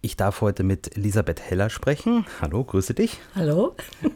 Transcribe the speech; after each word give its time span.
Ich 0.00 0.16
darf 0.16 0.42
heute 0.42 0.62
mit 0.62 0.96
Elisabeth 0.96 1.40
Heller 1.40 1.70
sprechen. 1.70 2.24
Hallo, 2.40 2.62
grüße 2.62 2.94
dich. 2.94 3.18
Hallo. 3.34 3.74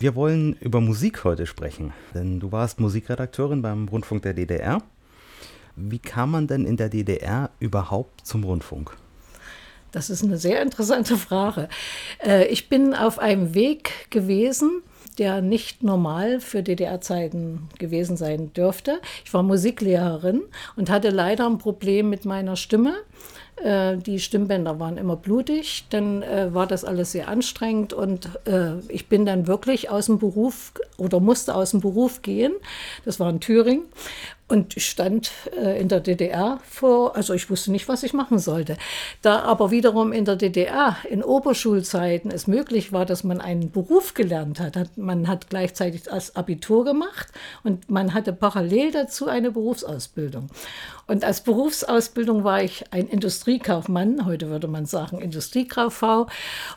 Wir 0.00 0.16
wollen 0.16 0.54
über 0.54 0.80
Musik 0.80 1.22
heute 1.22 1.46
sprechen, 1.46 1.92
denn 2.14 2.40
du 2.40 2.50
warst 2.50 2.80
Musikredakteurin 2.80 3.62
beim 3.62 3.86
Rundfunk 3.86 4.22
der 4.22 4.34
DDR. 4.34 4.82
Wie 5.76 6.00
kam 6.00 6.32
man 6.32 6.48
denn 6.48 6.66
in 6.66 6.76
der 6.76 6.88
DDR 6.88 7.50
überhaupt 7.60 8.26
zum 8.26 8.42
Rundfunk? 8.42 8.96
Das 9.92 10.10
ist 10.10 10.24
eine 10.24 10.36
sehr 10.36 10.60
interessante 10.60 11.16
Frage. 11.16 11.68
Äh, 12.18 12.46
ich 12.46 12.68
bin 12.68 12.92
auf 12.92 13.20
einem 13.20 13.54
Weg 13.54 14.10
gewesen, 14.10 14.82
der 15.18 15.42
nicht 15.42 15.84
normal 15.84 16.40
für 16.40 16.64
DDR-Zeiten 16.64 17.68
gewesen 17.78 18.16
sein 18.16 18.52
dürfte. 18.52 19.00
Ich 19.24 19.32
war 19.32 19.44
Musiklehrerin 19.44 20.42
und 20.74 20.90
hatte 20.90 21.10
leider 21.10 21.46
ein 21.46 21.58
Problem 21.58 22.10
mit 22.10 22.24
meiner 22.24 22.56
Stimme. 22.56 22.94
Äh, 23.62 23.96
die 23.98 24.18
Stimmbänder 24.18 24.80
waren 24.80 24.96
immer 24.96 25.16
blutig, 25.16 25.84
dann 25.90 26.22
äh, 26.22 26.52
war 26.52 26.66
das 26.66 26.84
alles 26.84 27.12
sehr 27.12 27.28
anstrengend 27.28 27.92
und 27.92 28.28
äh, 28.46 28.78
ich 28.88 29.08
bin 29.08 29.24
dann 29.24 29.46
wirklich 29.46 29.90
aus 29.90 30.06
dem 30.06 30.18
Beruf 30.18 30.72
oder 30.96 31.20
musste 31.20 31.54
aus 31.54 31.70
dem 31.70 31.80
Beruf 31.80 32.22
gehen. 32.22 32.52
Das 33.04 33.20
war 33.20 33.30
in 33.30 33.40
Thüringen 33.40 33.84
und 34.52 34.76
ich 34.76 34.84
stand 34.84 35.30
äh, 35.56 35.80
in 35.80 35.88
der 35.88 36.00
DDR 36.00 36.60
vor, 36.68 37.16
also 37.16 37.32
ich 37.32 37.48
wusste 37.48 37.72
nicht, 37.72 37.88
was 37.88 38.02
ich 38.02 38.12
machen 38.12 38.38
sollte. 38.38 38.76
Da 39.22 39.40
aber 39.40 39.70
wiederum 39.70 40.12
in 40.12 40.26
der 40.26 40.36
DDR 40.36 40.96
in 41.08 41.24
Oberschulzeiten 41.24 42.30
es 42.30 42.46
möglich 42.46 42.92
war, 42.92 43.06
dass 43.06 43.24
man 43.24 43.40
einen 43.40 43.70
Beruf 43.70 44.12
gelernt 44.12 44.60
hat, 44.60 44.76
hat 44.76 44.98
man 44.98 45.26
hat 45.26 45.48
gleichzeitig 45.48 46.02
das 46.02 46.36
Abitur 46.36 46.84
gemacht 46.84 47.28
und 47.64 47.90
man 47.90 48.12
hatte 48.12 48.34
parallel 48.34 48.90
dazu 48.90 49.26
eine 49.26 49.52
Berufsausbildung. 49.52 50.48
Und 51.12 51.26
als 51.26 51.42
Berufsausbildung 51.42 52.42
war 52.42 52.62
ich 52.62 52.84
ein 52.90 53.06
Industriekaufmann, 53.06 54.24
heute 54.24 54.48
würde 54.48 54.66
man 54.66 54.86
sagen 54.86 55.18
Industriekauffrau. 55.18 56.26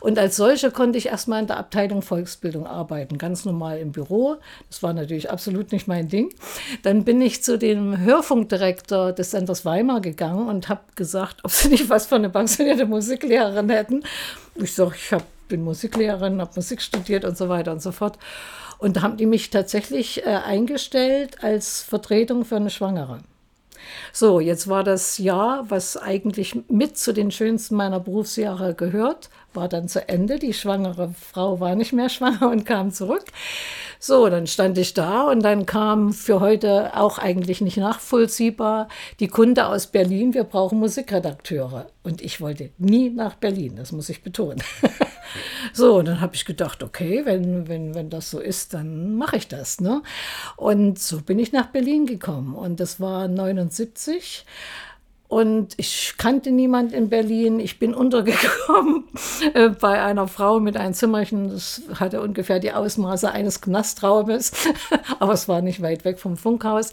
Und 0.00 0.18
als 0.18 0.36
solche 0.36 0.70
konnte 0.70 0.98
ich 0.98 1.06
erstmal 1.06 1.40
in 1.40 1.46
der 1.46 1.56
Abteilung 1.56 2.02
Volksbildung 2.02 2.66
arbeiten, 2.66 3.16
ganz 3.16 3.46
normal 3.46 3.78
im 3.78 3.92
Büro. 3.92 4.36
Das 4.68 4.82
war 4.82 4.92
natürlich 4.92 5.30
absolut 5.30 5.72
nicht 5.72 5.88
mein 5.88 6.08
Ding. 6.10 6.34
Dann 6.82 7.04
bin 7.04 7.22
ich 7.22 7.42
zu 7.42 7.56
dem 7.56 7.96
Hörfunkdirektor 7.96 9.14
des 9.14 9.30
Senders 9.30 9.64
Weimar 9.64 10.02
gegangen 10.02 10.50
und 10.50 10.68
habe 10.68 10.82
gesagt, 10.96 11.42
ob 11.42 11.50
sie 11.50 11.68
nicht 11.68 11.88
was 11.88 12.04
für 12.04 12.16
eine 12.16 12.28
pensionierte 12.28 12.84
Musiklehrerin 12.84 13.70
hätten. 13.70 14.02
Ich 14.56 14.74
sage, 14.74 14.96
ich 14.96 15.14
hab, 15.14 15.24
bin 15.48 15.64
Musiklehrerin, 15.64 16.42
habe 16.42 16.52
Musik 16.56 16.82
studiert 16.82 17.24
und 17.24 17.38
so 17.38 17.48
weiter 17.48 17.72
und 17.72 17.80
so 17.80 17.90
fort. 17.90 18.18
Und 18.76 18.98
da 18.98 19.00
haben 19.00 19.16
die 19.16 19.24
mich 19.24 19.48
tatsächlich 19.48 20.26
äh, 20.26 20.28
eingestellt 20.28 21.42
als 21.42 21.80
Vertretung 21.80 22.44
für 22.44 22.56
eine 22.56 22.68
Schwangere. 22.68 23.20
So, 24.12 24.40
jetzt 24.40 24.68
war 24.68 24.84
das 24.84 25.18
Jahr, 25.18 25.64
was 25.68 25.96
eigentlich 25.96 26.58
mit 26.68 26.98
zu 26.98 27.12
den 27.12 27.30
schönsten 27.30 27.76
meiner 27.76 28.00
Berufsjahre 28.00 28.74
gehört, 28.74 29.30
war 29.54 29.68
dann 29.68 29.88
zu 29.88 30.08
Ende. 30.08 30.38
Die 30.38 30.52
schwangere 30.52 31.14
Frau 31.18 31.60
war 31.60 31.74
nicht 31.74 31.92
mehr 31.92 32.08
schwanger 32.10 32.50
und 32.50 32.64
kam 32.64 32.92
zurück. 32.92 33.24
So, 33.98 34.28
dann 34.28 34.46
stand 34.46 34.78
ich 34.78 34.94
da 34.94 35.22
und 35.22 35.42
dann 35.42 35.66
kam 35.66 36.12
für 36.12 36.40
heute 36.40 36.96
auch 36.96 37.18
eigentlich 37.18 37.60
nicht 37.60 37.78
nachvollziehbar 37.78 38.88
die 39.20 39.28
Kunde 39.28 39.66
aus 39.66 39.86
Berlin, 39.86 40.34
wir 40.34 40.44
brauchen 40.44 40.78
Musikredakteure. 40.78 41.86
Und 42.02 42.22
ich 42.22 42.40
wollte 42.40 42.70
nie 42.78 43.10
nach 43.10 43.34
Berlin, 43.34 43.76
das 43.76 43.92
muss 43.92 44.08
ich 44.08 44.22
betonen. 44.22 44.62
so, 45.72 45.98
und 45.98 46.06
dann 46.06 46.20
habe 46.20 46.34
ich 46.34 46.44
gedacht, 46.44 46.82
okay, 46.82 47.22
wenn, 47.24 47.68
wenn, 47.68 47.94
wenn 47.94 48.10
das 48.10 48.30
so 48.30 48.40
ist, 48.40 48.74
dann 48.74 49.16
mache 49.16 49.36
ich 49.36 49.48
das. 49.48 49.80
Ne? 49.80 50.02
Und 50.56 50.98
so 50.98 51.20
bin 51.20 51.38
ich 51.38 51.52
nach 51.52 51.66
Berlin 51.66 52.06
gekommen 52.06 52.54
und 52.54 52.80
das 52.80 53.00
war 53.00 53.28
79. 53.28 54.44
Und 55.28 55.74
ich 55.76 56.14
kannte 56.18 56.50
niemand 56.50 56.92
in 56.92 57.08
Berlin. 57.08 57.58
Ich 57.58 57.78
bin 57.78 57.94
untergekommen 58.06 59.04
äh, 59.54 59.70
bei 59.70 60.02
einer 60.02 60.28
Frau 60.28 60.60
mit 60.60 60.76
einem 60.76 60.94
Zimmerchen. 60.94 61.50
Das 61.50 61.82
hatte 61.94 62.20
ungefähr 62.20 62.60
die 62.60 62.72
Ausmaße 62.72 63.30
eines 63.30 63.60
Knastraumes, 63.60 64.52
aber 65.18 65.32
es 65.32 65.48
war 65.48 65.62
nicht 65.62 65.82
weit 65.82 66.04
weg 66.04 66.18
vom 66.18 66.36
Funkhaus. 66.36 66.92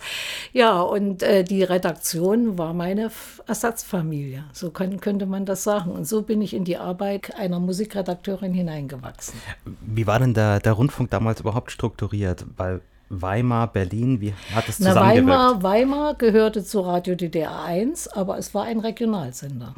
Ja, 0.52 0.82
und 0.82 1.24
äh, 1.24 1.44
die 1.44 1.64
Redaktion 1.64 2.58
war 2.58 2.74
meine 2.74 3.12
Ersatzfamilie. 3.48 4.46
So 4.54 4.72
kann, 4.72 5.00
könnte 5.00 5.26
man 5.26 5.46
das 5.46 5.64
sagen. 5.64 5.92
Und 5.92 6.08
so 6.08 6.22
bin 6.22 6.42
ich 6.42 6.54
in 6.54 6.64
die 6.64 6.78
Arbeit 6.78 7.36
einer 7.38 7.60
Musikredakteurin 7.60 8.54
hineingewachsen. 8.54 9.40
Wie 9.82 10.08
war 10.08 10.20
denn 10.20 10.34
der, 10.34 10.60
der 10.60 10.74
Rundfunk 10.74 11.12
damals 11.12 11.42
überhaupt 11.42 11.72
strukturiert? 11.72 12.46
Weil 12.58 12.82
Weimar, 13.22 13.72
Berlin, 13.72 14.22
wie 14.22 14.34
hat 14.54 14.68
es 14.70 14.78
zusammengewirkt? 14.78 15.28
Na, 15.28 15.64
Weimar, 15.64 15.64
Weimar 15.64 16.14
gehörte 16.16 16.64
zu 16.64 16.82
Radio 16.82 17.16
DDR 17.16 17.64
1, 17.64 18.08
aber 18.10 18.38
es 18.38 18.54
war 18.54 18.64
ein 18.64 18.80
Regionalsender. 18.80 19.76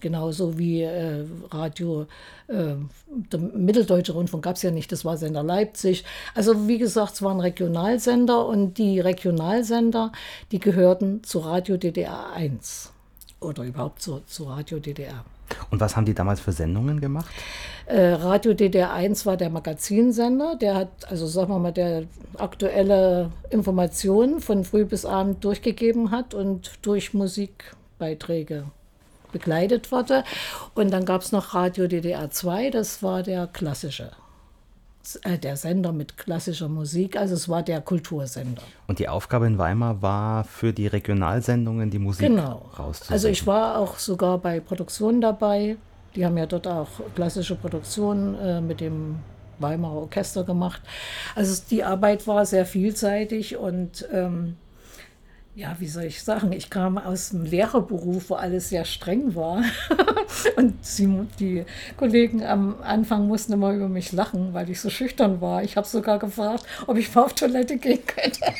Genauso 0.00 0.58
wie 0.58 0.82
äh, 0.82 1.24
Radio, 1.50 2.06
äh, 2.48 2.74
der 3.06 3.40
Mitteldeutsche 3.40 4.12
Rundfunk 4.12 4.44
gab 4.44 4.56
es 4.56 4.62
ja 4.62 4.70
nicht, 4.70 4.92
das 4.92 5.04
war 5.04 5.16
Sender 5.16 5.42
Leipzig. 5.42 6.04
Also 6.34 6.68
wie 6.68 6.78
gesagt, 6.78 7.14
es 7.14 7.22
waren 7.22 7.40
Regionalsender 7.40 8.46
und 8.46 8.76
die 8.76 9.00
Regionalsender, 9.00 10.12
die 10.52 10.58
gehörten 10.58 11.22
zu 11.22 11.38
Radio 11.38 11.78
DDR 11.78 12.32
1 12.34 12.92
oder 13.40 13.62
überhaupt 13.62 14.02
zu, 14.02 14.20
zu 14.26 14.44
Radio 14.44 14.78
DDR. 14.78 15.24
Und 15.70 15.80
was 15.80 15.96
haben 15.96 16.04
die 16.04 16.14
damals 16.14 16.40
für 16.40 16.52
Sendungen 16.52 17.00
gemacht? 17.00 17.30
Äh, 17.86 18.12
Radio 18.14 18.54
DDR 18.54 18.92
1 18.92 19.26
war 19.26 19.36
der 19.36 19.50
Magazinsender, 19.50 20.56
der 20.56 20.74
hat, 20.74 21.10
also 21.10 21.26
sagen 21.26 21.50
wir 21.50 21.58
mal, 21.58 21.72
der 21.72 22.04
aktuelle 22.38 23.30
Informationen 23.50 24.40
von 24.40 24.64
früh 24.64 24.84
bis 24.84 25.04
abend 25.04 25.44
durchgegeben 25.44 26.10
hat 26.10 26.32
und 26.32 26.72
durch 26.82 27.12
Musikbeiträge 27.12 28.64
begleitet 29.32 29.92
wurde. 29.92 30.24
Und 30.74 30.92
dann 30.92 31.04
gab 31.04 31.22
es 31.22 31.32
noch 31.32 31.54
Radio 31.54 31.86
DDR 31.86 32.30
2, 32.30 32.70
das 32.70 33.02
war 33.02 33.22
der 33.22 33.46
klassische 33.48 34.12
äh, 35.22 35.38
der 35.38 35.56
Sender 35.56 35.92
mit 35.92 36.16
klassischer 36.16 36.68
Musik, 36.68 37.16
also 37.16 37.34
es 37.34 37.48
war 37.48 37.62
der 37.62 37.80
Kultursender. 37.80 38.62
Und 38.86 38.98
die 38.98 39.08
Aufgabe 39.08 39.46
in 39.46 39.58
Weimar 39.58 40.02
war 40.02 40.44
für 40.44 40.72
die 40.72 40.86
Regionalsendungen 40.86 41.90
die 41.90 41.98
Musik 41.98 42.28
genau. 42.28 42.70
Also 43.08 43.28
ich 43.28 43.46
war 43.46 43.78
auch 43.78 43.98
sogar 43.98 44.38
bei 44.38 44.60
Produktionen 44.60 45.20
dabei. 45.20 45.76
Die 46.14 46.24
haben 46.24 46.36
ja 46.36 46.46
dort 46.46 46.66
auch 46.66 46.88
klassische 47.14 47.56
Produktionen 47.56 48.34
äh, 48.36 48.60
mit 48.60 48.80
dem 48.80 49.16
Weimarer 49.58 49.94
Orchester 49.94 50.44
gemacht. 50.44 50.80
Also 51.34 51.62
die 51.70 51.84
Arbeit 51.84 52.26
war 52.26 52.46
sehr 52.46 52.66
vielseitig 52.66 53.56
und 53.56 54.08
ähm, 54.12 54.56
ja, 55.56 55.76
wie 55.78 55.86
soll 55.86 56.04
ich 56.04 56.22
sagen, 56.22 56.52
ich 56.52 56.68
kam 56.68 56.98
aus 56.98 57.30
dem 57.30 57.44
Lehrerberuf, 57.44 58.30
wo 58.30 58.34
alles 58.34 58.70
sehr 58.70 58.84
streng 58.84 59.36
war. 59.36 59.62
und 60.56 60.84
sie, 60.84 61.08
die 61.38 61.64
Kollegen 61.96 62.44
am 62.44 62.82
Anfang 62.82 63.28
mussten 63.28 63.52
immer 63.52 63.72
über 63.72 63.88
mich 63.88 64.10
lachen, 64.10 64.52
weil 64.52 64.68
ich 64.68 64.80
so 64.80 64.90
schüchtern 64.90 65.40
war. 65.40 65.62
Ich 65.62 65.76
habe 65.76 65.86
sogar 65.86 66.18
gefragt, 66.18 66.64
ob 66.88 66.96
ich 66.96 67.14
mal 67.14 67.22
auf 67.22 67.34
Toilette 67.34 67.76
gehen 67.76 68.04
könnte. 68.04 68.40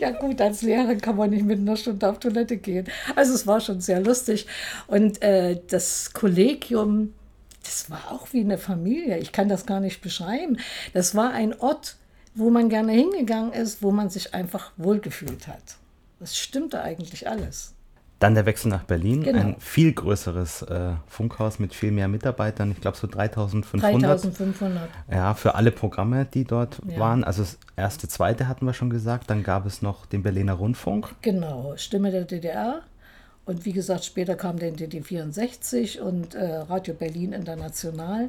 ja 0.00 0.12
gut, 0.12 0.40
als 0.40 0.62
Lehrer 0.62 0.94
kann 0.94 1.16
man 1.16 1.28
nicht 1.28 1.44
mit 1.44 1.58
einer 1.58 1.76
Stunde 1.76 2.08
auf 2.08 2.18
Toilette 2.18 2.56
gehen. 2.56 2.86
Also 3.14 3.34
es 3.34 3.46
war 3.46 3.60
schon 3.60 3.82
sehr 3.82 4.00
lustig. 4.00 4.46
Und 4.86 5.20
äh, 5.20 5.60
das 5.68 6.14
Kollegium, 6.14 7.12
das 7.62 7.90
war 7.90 8.12
auch 8.12 8.28
wie 8.32 8.40
eine 8.40 8.56
Familie. 8.56 9.18
Ich 9.18 9.32
kann 9.32 9.50
das 9.50 9.66
gar 9.66 9.80
nicht 9.80 10.00
beschreiben. 10.00 10.56
Das 10.94 11.14
war 11.14 11.32
ein 11.32 11.52
Ort, 11.60 11.96
wo 12.34 12.50
man 12.50 12.68
gerne 12.68 12.92
hingegangen 12.92 13.52
ist, 13.52 13.82
wo 13.82 13.90
man 13.90 14.10
sich 14.10 14.34
einfach 14.34 14.72
wohlgefühlt 14.76 15.48
hat. 15.48 15.76
Das 16.18 16.36
stimmte 16.36 16.82
eigentlich 16.82 17.28
alles. 17.28 17.74
Dann 18.22 18.36
der 18.36 18.46
Wechsel 18.46 18.68
nach 18.68 18.84
Berlin, 18.84 19.24
genau. 19.24 19.40
ein 19.40 19.56
viel 19.58 19.92
größeres 19.92 20.62
äh, 20.62 20.92
Funkhaus 21.08 21.58
mit 21.58 21.74
viel 21.74 21.90
mehr 21.90 22.06
Mitarbeitern, 22.06 22.70
ich 22.70 22.80
glaube 22.80 22.96
so 22.96 23.08
3500. 23.08 24.00
3500. 24.00 24.88
Ja, 25.10 25.34
für 25.34 25.56
alle 25.56 25.72
Programme, 25.72 26.24
die 26.24 26.44
dort 26.44 26.80
ja. 26.86 27.00
waren. 27.00 27.24
Also 27.24 27.42
das 27.42 27.58
erste, 27.74 28.06
zweite 28.06 28.46
hatten 28.46 28.64
wir 28.64 28.74
schon 28.74 28.90
gesagt, 28.90 29.28
dann 29.28 29.42
gab 29.42 29.66
es 29.66 29.82
noch 29.82 30.06
den 30.06 30.22
Berliner 30.22 30.52
Rundfunk. 30.52 31.16
Genau, 31.22 31.74
Stimme 31.76 32.12
der 32.12 32.24
DDR. 32.24 32.82
Und 33.44 33.64
wie 33.64 33.72
gesagt, 33.72 34.04
später 34.04 34.36
kam 34.36 34.56
der 34.56 34.72
DD64 34.72 35.98
und 35.98 36.36
äh, 36.36 36.58
Radio 36.58 36.94
Berlin 36.94 37.32
International. 37.32 38.28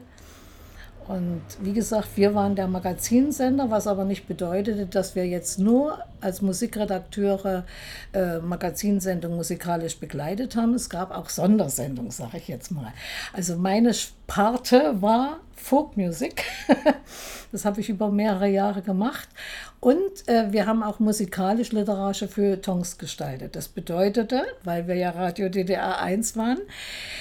Und 1.08 1.42
wie 1.62 1.74
gesagt, 1.74 2.10
wir 2.16 2.34
waren 2.34 2.56
der 2.56 2.68
Magazinsender, 2.68 3.70
was 3.70 3.88
aber 3.88 4.06
nicht 4.06 4.28
bedeutete, 4.28 4.86
dass 4.86 5.16
wir 5.16 5.28
jetzt 5.28 5.60
nur 5.60 6.00
als 6.22 6.42
Musikredakteure 6.42 7.66
äh, 8.14 8.40
Magazinsendungen 8.40 9.38
musikalisch 9.38 10.00
begleitet 10.00 10.56
haben. 10.56 10.74
Es 10.74 10.90
gab 10.90 11.12
auch 11.12 11.30
Sondersendungen, 11.30 12.12
sage 12.12 12.38
ich 12.38 12.48
jetzt 12.48 12.72
mal. 12.72 12.94
Also 13.34 13.58
meine 13.58 13.94
Parte 14.34 15.00
war 15.00 15.42
Folkmusik. 15.56 16.44
das 17.52 17.66
habe 17.66 17.82
ich 17.82 17.90
über 17.90 18.10
mehrere 18.10 18.48
Jahre 18.48 18.82
gemacht. 18.82 19.30
Und 19.84 20.30
äh, 20.30 20.50
wir 20.54 20.66
haben 20.66 20.82
auch 20.82 21.00
musikalisch-literarische 21.00 22.30
Feuilletons 22.30 22.98
gestaltet. 22.98 23.58
Das 23.58 23.68
bedeutete, 23.68 24.44
weil 24.64 24.88
wir 24.88 24.96
ja 24.96 25.10
Radio 25.10 25.50
DDR 25.50 26.00
1 26.00 26.38
waren, 26.38 26.60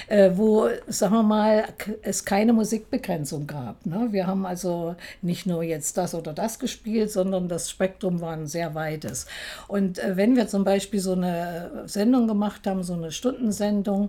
äh, 0.07 0.31
wo, 0.35 0.69
sagen 0.87 1.13
wir 1.13 1.23
mal, 1.25 1.65
es 2.03 2.25
keine 2.25 2.53
Musikbegrenzung 2.53 3.49
gab. 3.49 3.85
Ne? 3.85 4.09
Wir 4.13 4.29
haben 4.29 4.47
also 4.47 4.95
nicht 5.23 5.45
nur 5.45 5.65
jetzt 5.65 5.97
das 5.99 6.15
oder 6.15 6.33
das 6.33 6.61
gespielt, 6.61 7.11
sondern 7.11 7.49
das 7.49 7.69
Spektrum 7.69 8.21
war 8.21 8.35
ein 8.35 8.47
sehr 8.47 8.77
weites. 8.77 9.27
Und 9.67 9.99
äh, 9.99 10.17
wenn 10.17 10.37
wir 10.37 10.47
zum 10.47 10.63
Beispiel 10.63 11.01
so 11.01 11.15
eine 11.15 11.83
Sendung 11.87 12.29
gemacht 12.29 12.65
haben, 12.69 12.85
so 12.85 12.95
eine 12.95 13.11
Stundensendung, 13.11 14.09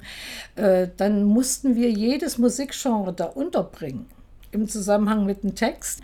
äh, 0.58 0.90
dann 0.96 1.24
mussten 1.24 1.76
wir 1.76 1.90
jedes 1.90 2.38
Musikgenre 2.38 2.93
da 3.12 3.26
unterbringen 3.26 4.08
im 4.54 4.68
Zusammenhang 4.68 5.26
mit 5.26 5.44
dem 5.44 5.56
Text. 5.56 6.02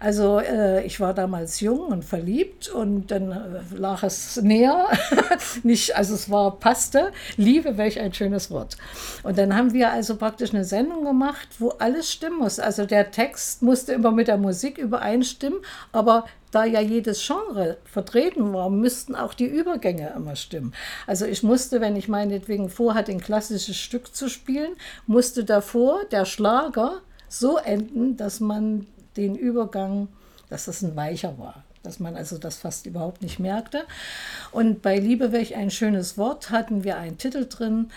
Also 0.00 0.38
äh, 0.38 0.84
ich 0.84 1.00
war 1.00 1.14
damals 1.14 1.60
jung 1.60 1.80
und 1.80 2.04
verliebt 2.04 2.68
und 2.68 3.10
dann 3.10 3.32
äh, 3.32 3.76
lag 3.76 4.02
es 4.02 4.40
näher. 4.40 4.86
Nicht, 5.62 5.96
also 5.96 6.14
es 6.14 6.30
war 6.30 6.58
passte. 6.58 7.12
Liebe, 7.36 7.76
welch 7.76 8.00
ein 8.00 8.14
schönes 8.14 8.50
Wort. 8.50 8.76
Und 9.22 9.36
dann 9.38 9.54
haben 9.54 9.72
wir 9.72 9.90
also 9.90 10.16
praktisch 10.16 10.54
eine 10.54 10.64
Sendung 10.64 11.04
gemacht, 11.04 11.48
wo 11.58 11.70
alles 11.70 12.10
stimmen 12.10 12.38
muss. 12.38 12.60
Also 12.60 12.86
der 12.86 13.10
Text 13.10 13.62
musste 13.62 13.92
immer 13.92 14.12
mit 14.12 14.28
der 14.28 14.38
Musik 14.38 14.78
übereinstimmen, 14.78 15.58
aber 15.92 16.24
da 16.50 16.64
ja 16.64 16.80
jedes 16.80 17.24
Genre 17.26 17.76
vertreten 17.84 18.52
war, 18.52 18.70
müssten 18.70 19.14
auch 19.14 19.34
die 19.34 19.46
Übergänge 19.46 20.12
immer 20.16 20.36
stimmen. 20.36 20.74
Also 21.06 21.26
ich 21.26 21.42
musste, 21.42 21.80
wenn 21.80 21.96
ich 21.96 22.08
meinetwegen 22.08 22.70
vorhatte, 22.70 23.12
ein 23.12 23.20
klassisches 23.20 23.76
Stück 23.76 24.14
zu 24.14 24.28
spielen, 24.28 24.72
musste 25.06 25.44
davor 25.44 26.04
der 26.10 26.24
Schlager 26.24 27.00
so 27.28 27.58
enden, 27.58 28.16
dass 28.16 28.40
man 28.40 28.86
den 29.16 29.36
Übergang, 29.36 30.08
dass 30.48 30.64
das 30.64 30.82
ein 30.82 30.96
weicher 30.96 31.38
war, 31.38 31.64
dass 31.82 32.00
man 32.00 32.16
also 32.16 32.38
das 32.38 32.56
fast 32.56 32.86
überhaupt 32.86 33.22
nicht 33.22 33.38
merkte. 33.38 33.84
Und 34.50 34.80
bei 34.80 34.98
Liebe 34.98 35.32
welch 35.32 35.54
ein 35.54 35.70
schönes 35.70 36.16
Wort 36.16 36.50
hatten 36.50 36.84
wir 36.84 36.96
einen 36.96 37.18
Titel 37.18 37.46
drin, 37.48 37.90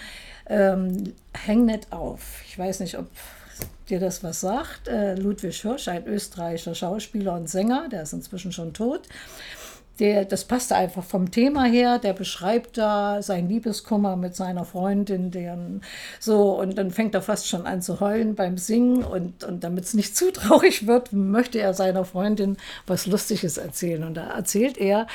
ähm, 0.48 1.13
Häng 1.33 1.71
auf. 1.92 2.42
Ich 2.45 2.59
weiß 2.59 2.81
nicht, 2.81 2.98
ob 2.98 3.07
dir 3.90 4.00
das 4.00 4.24
was 4.24 4.42
sagt. 4.42 4.88
Äh, 4.88 5.16
Ludwig 5.16 5.62
Hirsch, 5.62 5.88
ein 5.88 6.06
österreichischer 6.06 6.75
Schauspieler 6.75 7.36
und 7.36 7.50
Sänger, 7.50 7.90
der 7.90 8.04
ist 8.04 8.13
inzwischen 8.13 8.52
schon 8.52 8.74
tot 8.74 9.08
der, 10.02 10.25
das 10.25 10.46
passte 10.46 10.75
einfach 10.75 11.04
vom 11.04 11.30
Thema 11.30 11.66
her. 11.66 12.00
Der 12.00 12.13
beschreibt 12.13 12.78
da 12.78 13.22
seinen 13.22 13.48
Liebeskummer 13.48 14.16
mit 14.16 14.36
seiner 14.36 14.66
Freundin, 14.66 15.30
deren 15.30 15.81
so, 16.19 16.60
und 16.60 16.78
dann 16.78 16.90
fängt 16.90 17.13
er 17.13 17.22
fast 17.22 17.48
schon 17.48 17.68
an 17.68 17.84
zu 17.84 18.00
heulen 18.00 18.34
beim 18.34 18.58
Singen. 18.58 19.04
Und, 19.04 19.44
und 19.44 19.63
damit 19.63 19.86
es 19.86 19.94
nicht 19.94 20.18
zu 20.18 20.31
traurig 20.34 20.88
wird, 20.88 21.13
möchte 21.13 21.60
er 21.60 21.74
seiner 21.75 22.04
Freundin 22.04 22.58
was 22.88 23.06
Lustiges 23.06 23.58
erzählen. 23.58 24.04
Und 24.04 24.16
da 24.16 24.31
erzählt 24.31 24.78
er, 24.80 25.06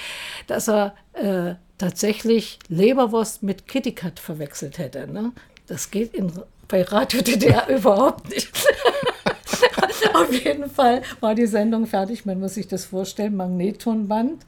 dass 0.46 0.68
er 0.68 0.94
äh, 1.14 1.54
tatsächlich 1.78 2.60
Leberwurst 2.68 3.42
mit 3.42 3.66
Kittycat 3.66 4.20
verwechselt 4.20 4.78
hätte. 4.78 5.10
Ne? 5.10 5.32
Das 5.66 5.90
geht 5.90 6.14
in, 6.14 6.32
bei 6.68 6.82
Radio 6.82 7.22
DDR 7.22 7.68
überhaupt 7.76 8.28
nicht. 8.28 8.50
Auf 10.14 10.32
jeden 10.32 10.70
Fall 10.70 11.02
war 11.20 11.34
die 11.34 11.46
Sendung 11.46 11.86
fertig. 11.86 12.24
Man 12.26 12.40
muss 12.40 12.54
sich 12.54 12.68
das 12.68 12.86
vorstellen: 12.86 13.36
Magnettonband, 13.36 14.44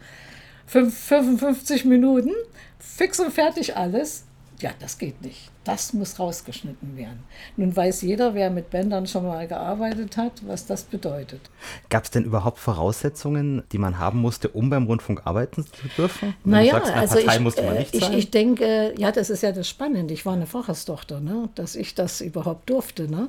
55 0.66 1.84
Minuten, 1.84 2.32
fix 2.78 3.20
und 3.20 3.32
fertig 3.32 3.76
alles. 3.76 4.24
Ja, 4.60 4.70
das 4.80 4.98
geht 4.98 5.22
nicht. 5.22 5.50
Das 5.68 5.92
muss 5.92 6.18
rausgeschnitten 6.18 6.96
werden. 6.96 7.24
Nun 7.58 7.76
weiß 7.76 8.00
jeder, 8.00 8.32
wer 8.32 8.48
mit 8.48 8.70
Bändern 8.70 9.06
schon 9.06 9.26
mal 9.26 9.46
gearbeitet 9.46 10.16
hat, 10.16 10.32
was 10.46 10.64
das 10.64 10.84
bedeutet. 10.84 11.42
Gab 11.90 12.04
es 12.04 12.10
denn 12.10 12.24
überhaupt 12.24 12.58
Voraussetzungen, 12.58 13.62
die 13.70 13.76
man 13.76 13.98
haben 13.98 14.18
musste, 14.18 14.48
um 14.48 14.70
beim 14.70 14.86
Rundfunk 14.86 15.26
arbeiten 15.26 15.66
zu 15.66 15.88
dürfen? 15.98 16.34
Wenn 16.42 16.52
naja, 16.52 16.72
sagst, 16.72 16.92
also 16.94 17.14
Partei 17.16 17.34
ich, 17.34 17.40
musste 17.42 17.62
man 17.64 17.74
nicht 17.74 17.94
ich, 17.94 18.10
ich 18.10 18.30
denke, 18.30 18.94
ja, 18.96 19.12
das 19.12 19.28
ist 19.28 19.42
ja 19.42 19.52
das 19.52 19.68
Spannende. 19.68 20.14
Ich 20.14 20.24
war 20.24 20.32
eine 20.32 20.46
Facherstochter, 20.46 21.20
ne? 21.20 21.50
dass 21.54 21.76
ich 21.76 21.94
das 21.94 22.22
überhaupt 22.22 22.70
durfte. 22.70 23.06
Ne? 23.06 23.28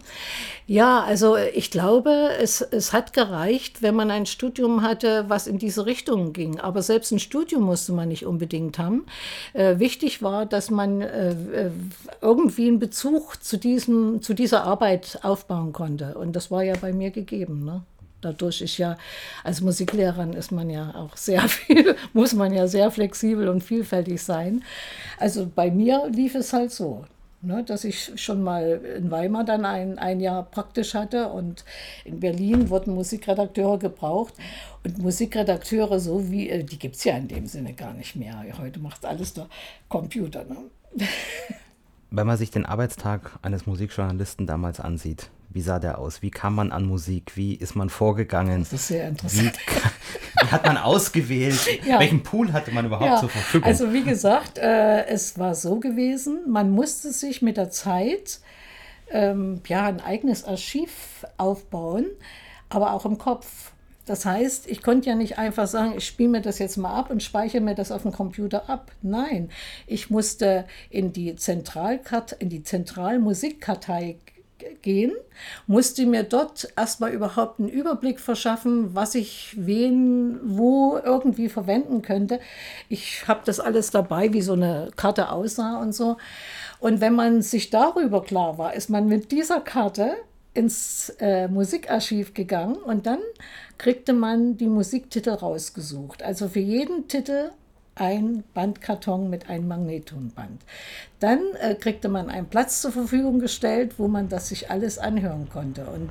Ja, 0.66 1.04
also 1.04 1.36
ich 1.36 1.72
glaube, 1.72 2.30
es, 2.40 2.62
es 2.62 2.94
hat 2.94 3.12
gereicht, 3.12 3.82
wenn 3.82 3.96
man 3.96 4.12
ein 4.12 4.26
Studium 4.26 4.82
hatte, 4.82 5.26
was 5.28 5.46
in 5.46 5.60
diese 5.60 5.86
Richtung 5.86 6.32
ging. 6.32 6.58
Aber 6.58 6.84
selbst 6.84 7.12
ein 7.12 7.20
Studium 7.20 7.64
musste 7.64 7.92
man 7.92 8.08
nicht 8.08 8.26
unbedingt 8.26 8.80
haben. 8.80 9.06
Äh, 9.52 9.80
wichtig 9.80 10.24
war, 10.24 10.46
dass 10.46 10.72
man 10.72 11.02
äh, 11.02 11.32
äh 11.32 11.72
irgendwie 12.30 12.68
einen 12.68 12.78
Bezug 12.78 13.44
zu, 13.44 13.58
diesem, 13.58 14.22
zu 14.22 14.36
dieser 14.36 14.64
Arbeit 14.64 15.20
aufbauen 15.24 15.74
konnte. 15.74 16.16
Und 16.16 16.36
das 16.36 16.52
war 16.52 16.62
ja 16.62 16.76
bei 16.80 16.94
mir 16.94 17.10
gegeben. 17.10 17.66
Ne? 17.66 17.82
Dadurch 18.22 18.62
ist 18.62 18.78
ja, 18.78 18.98
als 19.44 19.62
Musiklehrerin 19.62 20.34
ist 20.34 20.52
man 20.52 20.70
ja 20.70 20.94
auch 20.94 21.18
sehr 21.18 21.42
viel, 21.50 21.96
muss 22.14 22.34
man 22.34 22.54
ja 22.54 22.68
sehr 22.68 22.92
flexibel 22.92 23.50
und 23.50 23.64
vielfältig 23.64 24.22
sein. 24.22 24.64
Also 25.18 25.50
bei 25.54 25.72
mir 25.72 26.08
lief 26.10 26.36
es 26.36 26.54
halt 26.54 26.72
so. 26.72 27.06
Ne, 27.42 27.64
dass 27.64 27.86
ich 27.86 28.12
schon 28.22 28.44
mal 28.44 28.82
in 28.98 29.12
Weimar 29.12 29.46
dann 29.46 29.64
ein, 29.64 29.98
ein 29.98 30.20
Jahr 30.20 30.44
praktisch 30.44 30.94
hatte 30.94 31.30
und 31.30 31.64
in 32.04 32.20
Berlin 32.20 32.70
wurden 32.70 32.94
Musikredakteure 32.94 33.80
gebraucht. 33.80 34.34
Und 34.84 34.98
Musikredakteure, 34.98 36.02
so 36.02 36.30
wie, 36.30 36.50
äh, 36.50 36.66
die 36.66 36.78
gibt 36.78 36.98
es 36.98 37.06
ja 37.06 37.16
in 37.16 37.30
dem 37.30 37.46
Sinne 37.46 37.72
gar 37.72 37.94
nicht 37.94 38.18
mehr. 38.18 38.44
Heute 38.58 38.82
macht 38.82 39.06
alles 39.06 39.34
der 39.36 39.48
Computer. 39.88 40.44
Ne? 40.44 40.58
Wenn 42.12 42.26
man 42.26 42.38
sich 42.38 42.52
den 42.52 42.66
Arbeitstag 42.66 43.38
eines 43.42 43.68
Musikjournalisten 43.68 44.48
damals 44.48 44.80
ansieht, 44.80 45.30
wie 45.52 45.62
sah 45.62 45.80
der 45.80 45.98
aus? 45.98 46.22
Wie 46.22 46.30
kam 46.30 46.56
man 46.56 46.72
an 46.72 46.86
Musik? 46.86 47.36
Wie 47.36 47.56
ist 47.56 47.76
man 47.76 47.90
vorgegangen? 47.90 48.60
Das 48.60 48.74
ist 48.74 48.88
sehr 48.88 49.10
interessant. 49.10 49.58
Wie, 49.58 50.46
hat 50.48 50.66
man 50.66 50.78
ausgewählt? 50.78 51.60
ja. 51.88 52.00
Welchen 52.00 52.22
Pool 52.22 52.54
hatte 52.54 52.72
man 52.72 52.86
überhaupt 52.86 53.10
ja. 53.10 53.20
zur 53.20 53.30
Verfügung? 53.30 53.68
Also 53.68 53.92
wie 53.92 54.04
gesagt, 54.04 54.60
äh, 54.60 55.06
es 55.08 55.40
war 55.40 55.56
so 55.56 55.80
gewesen, 55.80 56.42
man 56.48 56.70
musste 56.70 57.12
sich 57.12 57.42
mit 57.42 57.58
der 57.58 57.72
Zeit 57.72 58.42
ähm, 59.12 59.62
ja, 59.68 59.86
ein 59.86 60.02
eigenes 60.02 60.44
Archiv 60.44 61.26
aufbauen, 61.38 62.06
aber 62.70 62.94
auch 62.94 63.06
im 63.06 63.18
Kopf. 63.18 63.72
Das 64.10 64.26
heißt, 64.26 64.66
ich 64.66 64.82
konnte 64.82 65.08
ja 65.08 65.14
nicht 65.14 65.38
einfach 65.38 65.68
sagen, 65.68 65.94
ich 65.96 66.08
spiele 66.08 66.30
mir 66.30 66.42
das 66.42 66.58
jetzt 66.58 66.78
mal 66.78 66.96
ab 66.96 67.12
und 67.12 67.22
speichere 67.22 67.62
mir 67.62 67.76
das 67.76 67.92
auf 67.92 68.02
dem 68.02 68.12
Computer 68.12 68.68
ab. 68.68 68.92
Nein, 69.04 69.52
ich 69.86 70.10
musste 70.10 70.66
in 70.90 71.14
die 71.14 71.36
Zentralkarte, 71.36 72.36
in 72.40 72.50
die 72.50 72.64
Zentralmusikkartei 72.64 74.18
gehen, 74.82 75.12
musste 75.68 76.08
mir 76.08 76.24
dort 76.24 76.70
erstmal 76.76 77.12
überhaupt 77.12 77.60
einen 77.60 77.70
Überblick 77.70 78.20
verschaffen, 78.20 78.96
was 78.96 79.14
ich 79.14 79.54
wen 79.56 80.40
wo 80.44 80.98
irgendwie 80.98 81.48
verwenden 81.48 82.02
könnte. 82.02 82.40
Ich 82.90 83.28
habe 83.28 83.42
das 83.46 83.60
alles 83.60 83.92
dabei, 83.92 84.34
wie 84.34 84.42
so 84.42 84.54
eine 84.54 84.90
Karte 84.96 85.32
aussah 85.32 85.80
und 85.80 85.94
so. 85.94 86.18
Und 86.80 87.00
wenn 87.00 87.14
man 87.14 87.44
sich 87.44 87.70
darüber 87.70 88.24
klar 88.24 88.58
war, 88.58 88.74
ist 88.74 88.90
man 88.90 89.08
mit 89.08 89.32
dieser 89.32 89.62
Karte 89.62 90.16
ins 90.54 91.10
äh, 91.20 91.48
Musikarchiv 91.48 92.34
gegangen 92.34 92.76
und 92.76 93.06
dann 93.06 93.20
kriegte 93.78 94.14
man 94.14 94.58
die 94.58 94.68
Musiktitel 94.68 95.32
rausgesucht. 95.32 96.24
Also 96.24 96.50
für 96.50 96.60
jeden 96.60 97.08
Titel 97.08 97.52
ein 98.00 98.44
Bandkarton 98.54 99.30
mit 99.30 99.50
einem 99.50 99.68
Magnettonband. 99.68 100.62
Dann 101.20 101.40
äh, 101.60 101.76
kriegte 101.76 102.08
man 102.08 102.30
einen 102.30 102.48
Platz 102.48 102.82
zur 102.82 102.92
Verfügung 102.92 103.40
gestellt, 103.40 103.96
wo 103.98 104.08
man 104.08 104.30
das 104.30 104.50
sich 104.50 104.72
alles 104.72 104.98
anhören 104.98 105.50
konnte. 105.50 105.86
Und 105.86 106.10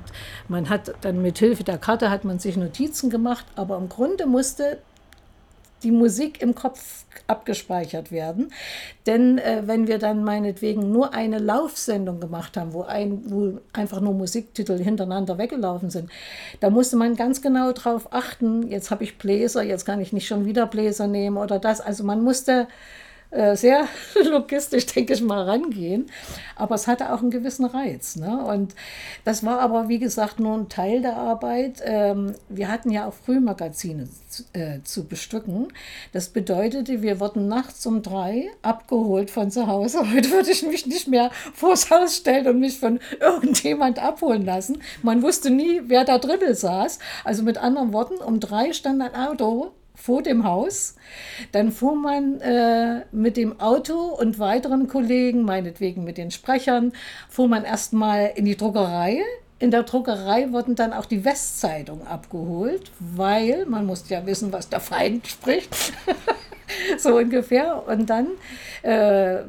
man 0.48 0.68
hat 0.68 0.94
dann 1.00 1.22
mit 1.22 1.38
Hilfe 1.38 1.64
der 1.64 1.78
Karte 1.78 2.10
hat 2.10 2.24
man 2.24 2.38
sich 2.38 2.56
Notizen 2.56 3.10
gemacht, 3.10 3.46
aber 3.56 3.78
im 3.78 3.88
Grunde 3.88 4.26
musste 4.26 4.78
die 5.82 5.90
Musik 5.90 6.42
im 6.42 6.54
Kopf 6.54 7.04
abgespeichert 7.26 8.10
werden. 8.10 8.52
Denn 9.06 9.38
äh, 9.38 9.62
wenn 9.66 9.86
wir 9.86 9.98
dann 9.98 10.24
meinetwegen 10.24 10.90
nur 10.92 11.14
eine 11.14 11.38
Laufsendung 11.38 12.20
gemacht 12.20 12.56
haben, 12.56 12.72
wo, 12.72 12.82
ein, 12.82 13.22
wo 13.30 13.58
einfach 13.72 14.00
nur 14.00 14.14
Musiktitel 14.14 14.78
hintereinander 14.78 15.38
weggelaufen 15.38 15.90
sind, 15.90 16.10
da 16.60 16.70
musste 16.70 16.96
man 16.96 17.16
ganz 17.16 17.42
genau 17.42 17.72
darauf 17.72 18.12
achten, 18.12 18.68
jetzt 18.68 18.90
habe 18.90 19.04
ich 19.04 19.18
Bläser, 19.18 19.62
jetzt 19.62 19.84
kann 19.84 20.00
ich 20.00 20.12
nicht 20.12 20.26
schon 20.26 20.44
wieder 20.46 20.66
Bläser 20.66 21.06
nehmen 21.06 21.36
oder 21.36 21.58
das. 21.58 21.80
Also 21.80 22.04
man 22.04 22.22
musste 22.22 22.66
sehr 23.30 23.86
logistisch, 24.24 24.86
denke 24.86 25.12
ich 25.12 25.20
mal, 25.20 25.42
rangehen. 25.42 26.06
Aber 26.56 26.74
es 26.74 26.86
hatte 26.86 27.12
auch 27.12 27.20
einen 27.20 27.30
gewissen 27.30 27.66
Reiz. 27.66 28.16
Ne? 28.16 28.42
Und 28.44 28.74
das 29.24 29.44
war 29.44 29.60
aber, 29.60 29.88
wie 29.88 29.98
gesagt, 29.98 30.40
nur 30.40 30.56
ein 30.56 30.68
Teil 30.68 31.02
der 31.02 31.16
Arbeit. 31.16 31.82
Ähm, 31.84 32.34
wir 32.48 32.68
hatten 32.68 32.90
ja 32.90 33.06
auch 33.06 33.12
Frühmagazine 33.12 34.08
zu, 34.28 34.44
äh, 34.54 34.82
zu 34.82 35.04
bestücken. 35.04 35.68
Das 36.12 36.30
bedeutete, 36.30 37.02
wir 37.02 37.20
wurden 37.20 37.48
nachts 37.48 37.84
um 37.86 38.02
drei 38.02 38.50
abgeholt 38.62 39.30
von 39.30 39.50
zu 39.50 39.66
Hause. 39.66 40.10
Heute 40.12 40.30
würde 40.30 40.50
ich 40.50 40.62
mich 40.62 40.86
nicht 40.86 41.08
mehr 41.08 41.30
vors 41.52 41.90
Haus 41.90 42.16
stellen 42.16 42.46
und 42.48 42.60
mich 42.60 42.78
von 42.78 42.98
irgendjemand 43.20 43.98
abholen 43.98 44.44
lassen. 44.44 44.80
Man 45.02 45.22
wusste 45.22 45.50
nie, 45.50 45.82
wer 45.84 46.04
da 46.04 46.18
drinnen 46.18 46.54
saß. 46.54 46.98
Also 47.24 47.42
mit 47.42 47.58
anderen 47.58 47.92
Worten, 47.92 48.16
um 48.16 48.40
drei 48.40 48.72
stand 48.72 49.02
ein 49.02 49.14
Auto 49.14 49.72
vor 49.98 50.22
dem 50.22 50.44
Haus. 50.44 50.94
Dann 51.52 51.72
fuhr 51.72 51.96
man 51.96 52.40
äh, 52.40 53.04
mit 53.12 53.36
dem 53.36 53.60
Auto 53.60 53.94
und 53.94 54.38
weiteren 54.38 54.88
Kollegen, 54.88 55.42
meinetwegen 55.42 56.04
mit 56.04 56.16
den 56.16 56.30
Sprechern, 56.30 56.92
fuhr 57.28 57.48
man 57.48 57.64
erstmal 57.64 58.32
in 58.36 58.44
die 58.44 58.56
Druckerei. 58.56 59.22
In 59.58 59.72
der 59.72 59.82
Druckerei 59.82 60.52
wurden 60.52 60.76
dann 60.76 60.92
auch 60.92 61.06
die 61.06 61.24
Westzeitungen 61.24 62.06
abgeholt, 62.06 62.92
weil 63.00 63.66
man 63.66 63.86
musste 63.86 64.14
ja 64.14 64.24
wissen, 64.24 64.52
was 64.52 64.68
der 64.68 64.80
Feind 64.80 65.26
spricht. 65.26 65.92
so 66.98 67.16
ungefähr. 67.16 67.86
Und 67.86 68.08
dann 68.08 68.28
äh, 68.82 69.42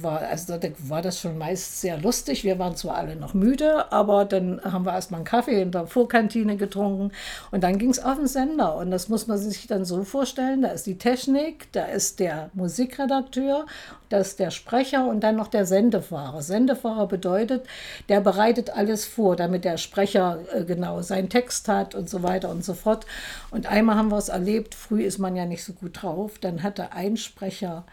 war, 0.00 0.20
also 0.20 0.56
da 0.56 0.68
war 0.78 1.02
das 1.02 1.20
schon 1.20 1.38
meist 1.38 1.80
sehr 1.80 1.98
lustig. 1.98 2.44
Wir 2.44 2.58
waren 2.58 2.76
zwar 2.76 2.96
alle 2.96 3.16
noch 3.16 3.34
müde, 3.34 3.90
aber 3.92 4.24
dann 4.24 4.60
haben 4.64 4.84
wir 4.84 4.92
erstmal 4.92 5.18
einen 5.18 5.24
Kaffee 5.24 5.60
in 5.60 5.72
der 5.72 5.86
Vorkantine 5.86 6.56
getrunken 6.56 7.12
und 7.50 7.62
dann 7.62 7.78
ging 7.78 7.90
es 7.90 8.02
auf 8.02 8.16
den 8.16 8.26
Sender. 8.26 8.76
Und 8.76 8.90
das 8.90 9.08
muss 9.08 9.26
man 9.26 9.38
sich 9.38 9.66
dann 9.66 9.84
so 9.84 10.04
vorstellen: 10.04 10.62
da 10.62 10.68
ist 10.68 10.86
die 10.86 10.98
Technik, 10.98 11.72
da 11.72 11.84
ist 11.84 12.20
der 12.20 12.50
Musikredakteur, 12.54 13.66
da 14.08 14.18
ist 14.18 14.38
der 14.38 14.50
Sprecher 14.50 15.06
und 15.08 15.20
dann 15.20 15.36
noch 15.36 15.48
der 15.48 15.66
Sendefahrer. 15.66 16.42
Sendefahrer 16.42 17.06
bedeutet, 17.06 17.66
der 18.08 18.20
bereitet 18.20 18.70
alles 18.70 19.04
vor, 19.04 19.36
damit 19.36 19.64
der 19.64 19.78
Sprecher 19.78 20.38
äh, 20.52 20.64
genau 20.64 21.02
seinen 21.02 21.28
Text 21.28 21.68
hat 21.68 21.94
und 21.94 22.10
so 22.10 22.22
weiter 22.22 22.50
und 22.50 22.64
so 22.64 22.74
fort. 22.74 23.06
Und 23.50 23.66
einmal 23.66 23.96
haben 23.96 24.10
wir 24.10 24.18
es 24.18 24.28
erlebt, 24.28 24.74
früh 24.74 25.02
ist 25.02 25.18
man 25.18 25.34
ja 25.34 25.46
nicht 25.46 25.64
so 25.64 25.72
gut 25.72 26.02
drauf, 26.02 26.38
dann 26.38 26.62
hatte 26.82 26.92
ein 26.92 27.16
Sprecher, 27.16 27.84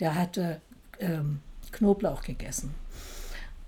der 0.00 0.14
hatte 0.14 0.60
ähm, 1.00 1.40
Knoblauch 1.72 2.22
gegessen. 2.22 2.74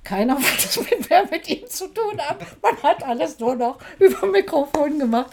Keiner 0.02 0.36
wollte 0.38 1.08
mehr 1.08 1.26
mit 1.30 1.48
ihm 1.48 1.66
zu 1.68 1.88
tun 1.88 2.18
haben. 2.18 2.46
Man 2.62 2.82
hat 2.82 3.02
alles 3.02 3.38
nur 3.38 3.54
noch 3.54 3.78
über 3.98 4.26
Mikrofon 4.26 4.98
gemacht. 4.98 5.32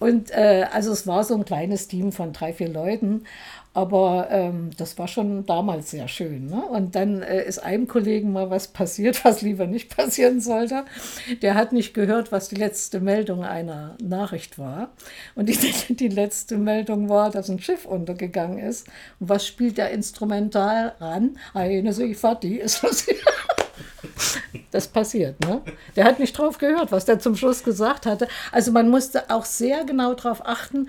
Und 0.00 0.30
äh, 0.32 0.66
also 0.72 0.92
es 0.92 1.06
war 1.06 1.22
so 1.24 1.36
ein 1.36 1.44
kleines 1.44 1.86
Team 1.86 2.10
von 2.10 2.32
drei, 2.32 2.52
vier 2.52 2.68
Leuten. 2.68 3.24
Aber 3.72 4.26
ähm, 4.30 4.70
das 4.76 4.98
war 4.98 5.06
schon 5.06 5.46
damals 5.46 5.92
sehr 5.92 6.08
schön. 6.08 6.46
Ne? 6.46 6.60
Und 6.60 6.96
dann 6.96 7.22
äh, 7.22 7.44
ist 7.44 7.60
einem 7.60 7.86
Kollegen 7.86 8.32
mal 8.32 8.50
was 8.50 8.68
passiert, 8.68 9.24
was 9.24 9.42
lieber 9.42 9.66
nicht 9.66 9.96
passieren 9.96 10.40
sollte. 10.40 10.84
Der 11.42 11.54
hat 11.54 11.72
nicht 11.72 11.94
gehört, 11.94 12.32
was 12.32 12.48
die 12.48 12.56
letzte 12.56 12.98
Meldung 13.00 13.44
einer 13.44 13.96
Nachricht 14.02 14.58
war. 14.58 14.90
Und 15.36 15.48
die, 15.48 15.56
die 15.94 16.08
letzte 16.08 16.58
Meldung 16.58 17.08
war, 17.08 17.30
dass 17.30 17.48
ein 17.48 17.60
Schiff 17.60 17.84
untergegangen 17.84 18.58
ist. 18.58 18.88
Und 19.20 19.28
was 19.28 19.46
spielt 19.46 19.78
der 19.78 19.90
Instrumental 19.90 20.94
ran? 20.98 21.38
Eine 21.54 21.92
Sifati 21.92 22.56
ist 22.56 22.80
passiert. 22.80 23.18
Das 24.70 24.86
passiert, 24.86 25.40
ne? 25.40 25.62
Der 25.96 26.04
hat 26.04 26.20
nicht 26.20 26.36
drauf 26.36 26.58
gehört, 26.58 26.92
was 26.92 27.04
der 27.04 27.18
zum 27.18 27.34
Schluss 27.34 27.64
gesagt 27.64 28.06
hatte. 28.06 28.28
Also 28.52 28.70
man 28.70 28.88
musste 28.88 29.28
auch 29.30 29.44
sehr 29.44 29.84
genau 29.84 30.14
darauf 30.14 30.46
achten, 30.46 30.88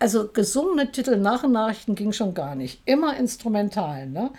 also 0.00 0.28
gesungene 0.28 0.90
Titel 0.90 1.16
nach 1.16 1.46
Nachrichten 1.46 1.94
ging 1.94 2.12
schon 2.12 2.34
gar 2.34 2.56
nicht. 2.56 2.82
Immer 2.86 3.16
instrumental. 3.16 4.08
Ne? 4.08 4.30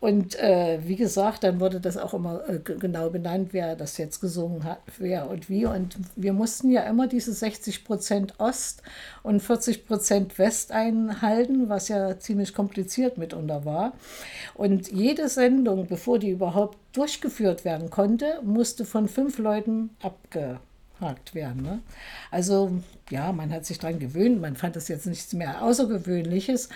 Und 0.00 0.38
äh, 0.38 0.80
wie 0.84 0.96
gesagt, 0.96 1.44
dann 1.44 1.60
wurde 1.60 1.80
das 1.80 1.96
auch 1.96 2.14
immer 2.14 2.48
äh, 2.48 2.58
genau 2.58 3.10
benannt, 3.10 3.48
wer 3.52 3.74
das 3.74 3.96
jetzt 3.96 4.20
gesungen 4.20 4.64
hat, 4.64 4.78
wer 4.98 5.30
und 5.30 5.48
wie. 5.48 5.66
Und 5.66 5.96
wir 6.14 6.32
mussten 6.32 6.70
ja 6.70 6.82
immer 6.82 7.08
diese 7.08 7.32
60 7.32 7.84
Prozent 7.84 8.34
Ost 8.38 8.82
und 9.22 9.40
40 9.40 9.86
Prozent 9.86 10.38
West 10.38 10.72
einhalten, 10.72 11.68
was 11.68 11.88
ja 11.88 12.18
ziemlich 12.18 12.54
kompliziert 12.54 13.18
mitunter 13.18 13.64
war. 13.64 13.94
Und 14.54 14.92
jede 14.92 15.28
Sendung, 15.28 15.86
bevor 15.86 16.18
die 16.18 16.30
überhaupt 16.30 16.78
durchgeführt 16.92 17.64
werden 17.64 17.90
konnte, 17.90 18.40
musste 18.42 18.84
von 18.84 19.08
fünf 19.08 19.38
Leuten 19.38 19.96
abge 20.02 20.60
abgefragt 20.94 21.34
werden. 21.34 21.62
Ne? 21.62 21.80
Also 22.30 22.72
ja, 23.10 23.32
man 23.32 23.52
hat 23.52 23.64
sich 23.66 23.78
daran 23.78 23.98
gewöhnt, 23.98 24.40
man 24.40 24.56
fand 24.56 24.76
das 24.76 24.88
jetzt 24.88 25.06
nichts 25.06 25.32
mehr 25.32 25.62
Außergewöhnliches, 25.62 26.68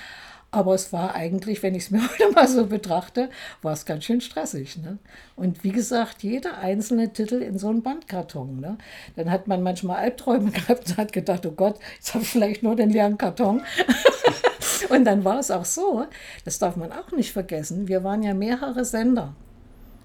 aber 0.50 0.74
es 0.74 0.92
war 0.94 1.14
eigentlich, 1.14 1.62
wenn 1.62 1.74
ich 1.74 1.84
es 1.84 1.90
mir 1.90 2.02
heute 2.02 2.32
mal 2.32 2.48
so 2.48 2.66
betrachte, 2.66 3.30
war 3.62 3.72
es 3.72 3.84
ganz 3.84 4.04
schön 4.04 4.20
stressig. 4.20 4.78
Ne? 4.78 4.98
Und 5.36 5.62
wie 5.64 5.72
gesagt, 5.72 6.22
jeder 6.22 6.58
einzelne 6.58 7.12
Titel 7.12 7.42
in 7.42 7.58
so 7.58 7.68
einem 7.68 7.82
Bandkarton. 7.82 8.60
Ne? 8.60 8.78
Dann 9.16 9.30
hat 9.30 9.46
man 9.46 9.62
manchmal 9.62 9.98
Albträume 9.98 10.50
gehabt 10.52 10.90
und 10.90 10.96
hat 10.96 11.12
gedacht, 11.12 11.44
oh 11.46 11.52
Gott, 11.52 11.78
jetzt 11.96 12.14
habe 12.14 12.24
ich 12.24 12.30
vielleicht 12.30 12.62
nur 12.62 12.76
den 12.76 12.90
leeren 12.90 13.18
Karton. 13.18 13.62
und 14.88 15.04
dann 15.04 15.24
war 15.24 15.38
es 15.38 15.50
auch 15.50 15.64
so, 15.64 16.06
das 16.44 16.58
darf 16.58 16.76
man 16.76 16.92
auch 16.92 17.12
nicht 17.12 17.32
vergessen, 17.32 17.88
wir 17.88 18.04
waren 18.04 18.22
ja 18.22 18.34
mehrere 18.34 18.84
Sender. 18.84 19.34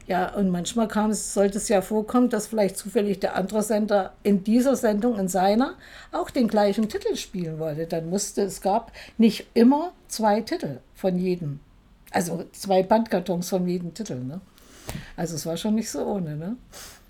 Ja, 0.06 0.34
und 0.34 0.50
manchmal 0.50 0.88
kam 0.88 1.12
es, 1.12 1.34
sollte 1.34 1.58
es 1.58 1.70
ja 1.70 1.82
vorkommen, 1.82 2.30
dass 2.30 2.48
vielleicht 2.48 2.78
zufällig 2.78 3.20
der 3.20 3.36
andere 3.36 3.64
Sender 3.64 4.14
in 4.24 4.44
dieser 4.44 4.76
Sendung, 4.76 5.18
in 5.18 5.30
seiner, 5.30 5.76
auch 6.12 6.30
den 6.30 6.48
gleichen 6.48 6.90
Titel 6.90 7.16
spielen 7.16 7.58
wollte. 7.60 7.88
Dann 7.88 8.10
musste, 8.10 8.42
es 8.42 8.62
gab 8.62 8.92
nicht 9.18 9.48
immer 9.54 9.94
zwei 10.10 10.42
Titel 10.42 10.80
von 10.94 11.18
jedem. 11.18 11.60
Also 12.12 12.44
zwei 12.52 12.84
Bandkartons 12.84 13.50
von 13.50 13.68
jedem 13.68 13.94
Titel. 13.94 14.16
Ne? 14.16 14.42
Also 15.16 15.36
es 15.36 15.46
war 15.46 15.58
schon 15.58 15.76
nicht 15.76 15.90
so 15.90 16.06
ohne. 16.06 16.36
Ne? 16.36 16.58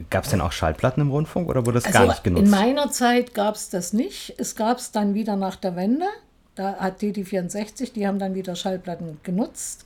Gab 0.09 0.25
es 0.25 0.29
denn 0.29 0.41
auch 0.41 0.51
Schallplatten 0.51 1.01
im 1.01 1.11
Rundfunk 1.11 1.49
oder 1.49 1.65
wurde 1.65 1.79
das 1.79 1.85
also 1.85 1.99
gar 1.99 2.07
nicht 2.07 2.23
genutzt? 2.23 2.45
In 2.45 2.51
meiner 2.51 2.91
Zeit 2.91 3.33
gab 3.33 3.55
es 3.55 3.69
das 3.69 3.93
nicht. 3.93 4.35
Es 4.37 4.55
gab 4.55 4.77
es 4.77 4.91
dann 4.91 5.13
wieder 5.13 5.35
nach 5.35 5.55
der 5.55 5.75
Wende. 5.75 6.05
Da 6.55 6.75
hat 6.75 7.01
DD64, 7.01 7.93
die 7.93 8.05
haben 8.05 8.19
dann 8.19 8.35
wieder 8.35 8.55
Schallplatten 8.55 9.19
genutzt. 9.23 9.85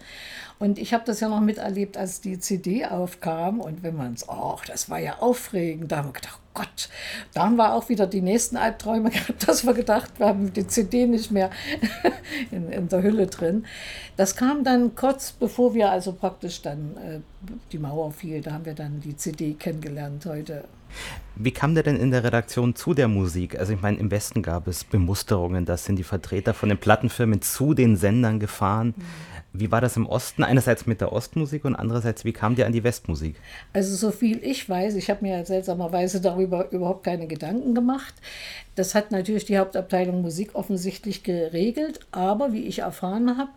Und 0.60 0.80
ich 0.80 0.94
habe 0.94 1.04
das 1.06 1.20
ja 1.20 1.30
noch 1.30 1.40
miterlebt, 1.40 1.98
als 1.98 2.20
die 2.20 2.40
CD 2.40 2.86
aufkam. 2.86 3.62
Und 3.62 3.84
wenn 3.84 3.96
man 3.96 4.14
es, 4.14 4.28
ach, 4.28 4.66
das 4.66 4.90
war 4.90 5.00
ja 5.00 5.20
aufregend, 5.20 5.92
da 5.92 5.98
haben 5.98 6.10
wir 6.10 6.14
gedacht, 6.14 6.38
oh 6.38 6.50
Gott, 6.56 6.90
da 7.34 7.46
haben 7.46 7.56
wir 7.56 7.74
auch 7.74 7.88
wieder 7.88 8.08
die 8.08 8.22
nächsten 8.22 8.58
Albträume 8.58 9.10
gehabt, 9.12 9.48
dass 9.48 9.66
wir 9.66 9.74
gedacht 9.74 10.20
wir 10.20 10.28
haben 10.28 10.52
die 10.52 10.68
CD 10.68 11.06
nicht 11.06 11.32
mehr 11.32 11.52
in, 12.52 12.70
in 12.72 12.90
der 12.90 13.04
Hülle 13.04 13.28
drin. 13.28 13.66
Das 14.18 14.36
kam 14.36 14.64
dann 14.64 14.96
kurz 14.96 15.32
bevor 15.32 15.74
wir 15.74 15.92
also 15.92 16.12
praktisch 16.12 16.62
dann 16.64 16.98
äh, 16.98 17.20
die 17.72 17.78
Mauer 17.78 18.12
fiel. 18.12 18.42
Da 18.42 18.54
haben 18.54 18.66
wir 18.66 18.74
dann 18.74 19.00
die 19.00 19.16
CD 19.16 19.54
kennengelernt 19.54 20.26
heute. 20.26 20.66
Wie 21.36 21.51
kam 21.51 21.75
der 21.75 21.84
denn 21.84 21.98
in 21.98 22.10
der 22.10 22.24
Redaktion 22.24 22.75
zu 22.75 22.94
der 22.96 23.08
Musik? 23.08 23.60
Also 23.60 23.74
ich 23.74 23.82
meine, 23.82 23.98
im 23.98 24.10
Westen 24.10 24.42
gab 24.42 24.68
es 24.68 24.84
Bemusterungen, 24.84 25.66
da 25.66 25.77
sind 25.77 25.98
die 25.98 26.04
Vertreter 26.04 26.54
von 26.56 26.70
den 26.70 26.80
Plattenfirmen 26.80 27.42
zu 27.42 27.75
den 27.75 27.96
Sendern 27.96 28.39
gefahren. 28.39 28.96
Mhm. 28.98 29.04
Wie 29.54 29.72
war 29.72 29.82
das 29.82 29.98
im 29.98 30.06
Osten? 30.06 30.44
Einerseits 30.44 30.86
mit 30.86 31.01
der 31.01 31.12
Ostmusik 31.12 31.66
und 31.66 31.75
andererseits, 31.75 32.25
wie 32.25 32.34
kam 32.34 32.56
der 32.56 32.66
an 32.66 32.74
die 32.74 32.84
Westmusik? 32.84 33.36
Also 33.74 33.96
so 33.96 34.12
viel 34.12 34.39
ich 34.44 34.68
weiß, 34.68 34.96
ich 34.96 35.10
habe 35.10 35.25
mir 35.25 35.46
seltsamerweise 35.46 36.22
darüber 36.22 36.72
überhaupt 36.72 37.04
keine 37.04 37.27
Gedanken 37.27 37.74
gemacht. 37.74 38.13
Das 38.77 38.93
hat 38.93 39.12
natürlich 39.12 39.46
die 39.46 39.57
Hauptabteilung 39.57 40.22
Musik 40.22 40.51
offensichtlich 40.53 41.24
geregelt, 41.24 42.00
aber 42.12 42.53
wie 42.53 42.67
ich 42.67 42.79
erfahren 42.79 43.38
habe, 43.38 43.50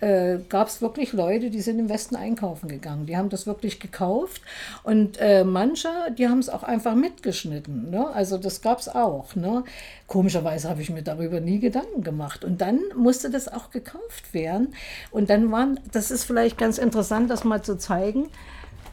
äh, 0.00 0.38
gab 0.48 0.68
es 0.68 0.80
wirklich 0.80 1.12
Leute, 1.12 1.50
die 1.50 1.60
sind 1.60 1.80
im 1.80 1.88
Westen 1.88 2.14
einkaufen 2.14 2.68
gegangen. 2.68 3.04
Die 3.06 3.16
haben 3.16 3.28
das 3.28 3.48
wirklich 3.48 3.80
gekauft 3.80 4.40
und 4.84 5.18
äh, 5.18 5.42
manche, 5.42 5.88
die 6.16 6.28
haben 6.28 6.38
es 6.38 6.48
auch 6.48 6.62
einfach 6.62 6.94
mitgeschnitten. 6.94 7.90
Ne? 7.90 8.08
Also 8.08 8.38
das 8.38 8.62
gab 8.62 8.78
es 8.78 8.88
auch. 8.88 9.34
Ne? 9.34 9.64
Komischerweise 10.06 10.68
habe 10.68 10.80
ich 10.80 10.90
mir 10.90 11.02
darüber 11.02 11.40
nie 11.40 11.58
Gedanken 11.58 12.04
gemacht. 12.04 12.44
Und 12.44 12.60
dann 12.60 12.78
musste 12.96 13.30
das 13.30 13.48
auch 13.48 13.70
gekauft 13.70 14.32
werden. 14.32 14.74
Und 15.10 15.28
dann 15.28 15.50
waren, 15.50 15.80
das 15.90 16.12
ist 16.12 16.22
vielleicht 16.22 16.56
ganz 16.56 16.78
interessant, 16.78 17.30
das 17.30 17.42
mal 17.42 17.62
zu 17.62 17.76
zeigen. 17.78 18.28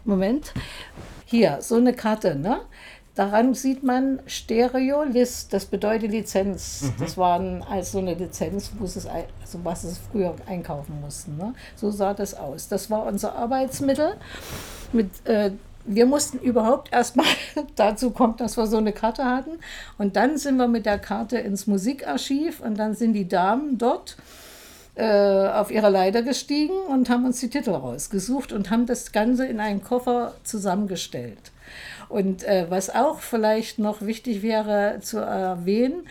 Moment. 0.04 0.52
Hier, 1.26 1.60
so 1.62 1.76
eine 1.76 1.94
Karte, 1.94 2.36
ne? 2.36 2.62
Daran 3.16 3.54
sieht 3.54 3.82
man 3.82 4.20
Stereo-List, 4.28 5.54
das 5.54 5.66
bedeutet 5.66 6.12
Lizenz. 6.12 6.82
Mhm. 6.82 6.94
Das 7.00 7.18
war 7.18 7.40
also 7.70 8.00
eine 8.00 8.14
Lizenz, 8.14 8.72
wo 8.78 8.84
es, 8.84 9.06
also 9.08 9.60
was 9.64 9.86
es 9.86 10.00
früher 10.12 10.36
einkaufen 10.48 11.00
mussten. 11.00 11.38
Ne? 11.38 11.54
So 11.78 11.92
sah 11.92 12.14
das 12.14 12.34
aus. 12.34 12.68
Das 12.68 12.92
war 12.92 13.06
unser 13.06 13.34
Arbeitsmittel. 13.36 14.16
Mit, 14.92 15.10
äh, 15.26 15.52
wir 15.86 16.06
mussten 16.06 16.40
überhaupt 16.40 16.92
erstmal 16.92 17.28
dazu 17.78 18.12
kommen, 18.12 18.36
dass 18.36 18.58
wir 18.58 18.68
so 18.68 18.78
eine 18.78 18.92
Karte 18.92 19.24
hatten. 19.24 19.60
Und 19.98 20.18
dann 20.18 20.38
sind 20.38 20.58
wir 20.58 20.68
mit 20.68 20.86
der 20.86 21.00
Karte 21.00 21.38
ins 21.38 21.68
Musikarchiv 21.68 22.60
und 22.60 22.78
dann 22.78 22.96
sind 22.96 23.14
die 23.14 23.30
Damen 23.30 23.78
dort 23.78 24.18
äh, 24.96 25.48
auf 25.50 25.72
ihre 25.72 25.90
Leiter 25.90 26.22
gestiegen 26.22 26.74
und 26.90 27.10
haben 27.10 27.26
uns 27.26 27.40
die 27.40 27.50
Titel 27.50 27.72
rausgesucht 27.72 28.52
und 28.52 28.72
haben 28.72 28.86
das 28.86 29.14
Ganze 29.14 29.46
in 29.46 29.62
einen 29.62 29.84
Koffer 29.84 30.34
zusammengestellt. 30.44 31.52
Und 32.10 32.44
äh, 32.44 32.68
was 32.70 32.90
auch 32.90 33.20
vielleicht 33.20 33.80
noch 33.80 34.02
wichtig 34.02 34.42
wäre 34.42 35.00
zu 35.02 35.18
erwähnen, 35.18 36.08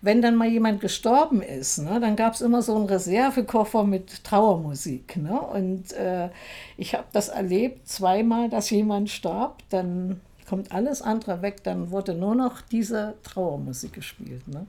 wenn 0.00 0.20
dann 0.20 0.34
mal 0.34 0.48
jemand 0.48 0.80
gestorben 0.80 1.42
ist, 1.42 1.78
ne, 1.78 2.00
dann 2.00 2.16
gab 2.16 2.34
es 2.34 2.40
immer 2.40 2.60
so 2.60 2.74
einen 2.74 2.86
Reservekoffer 2.86 3.84
mit 3.84 4.24
Trauermusik. 4.24 5.16
Ne? 5.16 5.40
Und 5.40 5.92
äh, 5.92 6.28
ich 6.76 6.94
habe 6.94 7.06
das 7.12 7.28
erlebt, 7.28 7.86
zweimal, 7.88 8.48
dass 8.48 8.68
jemand 8.70 9.10
starb, 9.10 9.62
dann 9.70 10.20
kommt 10.48 10.72
alles 10.72 11.02
andere 11.02 11.40
weg, 11.40 11.62
dann 11.62 11.92
wurde 11.92 12.14
nur 12.14 12.34
noch 12.34 12.60
diese 12.62 13.14
Trauermusik 13.22 13.92
gespielt. 13.92 14.46
Ne? 14.48 14.66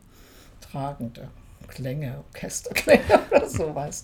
Tragende. 0.62 1.28
Klänge, 1.68 2.24
Orchesterklänge 2.34 3.22
oder 3.32 3.50
sowas. 3.50 4.04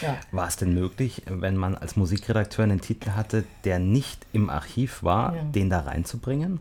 Ja. 0.00 0.18
War 0.32 0.48
es 0.48 0.56
denn 0.56 0.74
möglich, 0.74 1.22
wenn 1.26 1.56
man 1.56 1.74
als 1.74 1.96
Musikredakteur 1.96 2.64
einen 2.64 2.80
Titel 2.80 3.10
hatte, 3.10 3.44
der 3.64 3.78
nicht 3.78 4.26
im 4.32 4.50
Archiv 4.50 5.02
war, 5.02 5.36
ja. 5.36 5.42
den 5.42 5.70
da 5.70 5.80
reinzubringen? 5.80 6.60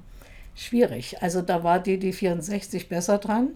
schwierig. 0.60 1.22
Also 1.22 1.42
da 1.42 1.64
war 1.64 1.80
DD64 1.80 2.88
besser 2.88 3.18
dran, 3.18 3.54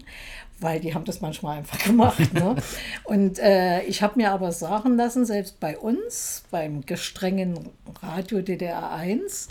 weil 0.60 0.80
die 0.80 0.94
haben 0.94 1.04
das 1.04 1.20
manchmal 1.20 1.58
einfach 1.58 1.78
gemacht. 1.84 2.32
Ne? 2.32 2.56
Und 3.04 3.38
äh, 3.38 3.82
ich 3.82 4.02
habe 4.02 4.16
mir 4.16 4.30
aber 4.30 4.52
sagen 4.52 4.96
lassen, 4.96 5.26
selbst 5.26 5.60
bei 5.60 5.76
uns, 5.78 6.44
beim 6.50 6.84
gestrengen 6.86 7.70
Radio 8.02 8.40
DDR 8.40 8.92
1, 8.92 9.48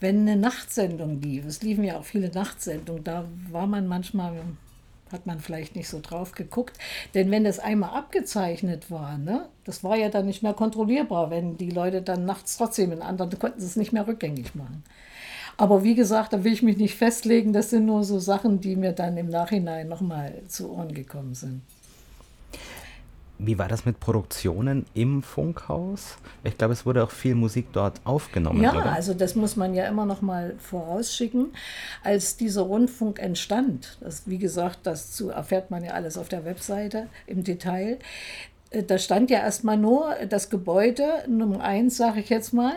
wenn 0.00 0.20
eine 0.22 0.36
Nachtsendung 0.36 1.20
lief, 1.20 1.46
es 1.46 1.62
liefen 1.62 1.84
ja 1.84 1.96
auch 1.96 2.04
viele 2.04 2.30
Nachtsendungen, 2.30 3.04
da 3.04 3.24
war 3.50 3.66
man 3.66 3.86
manchmal 3.86 4.34
hat 5.12 5.26
man 5.26 5.40
vielleicht 5.40 5.76
nicht 5.76 5.88
so 5.88 6.00
drauf 6.00 6.32
geguckt. 6.32 6.78
Denn 7.14 7.30
wenn 7.30 7.44
das 7.44 7.58
einmal 7.58 7.90
abgezeichnet 7.90 8.90
war, 8.90 9.18
ne, 9.18 9.48
das 9.64 9.84
war 9.84 9.96
ja 9.96 10.08
dann 10.08 10.26
nicht 10.26 10.42
mehr 10.42 10.54
kontrollierbar, 10.54 11.30
wenn 11.30 11.56
die 11.56 11.70
Leute 11.70 12.02
dann 12.02 12.24
nachts 12.24 12.56
trotzdem 12.56 12.92
in 12.92 13.02
anderen, 13.02 13.38
konnten 13.38 13.60
sie 13.60 13.66
es 13.66 13.76
nicht 13.76 13.92
mehr 13.92 14.06
rückgängig 14.06 14.54
machen. 14.54 14.82
Aber 15.56 15.84
wie 15.84 15.94
gesagt, 15.94 16.32
da 16.32 16.44
will 16.44 16.52
ich 16.52 16.62
mich 16.62 16.78
nicht 16.78 16.94
festlegen. 16.94 17.52
Das 17.52 17.70
sind 17.70 17.86
nur 17.86 18.04
so 18.04 18.18
Sachen, 18.18 18.60
die 18.60 18.74
mir 18.76 18.92
dann 18.92 19.16
im 19.16 19.28
Nachhinein 19.28 19.88
nochmal 19.88 20.42
zu 20.48 20.72
Ohren 20.72 20.94
gekommen 20.94 21.34
sind. 21.34 21.62
Wie 23.38 23.58
war 23.58 23.66
das 23.66 23.84
mit 23.84 23.98
Produktionen 23.98 24.86
im 24.94 25.22
Funkhaus? 25.22 26.16
Ich 26.44 26.56
glaube, 26.56 26.74
es 26.74 26.86
wurde 26.86 27.02
auch 27.02 27.10
viel 27.10 27.34
Musik 27.34 27.68
dort 27.72 28.00
aufgenommen. 28.04 28.62
Ja, 28.62 28.72
oder? 28.72 28.92
also 28.92 29.14
das 29.14 29.34
muss 29.34 29.56
man 29.56 29.74
ja 29.74 29.86
immer 29.86 30.06
noch 30.06 30.22
mal 30.22 30.54
vorausschicken. 30.58 31.52
Als 32.04 32.36
dieser 32.36 32.62
Rundfunk 32.62 33.18
entstand, 33.18 33.98
das, 34.00 34.22
wie 34.26 34.38
gesagt, 34.38 34.80
das 34.84 35.12
zu, 35.12 35.30
erfährt 35.30 35.70
man 35.70 35.82
ja 35.82 35.92
alles 35.92 36.16
auf 36.16 36.28
der 36.28 36.44
Webseite 36.44 37.08
im 37.26 37.42
Detail. 37.42 37.98
Äh, 38.70 38.82
da 38.82 38.98
stand 38.98 39.30
ja 39.30 39.40
erstmal 39.40 39.76
nur 39.76 40.14
das 40.28 40.50
Gebäude, 40.50 41.24
Nummer 41.28 41.62
eins, 41.62 41.96
sage 41.96 42.20
ich 42.20 42.28
jetzt 42.28 42.52
mal. 42.52 42.74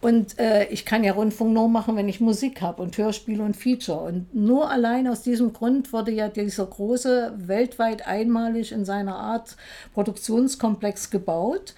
Und 0.00 0.38
äh, 0.38 0.64
ich 0.68 0.86
kann 0.86 1.04
ja 1.04 1.12
Rundfunk 1.12 1.52
nur 1.52 1.68
machen, 1.68 1.94
wenn 1.96 2.08
ich 2.08 2.20
Musik 2.20 2.62
habe 2.62 2.80
und 2.80 2.96
Hörspiel 2.96 3.40
und 3.40 3.54
Feature. 3.54 4.00
Und 4.00 4.34
nur 4.34 4.70
allein 4.70 5.06
aus 5.06 5.22
diesem 5.22 5.52
Grund 5.52 5.92
wurde 5.92 6.10
ja 6.10 6.28
dieser 6.28 6.64
große, 6.64 7.34
weltweit 7.36 8.06
einmalig 8.06 8.72
in 8.72 8.86
seiner 8.86 9.16
Art 9.16 9.56
Produktionskomplex 9.92 11.10
gebaut, 11.10 11.74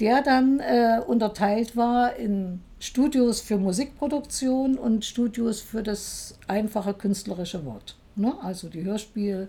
der 0.00 0.22
dann 0.22 0.60
äh, 0.60 1.00
unterteilt 1.06 1.76
war 1.76 2.16
in 2.16 2.60
Studios 2.78 3.42
für 3.42 3.58
Musikproduktion 3.58 4.78
und 4.78 5.04
Studios 5.04 5.60
für 5.60 5.82
das 5.82 6.38
einfache 6.48 6.94
künstlerische 6.94 7.64
Wort. 7.66 7.96
Ne? 8.14 8.32
Also 8.42 8.68
die 8.68 8.84
Hörspiel, 8.84 9.48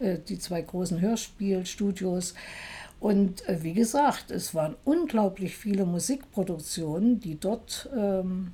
äh, 0.00 0.18
die 0.18 0.38
zwei 0.38 0.62
großen 0.62 1.00
Hörspielstudios. 1.00 2.34
Und 3.02 3.48
äh, 3.48 3.64
wie 3.64 3.72
gesagt, 3.72 4.30
es 4.30 4.54
waren 4.54 4.76
unglaublich 4.84 5.56
viele 5.56 5.84
Musikproduktionen, 5.86 7.18
die 7.18 7.34
dort 7.34 7.90
ähm, 7.96 8.52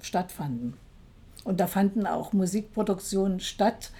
stattfanden. 0.00 0.74
Und 1.42 1.58
da 1.58 1.66
fanden 1.66 2.06
auch 2.06 2.32
Musikproduktionen 2.32 3.40
statt, 3.40 3.90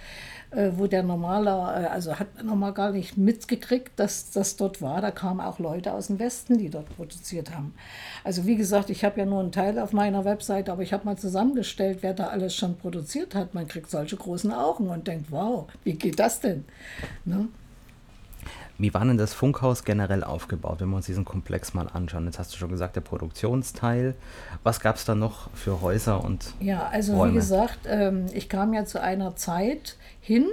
äh, 0.51 0.71
wo 0.77 0.87
der 0.87 1.03
normaler, 1.03 1.81
äh, 1.83 1.87
also 1.87 2.17
hat 2.17 2.33
man 2.37 2.45
normal 2.45 2.71
gar 2.71 2.91
nicht 2.91 3.17
mitgekriegt, 3.17 3.91
dass 3.97 4.31
das 4.31 4.55
dort 4.55 4.81
war. 4.81 5.01
Da 5.01 5.11
kamen 5.11 5.41
auch 5.41 5.59
Leute 5.59 5.91
aus 5.91 6.07
dem 6.07 6.17
Westen, 6.17 6.57
die 6.57 6.69
dort 6.69 6.95
produziert 6.95 7.53
haben. 7.53 7.73
Also 8.23 8.45
wie 8.45 8.55
gesagt, 8.55 8.89
ich 8.89 9.03
habe 9.03 9.19
ja 9.19 9.25
nur 9.25 9.41
einen 9.41 9.51
Teil 9.51 9.77
auf 9.79 9.91
meiner 9.91 10.23
Webseite, 10.23 10.71
aber 10.71 10.81
ich 10.81 10.93
habe 10.93 11.03
mal 11.03 11.17
zusammengestellt, 11.17 11.97
wer 12.03 12.13
da 12.13 12.27
alles 12.27 12.55
schon 12.55 12.77
produziert 12.77 13.35
hat. 13.35 13.53
Man 13.53 13.67
kriegt 13.67 13.89
solche 13.89 14.15
großen 14.15 14.53
Augen 14.53 14.87
und 14.87 15.07
denkt, 15.07 15.29
wow, 15.29 15.67
wie 15.83 15.95
geht 15.95 16.19
das 16.19 16.39
denn? 16.39 16.63
Ne? 17.25 17.49
Wie 18.79 18.93
war 18.93 19.03
denn 19.03 19.17
das 19.17 19.33
Funkhaus 19.33 19.83
generell 19.83 20.23
aufgebaut, 20.23 20.79
wenn 20.79 20.89
wir 20.89 20.95
uns 20.95 21.05
diesen 21.05 21.25
Komplex 21.25 21.73
mal 21.73 21.87
anschauen? 21.91 22.25
Jetzt 22.25 22.39
hast 22.39 22.53
du 22.53 22.57
schon 22.57 22.69
gesagt, 22.69 22.95
der 22.95 23.01
Produktionsteil. 23.01 24.15
Was 24.63 24.79
gab 24.79 24.95
es 24.95 25.03
da 25.03 25.15
noch 25.15 25.49
für 25.53 25.81
Häuser 25.81 26.23
und 26.23 26.53
Ja, 26.61 26.87
also 26.87 27.13
Räume? 27.13 27.33
wie 27.33 27.35
gesagt, 27.35 27.79
ähm, 27.87 28.27
ich 28.33 28.47
kam 28.47 28.73
ja 28.73 28.85
zu 28.85 29.01
einer 29.01 29.35
Zeit 29.35 29.97
hin, 30.21 30.45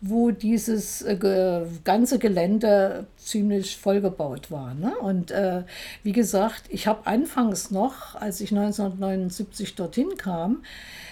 wo 0.00 0.30
dieses 0.30 1.02
äh, 1.02 1.66
ganze 1.84 2.18
Gelände 2.18 3.06
ziemlich 3.18 3.76
vollgebaut 3.76 4.50
war. 4.50 4.72
Ne? 4.72 4.96
Und 4.98 5.30
äh, 5.30 5.64
wie 6.02 6.12
gesagt, 6.12 6.62
ich 6.70 6.86
habe 6.86 7.06
anfangs 7.06 7.70
noch, 7.70 8.14
als 8.14 8.40
ich 8.40 8.50
1979 8.50 9.74
dorthin 9.74 10.16
kam, 10.16 10.62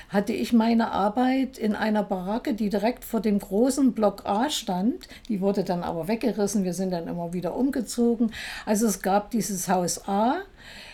hatte 0.09 0.33
ich 0.33 0.53
meine 0.53 0.93
Arbeit 0.93 1.59
in 1.59 1.75
einer 1.75 2.03
Baracke, 2.03 2.55
die 2.55 2.69
direkt 2.69 3.05
vor 3.05 3.21
dem 3.21 3.39
großen 3.39 3.93
Block 3.93 4.25
A 4.25 4.51
stand. 4.51 5.09
Die 5.29 5.41
wurde 5.41 5.65
dann 5.65 5.83
aber 5.83 6.09
weggerissen. 6.09 6.65
Wir 6.65 6.75
sind 6.75 6.91
dann 6.91 7.09
immer 7.09 7.33
wieder 7.33 7.57
umgezogen. 7.57 8.33
Also 8.65 8.87
es 8.87 9.03
gab 9.03 9.31
dieses 9.31 9.69
Haus 9.69 10.09
A 10.09 10.37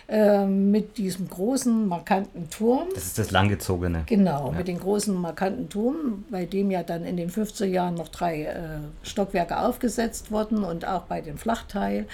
äh, 0.07 0.45
mit 0.45 0.97
diesem 0.97 1.29
großen, 1.29 1.87
markanten 1.87 2.49
Turm. 2.49 2.87
Das 2.93 3.05
ist 3.05 3.19
das 3.19 3.31
langgezogene. 3.31 4.03
Genau, 4.05 4.51
ja. 4.51 4.57
mit 4.57 4.67
dem 4.67 4.79
großen, 4.79 5.15
markanten 5.15 5.69
Turm, 5.69 6.25
bei 6.29 6.45
dem 6.45 6.71
ja 6.71 6.83
dann 6.83 7.05
in 7.05 7.17
den 7.17 7.29
50er 7.29 7.65
Jahren 7.65 7.95
noch 7.95 8.09
drei 8.09 8.43
äh, 8.43 8.57
Stockwerke 9.03 9.59
aufgesetzt 9.59 10.31
wurden 10.31 10.63
und 10.63 10.85
auch 10.85 11.03
bei 11.03 11.21
dem 11.21 11.37
Flachteil. 11.37 12.05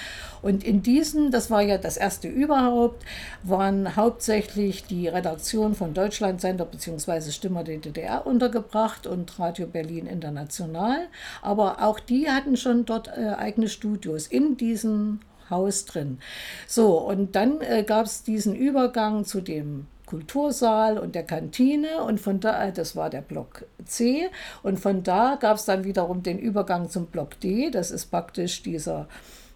Und 0.41 0.63
in 0.63 0.83
diesem, 0.83 1.31
das 1.31 1.49
war 1.49 1.61
ja 1.61 1.77
das 1.77 1.97
erste 1.97 2.27
überhaupt, 2.27 3.03
waren 3.43 3.95
hauptsächlich 3.95 4.85
die 4.85 5.07
Redaktion 5.07 5.73
von 5.73 5.93
Deutschlandsender 5.93 6.65
bzw. 6.65 7.31
Stimmer 7.31 7.63
der 7.63 7.77
DDR 7.77 8.25
untergebracht 8.27 9.07
und 9.07 9.39
Radio 9.39 9.67
Berlin 9.67 10.05
International. 10.05 11.07
Aber 11.41 11.81
auch 11.81 11.99
die 11.99 12.29
hatten 12.29 12.55
schon 12.55 12.85
dort 12.85 13.07
äh, 13.07 13.33
eigene 13.37 13.67
Studios 13.67 14.27
in 14.27 14.57
diesem 14.57 15.19
Haus 15.49 15.85
drin. 15.85 16.19
So, 16.67 16.97
und 16.97 17.35
dann 17.35 17.61
äh, 17.61 17.83
gab 17.83 18.05
es 18.05 18.23
diesen 18.23 18.55
Übergang 18.55 19.25
zu 19.25 19.41
dem 19.41 19.87
Kultursaal 20.09 20.97
und 20.97 21.13
der 21.13 21.23
Kantine 21.23 22.03
und 22.03 22.19
von 22.19 22.39
da, 22.39 22.67
äh, 22.67 22.73
das 22.73 22.95
war 22.95 23.11
der 23.11 23.21
Block 23.21 23.65
C 23.85 24.27
und 24.63 24.79
von 24.79 25.03
da 25.03 25.37
gab 25.39 25.57
es 25.57 25.65
dann 25.65 25.83
wiederum 25.83 26.23
den 26.23 26.39
Übergang 26.39 26.89
zum 26.89 27.05
Block 27.05 27.39
D, 27.39 27.69
das 27.69 27.91
ist 27.91 28.07
praktisch 28.07 28.63
dieser 28.63 29.07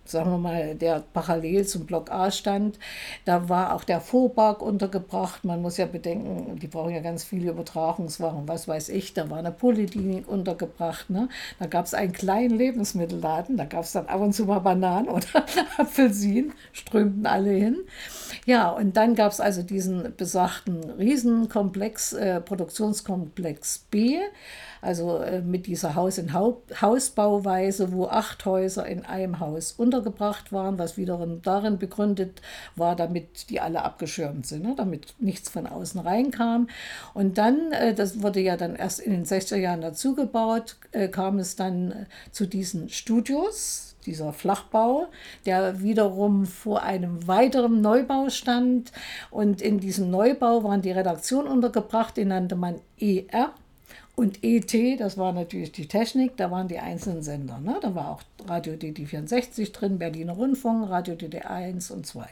sagen 0.05 0.31
wir 0.31 0.37
mal, 0.37 0.75
der 0.75 1.03
parallel 1.13 1.65
zum 1.65 1.85
Block 1.85 2.11
A 2.11 2.31
stand. 2.31 2.77
Da 3.25 3.49
war 3.49 3.73
auch 3.73 3.83
der 3.83 4.01
Vorpark 4.01 4.61
untergebracht. 4.61 5.43
Man 5.45 5.61
muss 5.61 5.77
ja 5.77 5.85
bedenken, 5.85 6.59
die 6.59 6.67
brauchen 6.67 6.93
ja 6.93 6.99
ganz 6.99 7.23
viele 7.23 7.51
Übertragungswaren, 7.51 8.47
was 8.47 8.67
weiß 8.67 8.89
ich. 8.89 9.13
Da 9.13 9.29
war 9.29 9.37
eine 9.37 9.51
Poliklinik 9.51 10.27
untergebracht. 10.27 11.09
Ne? 11.09 11.29
Da 11.59 11.67
gab 11.67 11.85
es 11.85 11.93
einen 11.93 12.11
kleinen 12.11 12.57
Lebensmittelladen. 12.57 13.57
Da 13.57 13.65
gab 13.65 13.83
es 13.83 13.93
dann 13.93 14.07
ab 14.07 14.21
und 14.21 14.33
zu 14.33 14.45
mal 14.45 14.59
Bananen 14.59 15.09
oder 15.09 15.45
Apfelsinen, 15.77 16.53
strömten 16.71 17.25
alle 17.25 17.51
hin. 17.51 17.77
Ja, 18.45 18.69
und 18.69 18.97
dann 18.97 19.15
gab 19.15 19.31
es 19.31 19.39
also 19.39 19.63
diesen 19.63 20.15
besagten 20.15 20.83
Riesenkomplex, 20.91 22.13
äh, 22.13 22.41
Produktionskomplex 22.41 23.85
B 23.89 24.19
also 24.83 25.19
äh, 25.19 25.41
mit 25.41 25.65
dieser 25.67 25.95
Haus- 25.95 26.17
in 26.17 26.33
Hausbauweise, 26.33 27.91
wo 27.93 28.07
acht 28.07 28.45
Häuser 28.45 28.85
in 28.85 29.05
einem 29.05 29.39
Haus 29.39 29.71
untergebracht 29.71 30.51
waren, 30.51 30.77
was 30.77 30.97
wiederum 30.97 31.41
darin 31.41 31.77
begründet 31.77 32.41
war, 32.75 32.95
damit 32.95 33.49
die 33.49 33.61
alle 33.61 33.83
abgeschirmt 33.83 34.45
sind, 34.45 34.63
ne? 34.63 34.73
damit 34.75 35.15
nichts 35.19 35.49
von 35.49 35.67
außen 35.67 36.01
reinkam. 36.01 36.67
Und 37.13 37.37
dann, 37.37 37.71
äh, 37.71 37.93
das 37.93 38.21
wurde 38.21 38.41
ja 38.41 38.57
dann 38.57 38.75
erst 38.75 38.99
in 38.99 39.11
den 39.11 39.25
60er 39.25 39.57
Jahren 39.57 39.81
dazugebaut, 39.81 40.75
äh, 40.91 41.07
kam 41.07 41.39
es 41.39 41.55
dann 41.55 42.05
zu 42.31 42.45
diesen 42.45 42.89
Studios, 42.89 43.95
dieser 44.05 44.33
Flachbau, 44.33 45.07
der 45.45 45.81
wiederum 45.81 46.45
vor 46.45 46.83
einem 46.83 47.25
weiteren 47.27 47.79
Neubau 47.81 48.29
stand. 48.29 48.91
Und 49.31 49.61
in 49.61 49.79
diesem 49.79 50.09
Neubau 50.09 50.63
waren 50.63 50.81
die 50.81 50.91
Redaktionen 50.91 51.47
untergebracht, 51.47 52.17
den 52.17 52.29
nannte 52.29 52.55
man 52.55 52.81
ER, 52.99 53.53
und 54.15 54.43
ET, 54.43 54.99
das 54.99 55.17
war 55.17 55.33
natürlich 55.33 55.71
die 55.71 55.87
Technik, 55.87 56.37
da 56.37 56.51
waren 56.51 56.67
die 56.67 56.77
einzelnen 56.77 57.23
Sender. 57.23 57.59
Ne? 57.59 57.79
Da 57.81 57.95
war 57.95 58.11
auch 58.11 58.21
Radio 58.47 58.73
DD64 58.73 59.71
drin, 59.71 59.97
Berliner 59.97 60.33
Rundfunk, 60.33 60.89
Radio 60.89 61.15
DD1 61.15 61.91
und 61.91 62.05
2. 62.05 62.27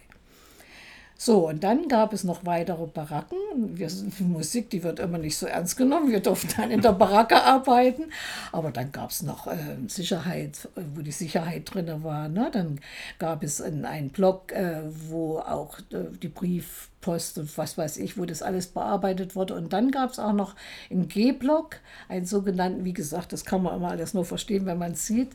So, 1.17 1.49
und 1.49 1.63
dann 1.63 1.87
gab 1.87 2.13
es 2.13 2.23
noch 2.23 2.45
weitere 2.45 2.87
Baracken. 2.87 3.37
Wir, 3.77 3.89
Musik, 4.19 4.71
die 4.71 4.83
wird 4.83 4.99
immer 4.99 5.19
nicht 5.19 5.37
so 5.37 5.45
ernst 5.45 5.77
genommen. 5.77 6.11
Wir 6.11 6.19
durften 6.19 6.49
dann 6.57 6.71
in 6.71 6.81
der 6.81 6.93
Baracke 6.93 7.35
arbeiten. 7.43 8.11
Aber 8.51 8.71
dann 8.71 8.91
gab 8.91 9.09
es 9.09 9.21
noch 9.21 9.45
äh, 9.47 9.77
Sicherheit, 9.87 10.67
wo 10.75 11.01
die 11.01 11.11
Sicherheit 11.11 11.71
drin 11.71 12.03
war. 12.03 12.27
Ne? 12.27 12.49
Dann 12.51 12.79
gab 13.19 13.43
es 13.43 13.61
einen 13.61 14.09
Block, 14.09 14.51
äh, 14.51 14.81
wo 15.09 15.37
auch 15.39 15.77
äh, 15.91 16.05
die 16.21 16.27
Brief 16.27 16.90
Post 17.01 17.37
und 17.37 17.57
was 17.57 17.77
weiß 17.77 17.97
ich, 17.97 18.17
wo 18.17 18.25
das 18.25 18.41
alles 18.41 18.67
bearbeitet 18.67 19.35
wurde. 19.35 19.55
Und 19.55 19.73
dann 19.73 19.91
gab 19.91 20.11
es 20.11 20.19
auch 20.19 20.33
noch 20.33 20.55
im 20.89 21.07
G-Block 21.07 21.77
einen 22.07 22.25
sogenannten, 22.25 22.85
wie 22.85 22.93
gesagt, 22.93 23.33
das 23.33 23.43
kann 23.43 23.63
man 23.63 23.75
immer 23.75 23.89
alles 23.89 24.13
nur 24.13 24.25
verstehen, 24.25 24.65
wenn 24.65 24.77
man 24.77 24.93
es 24.93 25.07
sieht. 25.07 25.31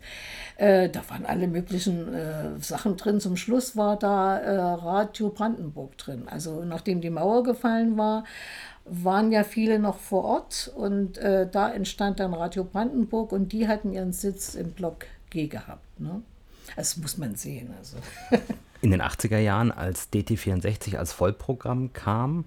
Äh, 0.56 0.88
da 0.88 1.02
waren 1.08 1.26
alle 1.26 1.48
möglichen 1.48 2.14
äh, 2.14 2.58
Sachen 2.60 2.96
drin. 2.96 3.20
Zum 3.20 3.36
Schluss 3.36 3.76
war 3.76 3.98
da 3.98 4.38
äh, 4.38 4.56
Radio 4.56 5.28
Brandenburg 5.30 5.98
drin. 5.98 6.28
Also 6.28 6.64
nachdem 6.64 7.00
die 7.00 7.10
Mauer 7.10 7.42
gefallen 7.42 7.98
war, 7.98 8.24
waren 8.84 9.32
ja 9.32 9.42
viele 9.42 9.78
noch 9.78 9.98
vor 9.98 10.24
Ort 10.24 10.72
und 10.76 11.18
äh, 11.18 11.48
da 11.50 11.70
entstand 11.70 12.20
dann 12.20 12.32
Radio 12.32 12.62
Brandenburg 12.62 13.32
und 13.32 13.52
die 13.52 13.66
hatten 13.66 13.92
ihren 13.92 14.12
Sitz 14.12 14.54
im 14.54 14.70
Block 14.70 15.06
G 15.30 15.48
gehabt. 15.48 16.00
Ne? 16.00 16.22
Das 16.76 16.96
muss 16.96 17.18
man 17.18 17.34
sehen. 17.34 17.74
Also. 17.78 17.96
In 18.82 18.90
den 18.90 19.02
80er 19.02 19.38
Jahren, 19.38 19.72
als 19.72 20.12
DT64 20.12 20.96
als 20.96 21.12
Vollprogramm 21.12 21.92
kam, 21.92 22.44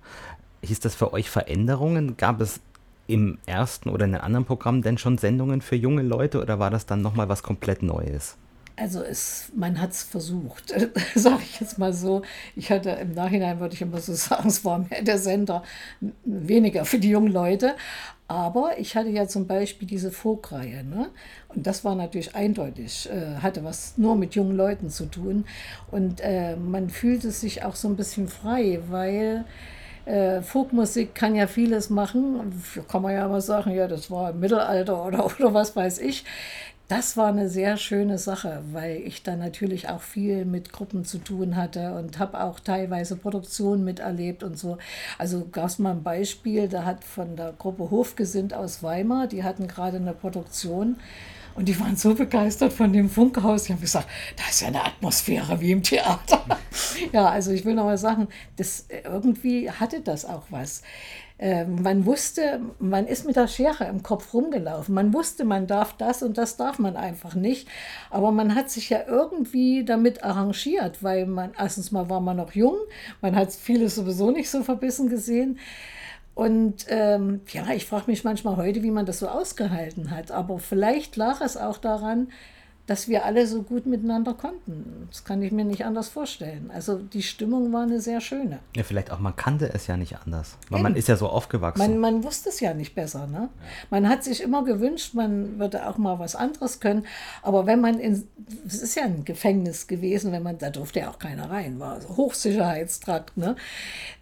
hieß 0.64 0.80
das 0.80 0.96
für 0.96 1.14
euch 1.14 1.30
Veränderungen? 1.30 2.18
Gab 2.18 2.42
es 2.42 2.60
im 3.08 3.40
ersten 3.46 3.90
oder 3.90 4.06
in 4.06 4.12
den 4.12 4.22
anderen 4.22 4.46
Programmen 4.46 4.82
denn 4.82 4.98
schon 4.98 5.18
Sendungen 5.18 5.62
für 5.62 5.76
junge 5.76 6.04
Leute 6.04 6.42
oder 6.42 6.60
war 6.60 6.70
das 6.70 6.86
dann 6.86 7.02
nochmal 7.02 7.28
was 7.28 7.42
komplett 7.42 7.82
Neues? 7.82 8.38
Also 8.76 9.02
es, 9.02 9.52
man 9.56 9.82
hat 9.82 9.92
es 9.92 10.04
versucht, 10.04 10.70
sage 11.16 11.42
ich 11.44 11.60
jetzt 11.60 11.78
mal 11.80 11.92
so. 11.92 12.22
Ich 12.56 12.72
hatte 12.72 12.92
im 12.92 13.14
Nachhinein, 13.14 13.60
würde 13.60 13.74
ich 13.74 13.82
immer 13.82 14.00
so 14.00 14.14
sagen, 14.16 14.48
es 14.48 14.64
war 14.64 14.80
mehr 14.80 15.02
der 15.02 15.18
Sender, 15.18 15.64
weniger 16.24 16.86
für 16.86 17.00
die 17.00 17.10
jungen 17.10 17.32
Leute. 17.32 17.76
Aber 18.30 18.78
ich 18.78 18.96
hatte 18.96 19.10
ja 19.10 19.28
zum 19.28 19.48
Beispiel 19.48 19.88
diese 19.88 20.12
Folkreihe. 20.12 20.84
Ne? 20.84 21.10
Und 21.48 21.66
das 21.66 21.84
war 21.84 21.96
natürlich 21.96 22.36
eindeutig, 22.36 23.10
äh, 23.12 23.38
hatte 23.42 23.64
was 23.64 23.98
nur 23.98 24.16
mit 24.16 24.36
jungen 24.36 24.56
Leuten 24.56 24.92
zu 24.92 25.08
tun. 25.08 25.46
Und 25.90 26.22
äh, 26.22 26.56
man 26.56 26.92
fühlte 26.92 27.32
sich 27.32 27.64
auch 27.64 27.76
so 27.76 27.88
ein 27.88 27.96
bisschen 27.96 28.28
frei, 28.28 28.82
weil 28.88 29.46
äh, 30.06 30.44
Folkmusik 30.44 31.16
kann 31.16 31.34
ja 31.34 31.48
vieles 31.48 31.90
machen. 31.90 32.54
Kann 32.88 33.02
man 33.02 33.16
ja 33.16 33.28
mal 33.28 33.42
sagen, 33.42 33.72
ja, 33.72 33.88
das 33.88 34.12
war 34.12 34.30
im 34.30 34.40
Mittelalter 34.40 35.08
oder, 35.08 35.26
oder 35.40 35.56
was 35.56 35.76
weiß 35.76 35.98
ich. 35.98 36.24
Das 36.90 37.18
war 37.18 37.28
eine 37.28 37.50
sehr 37.50 37.78
schöne 37.78 38.18
Sache, 38.18 38.64
weil 38.72 38.98
ich 39.06 39.22
da 39.22 39.36
natürlich 39.36 39.90
auch 39.90 40.02
viel 40.02 40.44
mit 40.44 40.74
Gruppen 40.74 41.06
zu 41.06 41.20
tun 41.20 41.56
hatte 41.56 41.94
und 41.94 42.18
habe 42.18 42.42
auch 42.42 42.60
teilweise 42.60 43.16
Produktionen 43.16 43.84
miterlebt 43.84 44.42
und 44.42 44.58
so. 44.58 44.80
Also 45.20 45.48
gab 45.52 45.68
es 45.68 45.78
mal 45.78 45.92
ein 45.92 46.02
Beispiel, 46.02 46.68
da 46.68 46.86
hat 46.86 47.04
von 47.04 47.36
der 47.36 47.54
Gruppe 47.54 47.92
Hofgesind 47.92 48.56
aus 48.56 48.82
Weimar, 48.82 49.28
die 49.28 49.44
hatten 49.44 49.68
gerade 49.68 49.98
eine 49.98 50.14
Produktion 50.14 50.96
und 51.54 51.68
die 51.68 51.80
waren 51.80 51.96
so 51.96 52.16
begeistert 52.16 52.74
von 52.74 52.92
dem 52.92 53.08
Funkhaus. 53.08 53.66
Die 53.66 53.74
haben 53.74 53.82
gesagt, 53.82 54.08
da 54.36 54.50
ist 54.50 54.62
ja 54.62 54.70
eine 54.70 54.84
Atmosphäre 54.84 55.62
wie 55.62 55.72
im 55.72 55.84
Theater. 55.84 56.44
ja, 57.12 57.30
also 57.30 57.52
ich 57.52 57.66
will 57.66 57.76
noch 57.76 57.86
mal 57.86 58.00
sagen, 58.00 58.30
das, 58.56 58.88
irgendwie 58.90 59.70
hatte 59.70 60.02
das 60.02 60.26
auch 60.26 60.44
was. 60.50 60.82
Ähm, 61.42 61.82
man 61.82 62.06
wusste, 62.06 62.60
man 62.80 63.08
ist 63.08 63.26
mit 63.26 63.38
der 63.38 63.48
Schere 63.48 63.86
im 63.86 64.04
Kopf 64.04 64.34
rumgelaufen. 64.34 64.94
Man 64.94 65.14
wusste, 65.14 65.46
man 65.46 65.68
darf 65.68 65.94
das 65.94 66.22
und 66.22 66.38
das 66.38 66.58
darf 66.58 66.80
man 66.80 66.98
einfach 66.98 67.34
nicht. 67.34 67.68
Aber 68.10 68.32
man 68.32 68.56
hat 68.56 68.70
sich 68.70 68.90
ja 68.90 69.00
irgendwie 69.08 69.86
damit 69.86 70.24
arrangiert, 70.24 71.02
weil 71.02 71.26
man, 71.26 71.52
erstens 71.58 71.92
mal 71.92 72.10
war 72.10 72.20
man 72.20 72.38
noch 72.38 72.52
jung, 72.52 72.76
man 73.22 73.38
hat 73.38 73.54
vieles 73.54 73.96
sowieso 73.96 74.32
nicht 74.32 74.50
so 74.50 74.64
verbissen 74.64 75.10
gesehen. 75.10 75.60
Und 76.36 76.86
ähm, 76.90 77.42
ja, 77.52 77.70
ich 77.74 77.86
frage 77.86 78.06
mich 78.08 78.24
manchmal 78.24 78.58
heute, 78.58 78.84
wie 78.84 78.92
man 78.92 79.06
das 79.06 79.20
so 79.20 79.28
ausgehalten 79.28 80.12
hat. 80.12 80.32
Aber 80.32 80.60
vielleicht 80.60 81.16
lag 81.16 81.42
es 81.42 81.58
auch 81.58 81.78
daran, 81.78 82.30
dass 82.90 83.08
wir 83.08 83.24
alle 83.24 83.46
so 83.46 83.62
gut 83.62 83.86
miteinander 83.86 84.34
konnten. 84.34 85.08
Das 85.12 85.24
kann 85.24 85.44
ich 85.44 85.52
mir 85.52 85.64
nicht 85.64 85.86
anders 85.86 86.10
vorstellen. 86.10 86.72
Also 86.74 86.98
die 86.98 87.22
Stimmung 87.22 87.72
war 87.72 87.84
eine 87.84 88.02
sehr 88.02 88.20
schöne. 88.20 88.60
Ja, 88.76 88.82
vielleicht 88.82 89.12
auch, 89.12 89.20
man 89.20 89.36
kannte 89.36 89.72
es 89.72 89.86
ja 89.86 89.96
nicht 89.96 90.18
anders. 90.26 90.58
Weil 90.70 90.80
Eben. 90.80 90.84
man 90.84 90.96
ist 90.96 91.08
ja 91.08 91.16
so 91.16 91.30
aufgewachsen. 91.30 91.80
Man, 91.80 92.00
man 92.00 92.24
wusste 92.24 92.50
es 92.50 92.60
ja 92.60 92.74
nicht 92.74 92.96
besser. 92.96 93.28
Ne? 93.28 93.50
Man 93.92 94.10
hat 94.10 94.24
sich 94.24 94.42
immer 94.42 94.64
gewünscht, 94.64 95.14
man 95.14 95.60
würde 95.60 95.88
auch 95.88 96.00
mal 96.00 96.18
was 96.18 96.36
anderes 96.36 96.80
können. 96.80 97.06
Aber 97.44 97.68
wenn 97.68 97.80
man 97.80 98.00
in, 98.00 98.28
es 98.66 98.82
ist 98.82 98.96
ja 98.96 99.04
ein 99.04 99.24
Gefängnis 99.24 99.86
gewesen, 99.86 100.32
wenn 100.32 100.42
man, 100.42 100.58
da 100.58 100.72
durfte 100.72 101.02
ja 101.02 101.12
auch 101.12 101.20
keiner 101.20 101.48
rein, 101.52 101.80
war 101.80 102.02
so 102.02 102.18
Hochsicherheitstrakt. 102.18 103.38
Ne? 103.38 103.56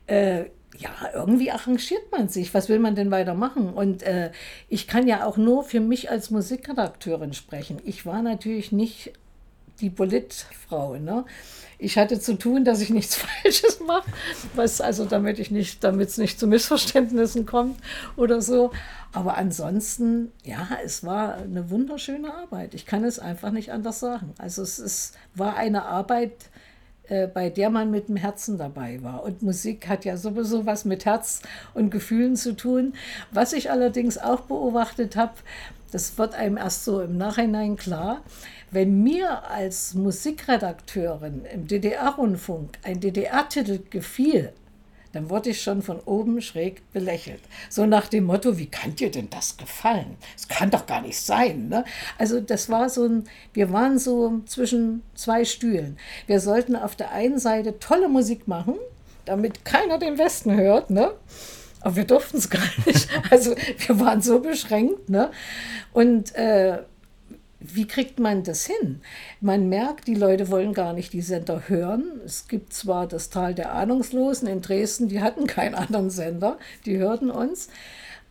Äh, 0.07 0.45
ja, 0.77 0.91
irgendwie 1.13 1.51
arrangiert 1.51 2.11
man 2.11 2.29
sich. 2.29 2.53
Was 2.53 2.69
will 2.69 2.79
man 2.79 2.95
denn 2.95 3.11
weitermachen? 3.11 3.73
Und 3.73 4.03
äh, 4.03 4.31
ich 4.69 4.87
kann 4.87 5.07
ja 5.07 5.25
auch 5.25 5.37
nur 5.37 5.63
für 5.63 5.79
mich 5.79 6.09
als 6.09 6.29
Musikredakteurin 6.29 7.33
sprechen. 7.33 7.79
Ich 7.83 8.05
war 8.05 8.21
natürlich 8.21 8.71
nicht 8.71 9.13
die 9.81 9.89
Politfrau. 9.89 10.97
Ne? 10.97 11.25
Ich 11.79 11.97
hatte 11.97 12.19
zu 12.19 12.35
tun, 12.37 12.65
dass 12.65 12.81
ich 12.81 12.89
nichts 12.89 13.15
Falsches 13.43 13.79
mache, 13.79 14.09
was 14.55 14.81
also 14.81 15.05
damit 15.05 15.39
ich 15.39 15.51
nicht, 15.51 15.83
damit 15.83 16.09
es 16.09 16.17
nicht 16.17 16.39
zu 16.39 16.47
Missverständnissen 16.47 17.45
kommt 17.45 17.79
oder 18.15 18.41
so. 18.41 18.71
Aber 19.13 19.37
ansonsten, 19.37 20.31
ja, 20.43 20.67
es 20.83 21.03
war 21.03 21.35
eine 21.35 21.69
wunderschöne 21.69 22.33
Arbeit. 22.33 22.73
Ich 22.73 22.85
kann 22.85 23.03
es 23.03 23.19
einfach 23.19 23.51
nicht 23.51 23.71
anders 23.71 23.99
sagen. 23.99 24.33
Also 24.37 24.61
es 24.61 24.79
ist, 24.79 25.15
war 25.33 25.55
eine 25.55 25.85
Arbeit, 25.85 26.49
äh, 27.09 27.27
bei 27.27 27.49
der 27.49 27.69
man 27.69 27.91
mit 27.91 28.09
dem 28.09 28.15
Herzen 28.15 28.57
dabei 28.57 29.01
war. 29.03 29.23
Und 29.23 29.41
Musik 29.41 29.87
hat 29.87 30.05
ja 30.05 30.17
sowieso 30.17 30.65
was 30.65 30.85
mit 30.85 31.05
Herz 31.05 31.41
und 31.73 31.89
Gefühlen 31.89 32.35
zu 32.35 32.55
tun. 32.55 32.93
Was 33.31 33.53
ich 33.53 33.71
allerdings 33.71 34.17
auch 34.17 34.41
beobachtet 34.41 35.15
habe, 35.15 35.33
das 35.91 36.17
wird 36.17 36.35
einem 36.35 36.57
erst 36.57 36.83
so 36.85 37.01
im 37.01 37.17
Nachhinein 37.17 37.77
klar, 37.77 38.21
wenn 38.71 39.01
mir 39.03 39.49
als 39.49 39.93
Musikredakteurin 39.93 41.45
im 41.53 41.67
DDR-Rundfunk 41.67 42.77
ein 42.83 42.99
DDR-Titel 42.99 43.79
gefiel, 43.89 44.51
dann 45.13 45.29
wurde 45.29 45.51
ich 45.51 45.61
schon 45.61 45.81
von 45.81 45.99
oben 45.99 46.41
schräg 46.41 46.81
belächelt. 46.91 47.41
So 47.69 47.85
nach 47.85 48.07
dem 48.07 48.25
Motto, 48.25 48.57
wie 48.57 48.67
kann 48.67 48.95
dir 48.95 49.11
denn 49.11 49.29
das 49.29 49.57
gefallen? 49.57 50.17
Es 50.35 50.47
kann 50.47 50.69
doch 50.69 50.85
gar 50.85 51.01
nicht 51.01 51.19
sein. 51.19 51.69
Ne? 51.69 51.85
Also 52.17 52.39
das 52.39 52.69
war 52.69 52.89
so 52.89 53.05
ein, 53.05 53.23
wir 53.53 53.71
waren 53.71 53.99
so 53.99 54.41
zwischen 54.45 55.03
zwei 55.15 55.45
Stühlen. 55.45 55.97
Wir 56.25 56.39
sollten 56.39 56.75
auf 56.75 56.95
der 56.95 57.11
einen 57.11 57.39
Seite 57.39 57.79
tolle 57.79 58.09
Musik 58.09 58.47
machen, 58.47 58.75
damit 59.25 59.65
keiner 59.65 59.97
den 59.97 60.17
Westen 60.17 60.55
hört, 60.55 60.89
ne? 60.89 61.11
Aber 61.81 61.95
wir 61.95 62.05
durften 62.05 62.37
es 62.37 62.49
gar 62.49 62.63
nicht. 62.85 63.07
Also 63.29 63.55
wir 63.85 63.99
waren 63.99 64.21
so 64.21 64.39
beschränkt, 64.39 65.09
ne? 65.09 65.31
Und 65.93 66.33
äh, 66.35 66.79
wie 67.59 67.87
kriegt 67.87 68.19
man 68.19 68.43
das 68.43 68.65
hin? 68.65 69.01
Man 69.41 69.67
merkt, 69.67 70.07
die 70.07 70.15
Leute 70.15 70.49
wollen 70.49 70.73
gar 70.73 70.93
nicht 70.93 71.13
die 71.13 71.21
Sender 71.21 71.63
hören. 71.67 72.21
Es 72.23 72.47
gibt 72.47 72.73
zwar 72.73 73.07
das 73.07 73.29
Tal 73.29 73.55
der 73.55 73.73
Ahnungslosen 73.73 74.47
in 74.47 74.61
Dresden, 74.61 75.07
die 75.07 75.21
hatten 75.21 75.47
keinen 75.47 75.75
anderen 75.75 76.09
Sender, 76.09 76.57
die 76.85 76.97
hörten 76.97 77.31
uns. 77.31 77.69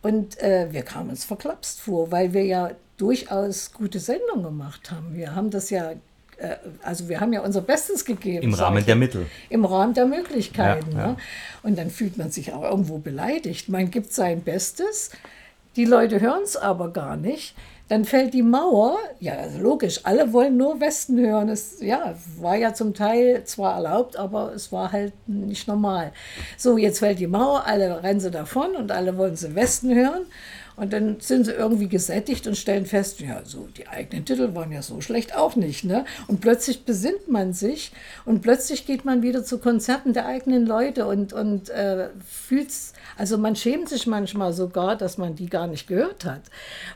Und 0.01 0.39
äh, 0.41 0.67
wir 0.71 0.83
kamen 0.83 1.09
uns 1.09 1.25
verklapst 1.25 1.81
vor, 1.81 2.11
weil 2.11 2.33
wir 2.33 2.45
ja 2.45 2.71
durchaus 2.97 3.73
gute 3.73 3.99
Sendungen 3.99 4.43
gemacht 4.43 4.91
haben. 4.91 5.15
Wir 5.15 5.35
haben 5.35 5.49
das 5.49 5.69
ja, 5.69 5.91
äh, 6.37 6.55
also 6.81 7.09
wir 7.09 7.19
haben 7.19 7.33
ja 7.33 7.41
unser 7.41 7.61
Bestes 7.61 8.05
gegeben. 8.05 8.43
Im 8.43 8.53
Rahmen 8.53 8.85
der 8.85 8.95
Mittel. 8.95 9.25
Im 9.49 9.65
Rahmen 9.65 9.93
der 9.93 10.05
Möglichkeiten. 10.05 10.93
Ja, 10.93 10.99
ja. 10.99 11.07
Ne? 11.07 11.17
Und 11.63 11.77
dann 11.77 11.89
fühlt 11.89 12.17
man 12.17 12.31
sich 12.31 12.53
auch 12.53 12.63
irgendwo 12.63 12.99
beleidigt. 12.99 13.67
Man 13.67 13.91
gibt 13.91 14.13
sein 14.13 14.41
Bestes, 14.41 15.11
die 15.75 15.85
Leute 15.85 16.21
hören 16.21 16.43
es 16.43 16.55
aber 16.55 16.93
gar 16.93 17.17
nicht. 17.17 17.55
Dann 17.89 18.03
fällt 18.03 18.33
die 18.33 18.43
Mauer, 18.43 18.97
ja, 19.19 19.33
logisch, 19.57 20.01
alle 20.03 20.33
wollen 20.33 20.57
nur 20.57 20.81
Westen 20.81 21.17
hören. 21.19 21.47
Es 21.47 21.79
ja, 21.79 22.15
war 22.39 22.57
ja 22.57 22.73
zum 22.73 22.93
Teil 22.93 23.43
zwar 23.45 23.75
erlaubt, 23.75 24.17
aber 24.17 24.53
es 24.53 24.71
war 24.73 24.91
halt 24.91 25.13
nicht 25.27 25.67
normal. 25.67 26.11
So, 26.57 26.77
jetzt 26.77 26.99
fällt 26.99 27.19
die 27.19 27.27
Mauer, 27.27 27.65
alle 27.65 28.03
rennen 28.03 28.19
sie 28.19 28.31
davon 28.31 28.75
und 28.75 28.91
alle 28.91 29.17
wollen 29.17 29.37
sie 29.37 29.55
Westen 29.55 29.95
hören. 29.95 30.25
Und 30.77 30.93
dann 30.93 31.19
sind 31.19 31.45
sie 31.45 31.51
irgendwie 31.51 31.89
gesättigt 31.89 32.47
und 32.47 32.55
stellen 32.55 32.85
fest, 32.85 33.19
ja, 33.19 33.41
so 33.43 33.67
die 33.75 33.87
eigenen 33.87 34.25
Titel 34.25 34.53
waren 34.55 34.71
ja 34.71 34.81
so 34.83 35.01
schlecht 35.01 35.35
auch 35.35 35.55
nicht. 35.55 35.83
Ne? 35.83 36.05
Und 36.27 36.39
plötzlich 36.39 36.85
besinnt 36.85 37.27
man 37.27 37.51
sich 37.53 37.91
und 38.25 38.41
plötzlich 38.41 38.85
geht 38.85 39.03
man 39.03 39.23
wieder 39.23 39.43
zu 39.43 39.57
Konzerten 39.57 40.13
der 40.13 40.27
eigenen 40.27 40.67
Leute 40.67 41.07
und, 41.07 41.33
und 41.33 41.69
äh, 41.69 42.09
fühlt 42.25 42.71
also 43.17 43.37
man 43.37 43.55
schämt 43.55 43.89
sich 43.89 44.05
manchmal 44.05 44.53
sogar, 44.53 44.95
dass 44.95 45.17
man 45.17 45.35
die 45.35 45.47
gar 45.47 45.67
nicht 45.67 45.87
gehört 45.87 46.25
hat, 46.25 46.41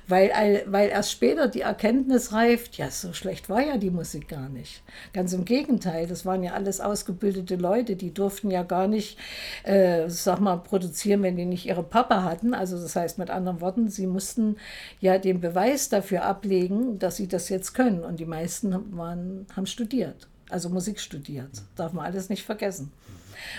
weil, 0.07 0.31
weil 0.67 0.89
erst 0.89 1.11
später 1.11 1.47
die 1.47 1.61
Erkenntnis 1.61 2.31
reift, 2.31 2.77
ja, 2.77 2.91
so 2.91 3.13
schlecht 3.13 3.49
war 3.49 3.61
ja 3.61 3.77
die 3.77 3.89
Musik 3.89 4.27
gar 4.27 4.49
nicht. 4.49 4.83
Ganz 5.13 5.33
im 5.33 5.45
Gegenteil, 5.45 6.07
das 6.07 6.25
waren 6.25 6.43
ja 6.43 6.53
alles 6.53 6.79
ausgebildete 6.79 7.55
Leute, 7.55 7.95
die 7.95 8.13
durften 8.13 8.51
ja 8.51 8.63
gar 8.63 8.87
nicht, 8.87 9.17
äh, 9.63 10.09
sag 10.09 10.39
mal, 10.39 10.57
produzieren, 10.57 11.23
wenn 11.23 11.37
die 11.37 11.45
nicht 11.45 11.65
ihre 11.65 11.83
Papa 11.83 12.23
hatten. 12.23 12.53
Also 12.53 12.79
das 12.79 12.95
heißt 12.95 13.17
mit 13.17 13.29
anderen 13.29 13.61
Worten, 13.61 13.70
sie 13.87 14.07
mussten 14.07 14.57
ja 14.99 15.17
den 15.17 15.41
Beweis 15.41 15.89
dafür 15.89 16.23
ablegen, 16.23 16.99
dass 16.99 17.17
sie 17.17 17.27
das 17.27 17.49
jetzt 17.49 17.73
können. 17.73 18.03
Und 18.03 18.19
die 18.19 18.25
meisten 18.25 18.97
waren, 18.97 19.45
haben 19.55 19.65
studiert, 19.65 20.27
also 20.49 20.69
Musik 20.69 20.99
studiert. 20.99 21.63
Darf 21.75 21.93
man 21.93 22.05
alles 22.05 22.29
nicht 22.29 22.43
vergessen. 22.43 22.91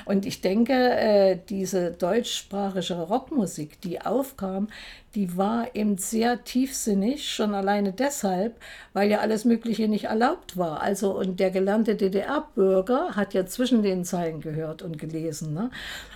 Und 0.04 0.26
ich 0.26 0.40
denke, 0.40 0.72
äh, 0.72 1.38
diese 1.48 1.90
deutschsprachige 1.92 3.00
Rockmusik, 3.00 3.80
die 3.80 4.00
aufkam, 4.00 4.68
die 5.14 5.36
war 5.36 5.74
eben 5.74 5.98
sehr 5.98 6.42
tiefsinnig, 6.44 7.30
schon 7.30 7.54
alleine 7.54 7.92
deshalb, 7.92 8.56
weil 8.94 9.10
ja 9.10 9.18
alles 9.18 9.44
Mögliche 9.44 9.86
nicht 9.86 10.04
erlaubt 10.04 10.56
war. 10.56 10.80
Also, 10.80 11.16
und 11.16 11.38
der 11.38 11.50
gelernte 11.50 11.96
DDR-Bürger 11.96 13.10
hat 13.14 13.34
ja 13.34 13.44
zwischen 13.44 13.82
den 13.82 14.04
Zeilen 14.04 14.40
gehört 14.40 14.80
und 14.80 14.98
gelesen. 14.98 15.52
Ne? 15.52 15.70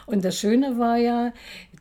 Und 0.06 0.24
das 0.24 0.38
Schöne 0.38 0.78
war 0.78 0.96
ja, 0.96 1.32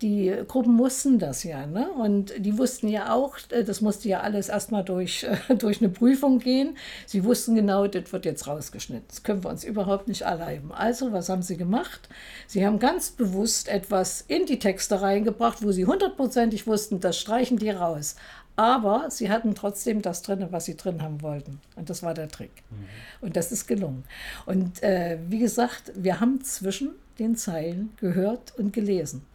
die 0.01 0.33
Gruppen 0.47 0.73
mussten 0.73 1.17
das 1.19 1.43
ja. 1.43 1.65
Ne? 1.65 1.89
Und 1.91 2.33
die 2.37 2.57
wussten 2.57 2.89
ja 2.89 3.13
auch, 3.13 3.37
äh, 3.49 3.63
das 3.63 3.79
musste 3.79 4.09
ja 4.09 4.19
alles 4.19 4.49
erstmal 4.49 4.83
durch, 4.83 5.25
durch 5.57 5.81
eine 5.81 5.89
Prüfung 5.89 6.39
gehen. 6.39 6.75
Sie 7.05 7.23
wussten 7.23 7.55
genau, 7.55 7.87
das 7.87 8.11
wird 8.11 8.25
jetzt 8.25 8.47
rausgeschnitten. 8.47 9.05
Das 9.07 9.23
können 9.23 9.43
wir 9.43 9.49
uns 9.49 9.63
überhaupt 9.63 10.09
nicht 10.09 10.23
erlauben. 10.23 10.73
Also, 10.73 11.13
was 11.13 11.29
haben 11.29 11.43
sie 11.43 11.55
gemacht? 11.55 12.09
Sie 12.47 12.65
haben 12.65 12.79
ganz 12.79 13.11
bewusst 13.11 13.69
etwas 13.69 14.25
in 14.27 14.45
die 14.45 14.59
Texte 14.59 15.01
reingebracht, 15.01 15.63
wo 15.63 15.71
sie 15.71 15.85
hundertprozentig 15.85 16.67
wussten, 16.67 16.99
das 17.05 17.19
streichen 17.19 17.57
die 17.57 17.69
raus. 17.69 18.15
Aber 18.57 19.07
sie 19.09 19.29
hatten 19.29 19.53
trotzdem 19.53 20.01
das 20.01 20.21
drin, 20.21 20.47
was 20.51 20.65
sie 20.65 20.77
drin 20.77 21.01
haben 21.01 21.21
wollten. 21.21 21.59
Und 21.75 21.89
das 21.89 22.03
war 22.03 22.13
der 22.13 22.29
Trick. 22.29 22.63
Mhm. 22.69 22.85
Und 23.21 23.35
das 23.35 23.51
ist 23.51 23.67
gelungen. 23.67 24.05
Und 24.45 24.81
äh, 24.81 25.17
wie 25.27 25.39
gesagt, 25.39 25.91
wir 25.95 26.19
haben 26.19 26.43
zwischen 26.43 26.91
den 27.19 27.35
Zeilen 27.35 27.91
gehört 27.97 28.53
und 28.57 28.73
gelesen. 28.73 29.25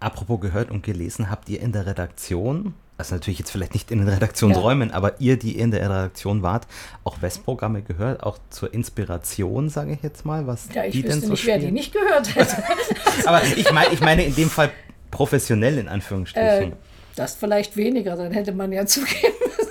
Apropos 0.00 0.40
gehört 0.40 0.70
und 0.70 0.82
gelesen, 0.82 1.30
habt 1.30 1.48
ihr 1.48 1.60
in 1.60 1.72
der 1.72 1.86
Redaktion, 1.86 2.74
also 2.98 3.14
natürlich 3.14 3.38
jetzt 3.38 3.52
vielleicht 3.52 3.74
nicht 3.74 3.90
in 3.90 3.98
den 3.98 4.08
Redaktionsräumen, 4.08 4.88
ja. 4.88 4.94
aber 4.94 5.20
ihr, 5.20 5.38
die 5.38 5.56
in 5.56 5.70
der 5.70 5.82
Redaktion 5.82 6.42
wart, 6.42 6.66
auch 7.04 7.22
Westprogramme 7.22 7.82
gehört, 7.82 8.22
auch 8.22 8.38
zur 8.50 8.74
Inspiration, 8.74 9.68
sage 9.68 9.92
ich 9.92 10.02
jetzt 10.02 10.24
mal, 10.24 10.46
was 10.46 10.68
ja, 10.74 10.84
ich 10.84 10.92
die 10.92 11.02
denn 11.02 11.20
so 11.20 11.28
nicht, 11.28 11.46
wer 11.46 11.58
die 11.58 11.70
nicht 11.70 11.92
gehört 11.92 12.34
hätte. 12.34 12.56
aber 13.26 13.42
ich 13.44 13.70
meine 13.70 13.92
ich 13.92 14.00
meine 14.00 14.24
in 14.24 14.34
dem 14.34 14.50
Fall 14.50 14.72
professionell 15.12 15.78
in 15.78 15.86
Anführungsstrichen. 15.86 16.72
Äh, 16.72 16.76
das 17.14 17.36
vielleicht 17.36 17.76
weniger, 17.76 18.16
dann 18.16 18.32
hätte 18.32 18.50
man 18.50 18.72
ja 18.72 18.84
zugeben 18.86 19.34
müssen. 19.56 19.70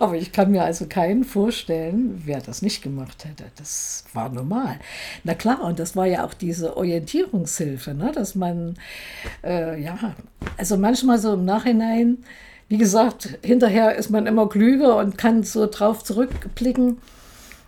Aber 0.00 0.16
ich 0.16 0.32
kann 0.32 0.50
mir 0.50 0.64
also 0.64 0.86
keinen 0.86 1.24
vorstellen, 1.24 2.22
wer 2.24 2.40
das 2.40 2.62
nicht 2.62 2.82
gemacht 2.82 3.24
hätte. 3.24 3.44
Das 3.56 4.04
war 4.12 4.28
normal. 4.28 4.80
Na 5.22 5.34
klar, 5.34 5.62
und 5.62 5.78
das 5.78 5.94
war 5.94 6.06
ja 6.06 6.24
auch 6.24 6.34
diese 6.34 6.76
Orientierungshilfe, 6.76 7.94
ne? 7.94 8.10
dass 8.12 8.34
man, 8.34 8.74
äh, 9.44 9.80
ja, 9.80 10.14
also 10.56 10.76
manchmal 10.76 11.18
so 11.18 11.34
im 11.34 11.44
Nachhinein, 11.44 12.24
wie 12.68 12.78
gesagt, 12.78 13.38
hinterher 13.44 13.94
ist 13.94 14.10
man 14.10 14.26
immer 14.26 14.48
klüger 14.48 14.96
und 14.96 15.16
kann 15.16 15.42
so 15.44 15.66
drauf 15.66 16.02
zurückblicken. 16.02 16.98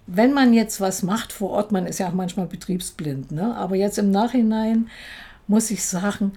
Wenn 0.07 0.33
man 0.33 0.55
jetzt 0.55 0.81
was 0.81 1.03
macht 1.03 1.33
vor 1.33 1.51
Ort, 1.51 1.71
man 1.71 1.87
ist 1.87 1.99
ja 1.99 2.09
auch 2.09 2.15
manchmal 2.15 2.47
betriebsblind, 2.47 3.33
ne? 3.33 3.55
aber 3.57 3.77
jetzt 3.77 3.99
im 3.99 4.11
Nachhinein 4.11 4.89
muss 5.47 5.71
ich 5.71 5.85
sagen, 5.85 6.33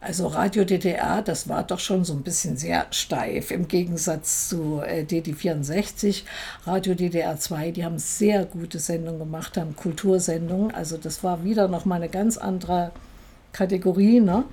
also 0.00 0.28
Radio 0.28 0.64
DDR, 0.64 1.22
das 1.22 1.48
war 1.48 1.64
doch 1.64 1.80
schon 1.80 2.04
so 2.04 2.12
ein 2.12 2.22
bisschen 2.22 2.56
sehr 2.56 2.86
steif 2.90 3.50
im 3.50 3.66
Gegensatz 3.66 4.48
zu 4.48 4.80
äh, 4.86 5.02
DD64. 5.02 6.22
Radio 6.64 6.94
DDR 6.94 7.38
2, 7.38 7.70
die 7.72 7.84
haben 7.84 7.98
sehr 7.98 8.44
gute 8.44 8.78
Sendungen 8.78 9.18
gemacht, 9.18 9.56
haben 9.56 9.74
Kultursendungen. 9.74 10.72
Also 10.74 10.96
das 10.96 11.24
war 11.24 11.44
wieder 11.44 11.66
noch 11.68 11.86
mal 11.86 11.96
eine 11.96 12.08
ganz 12.08 12.36
andere 12.36 12.92
Kategorie. 13.52 14.20
Ne? 14.20 14.44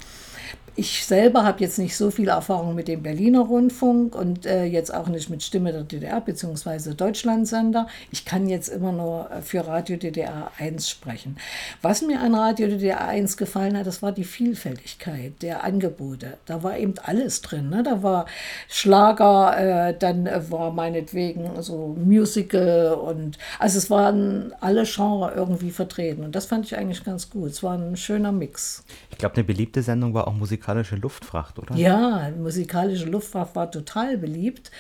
Ich 0.76 1.06
selber 1.06 1.44
habe 1.44 1.60
jetzt 1.60 1.78
nicht 1.78 1.96
so 1.96 2.10
viel 2.10 2.30
Erfahrung 2.30 2.74
mit 2.74 2.88
dem 2.88 3.04
Berliner 3.04 3.42
Rundfunk 3.42 4.16
und 4.16 4.48
äh, 4.48 4.66
jetzt 4.66 4.92
auch 4.92 5.08
nicht 5.08 5.30
mit 5.30 5.44
Stimme 5.44 5.72
der 5.72 5.84
DDR 5.84 6.20
bzw. 6.20 6.96
Deutschlandsender. 6.96 7.86
Ich 8.10 8.26
kann 8.26 8.50
jetzt 8.50 8.70
immer 8.70 8.92
nur 8.92 9.30
äh, 9.30 9.44
für 9.44 9.68
Radio 9.68 9.98
DDR 9.98 10.50
1 10.58 10.90
sprechen. 10.90 11.38
Was 11.84 12.02
mir 12.02 12.22
an 12.22 12.34
Radio 12.34 12.68
DDR 12.70 13.08
1 13.08 13.38
gefallen 13.38 13.78
hat, 13.78 13.86
das 13.86 14.02
war 14.02 14.14
die 14.14 14.24
Vielfältigkeit 14.24 15.44
der 15.44 15.64
Angebote. 15.64 16.38
Da 16.48 16.64
war 16.64 16.76
eben 16.76 16.96
alles 17.04 17.42
drin. 17.42 17.70
Ne? 17.70 17.84
Da 17.84 18.02
war 18.02 18.26
Schlager, 18.68 19.90
äh, 19.90 19.96
dann 19.96 20.28
war 20.50 20.72
meinetwegen 20.72 21.62
so 21.62 21.96
Musical 22.04 22.96
und 22.96 23.38
also 23.60 23.78
es 23.78 23.92
waren 23.92 24.54
alle 24.60 24.86
Genres 24.86 25.36
irgendwie 25.36 25.70
vertreten 25.70 26.24
und 26.24 26.34
das 26.34 26.48
fand 26.48 26.66
ich 26.66 26.76
eigentlich 26.76 27.04
ganz 27.04 27.30
gut. 27.30 27.52
Es 27.52 27.62
war 27.62 27.78
ein 27.78 27.96
schöner 27.96 28.32
Mix. 28.32 28.84
Ich 29.12 29.20
glaube, 29.20 29.36
eine 29.36 29.44
beliebte 29.44 29.84
Sendung 29.84 30.16
war 30.16 30.28
auch 30.28 30.34
Musik 30.34 30.63
musikalische 30.64 30.96
Luftfracht, 30.96 31.60
oder? 31.60 31.76
Ja, 31.76 32.30
musikalische 32.38 33.06
Luftfracht 33.06 33.56
war 33.56 33.70
total 33.70 34.18
beliebt. 34.18 34.72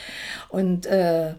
Und 0.50 0.86
äh, 0.86 1.34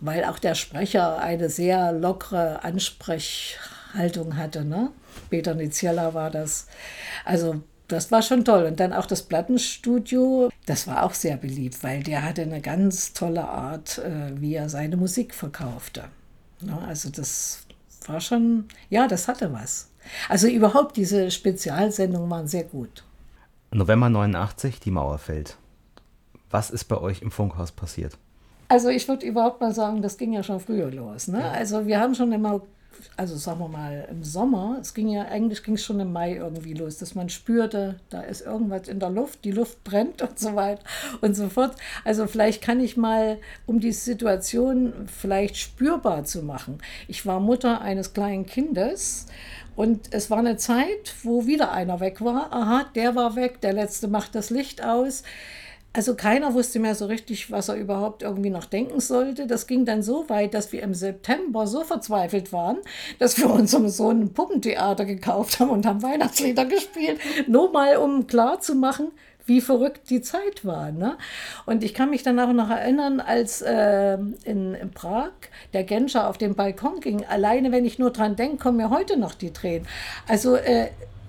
weil 0.00 0.24
auch 0.24 0.38
der 0.38 0.54
Sprecher 0.54 1.18
eine 1.20 1.48
sehr 1.50 1.92
lockere 1.92 2.64
Ansprechhaltung 2.64 4.36
hatte, 4.36 4.64
ne? 4.64 4.90
Peter 5.28 5.54
Niziella 5.54 6.14
war 6.14 6.30
das. 6.30 6.66
Also 7.24 7.62
das 7.88 8.10
war 8.10 8.22
schon 8.22 8.44
toll. 8.44 8.64
Und 8.64 8.80
dann 8.80 8.94
auch 8.94 9.06
das 9.06 9.22
Plattenstudio, 9.22 10.50
das 10.64 10.86
war 10.86 11.02
auch 11.02 11.12
sehr 11.12 11.36
beliebt, 11.36 11.82
weil 11.84 12.02
der 12.02 12.24
hatte 12.24 12.42
eine 12.42 12.62
ganz 12.62 13.12
tolle 13.12 13.44
Art, 13.44 13.98
äh, 13.98 14.40
wie 14.40 14.54
er 14.54 14.70
seine 14.70 14.96
Musik 14.96 15.34
verkaufte. 15.34 16.04
Ne? 16.60 16.78
also 16.86 17.10
das 17.10 17.66
war 18.06 18.20
schon, 18.20 18.66
ja, 18.88 19.06
das 19.06 19.28
hatte 19.28 19.52
was. 19.52 19.90
Also 20.28 20.48
überhaupt 20.48 20.96
diese 20.96 21.30
Spezialsendungen 21.30 22.30
waren 22.30 22.48
sehr 22.48 22.64
gut. 22.64 23.04
November 23.74 24.10
89, 24.10 24.80
die 24.80 24.90
Mauer 24.90 25.18
fällt. 25.18 25.56
Was 26.50 26.70
ist 26.70 26.84
bei 26.84 26.98
euch 26.98 27.22
im 27.22 27.30
Funkhaus 27.30 27.72
passiert? 27.72 28.18
Also 28.68 28.88
ich 28.88 29.08
würde 29.08 29.26
überhaupt 29.26 29.60
mal 29.60 29.74
sagen, 29.74 30.02
das 30.02 30.18
ging 30.18 30.32
ja 30.32 30.42
schon 30.42 30.60
früher 30.60 30.90
los. 30.90 31.28
Ne? 31.28 31.42
Also 31.50 31.86
wir 31.86 31.98
haben 31.98 32.14
schon 32.14 32.32
immer, 32.32 32.60
also 33.16 33.36
sagen 33.36 33.60
wir 33.60 33.68
mal 33.68 34.06
im 34.10 34.22
Sommer, 34.22 34.76
es 34.80 34.92
ging 34.92 35.08
ja, 35.08 35.22
eigentlich 35.22 35.62
ging 35.62 35.74
es 35.74 35.84
schon 35.84 36.00
im 36.00 36.12
Mai 36.12 36.36
irgendwie 36.36 36.74
los, 36.74 36.98
dass 36.98 37.14
man 37.14 37.30
spürte, 37.30 37.98
da 38.10 38.20
ist 38.20 38.42
irgendwas 38.42 38.88
in 38.88 38.98
der 39.00 39.10
Luft, 39.10 39.44
die 39.44 39.50
Luft 39.50 39.82
brennt 39.84 40.20
und 40.20 40.38
so 40.38 40.54
weiter 40.54 40.82
und 41.22 41.34
so 41.34 41.48
fort. 41.48 41.74
Also 42.04 42.26
vielleicht 42.26 42.62
kann 42.62 42.80
ich 42.80 42.98
mal, 42.98 43.38
um 43.64 43.80
die 43.80 43.92
Situation 43.92 44.92
vielleicht 45.06 45.56
spürbar 45.56 46.24
zu 46.24 46.42
machen. 46.42 46.78
Ich 47.08 47.24
war 47.24 47.40
Mutter 47.40 47.80
eines 47.80 48.12
kleinen 48.12 48.44
Kindes 48.44 49.26
und 49.76 50.12
es 50.12 50.30
war 50.30 50.38
eine 50.38 50.56
Zeit, 50.56 51.14
wo 51.22 51.46
wieder 51.46 51.72
einer 51.72 52.00
weg 52.00 52.22
war. 52.22 52.52
Aha, 52.52 52.86
der 52.94 53.14
war 53.14 53.36
weg, 53.36 53.60
der 53.60 53.72
letzte 53.72 54.08
macht 54.08 54.34
das 54.34 54.50
Licht 54.50 54.84
aus. 54.84 55.22
Also 55.94 56.14
keiner 56.14 56.54
wusste 56.54 56.78
mehr 56.78 56.94
so 56.94 57.04
richtig, 57.04 57.50
was 57.50 57.68
er 57.68 57.74
überhaupt 57.74 58.22
irgendwie 58.22 58.48
noch 58.48 58.64
denken 58.64 59.00
sollte. 59.00 59.46
Das 59.46 59.66
ging 59.66 59.84
dann 59.84 60.02
so 60.02 60.26
weit, 60.30 60.54
dass 60.54 60.72
wir 60.72 60.82
im 60.82 60.94
September 60.94 61.66
so 61.66 61.84
verzweifelt 61.84 62.50
waren, 62.50 62.78
dass 63.18 63.36
wir 63.36 63.50
unserem 63.50 63.88
Sohn 63.88 64.20
ein 64.22 64.32
Puppentheater 64.32 65.04
gekauft 65.04 65.60
haben 65.60 65.70
und 65.70 65.84
haben 65.84 66.02
Weihnachtslieder 66.02 66.64
gespielt, 66.64 67.20
nur 67.46 67.72
mal 67.72 67.96
um 67.96 68.26
klarzumachen, 68.26 69.12
wie 69.46 69.60
verrückt 69.60 70.10
die 70.10 70.20
Zeit 70.20 70.64
war. 70.64 70.92
Ne? 70.92 71.16
Und 71.66 71.84
ich 71.84 71.94
kann 71.94 72.10
mich 72.10 72.22
dann 72.22 72.38
auch 72.38 72.52
noch 72.52 72.70
erinnern, 72.70 73.20
als 73.20 73.62
äh, 73.62 74.14
in, 74.44 74.74
in, 74.74 74.90
Prag 74.92 75.32
der 75.72 75.84
Genscher 75.84 76.28
auf 76.28 76.38
den 76.38 76.54
Balkon 76.54 77.00
ging. 77.00 77.24
Alleine, 77.24 77.72
wenn 77.72 77.84
ich 77.84 77.98
nur 77.98 78.10
dran 78.10 78.36
denke, 78.36 78.58
kommen 78.58 78.76
mir 78.76 78.90
heute 78.90 79.16
noch 79.16 79.34
die 79.34 79.52
Tränen. 79.52 79.86
Also 80.28 80.56
äh, 80.56 80.88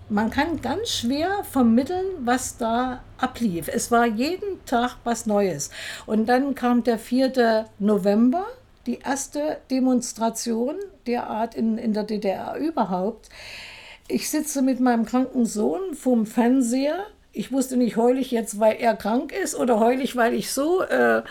man 0.10 0.30
kann 0.30 0.62
ganz 0.62 0.90
schwer 0.90 1.44
vermitteln, 1.44 2.06
was 2.20 2.58
da 2.58 3.02
ablief. 3.18 3.68
Es 3.68 3.90
war 3.90 4.06
jeden 4.06 4.64
Tag 4.66 4.98
was 5.04 5.26
Neues. 5.26 5.72
Und 6.06 6.28
dann 6.28 6.56
kam 6.56 6.84
der 6.84 7.00
4. 7.00 7.66
November, 7.80 8.46
die 8.86 9.00
erste 9.00 9.58
Demonstration 9.72 10.76
derart 11.08 11.56
in, 11.56 11.78
in 11.78 11.94
der 11.94 12.04
DDR 12.04 12.58
überhaupt. 12.58 13.30
Ich 14.08 14.30
sitze 14.30 14.62
mit 14.62 14.82
meinem 14.82 15.06
kranken 15.06 15.46
Sohn 15.46 15.96
vorm 15.96 16.26
Fernseher 16.26 17.06
ich 17.34 17.52
wusste 17.52 17.76
nicht, 17.78 17.98
heul 17.98 18.18
ich 18.18 18.32
jetzt, 18.32 18.60
weil 18.60 18.78
er 18.80 18.96
krank 18.96 19.32
ist 19.32 19.56
oder 19.56 19.80
heul 19.80 20.00
ich, 20.00 20.16
weil 20.16 20.34
ich 20.34 20.52
so 20.52 20.84
äh, 20.84 21.24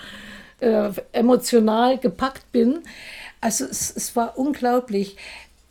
äh, 0.60 0.90
emotional 1.12 1.98
gepackt 1.98 2.50
bin. 2.52 2.80
Also 3.40 3.64
es, 3.64 3.94
es 3.94 4.14
war 4.16 4.36
unglaublich. 4.36 5.16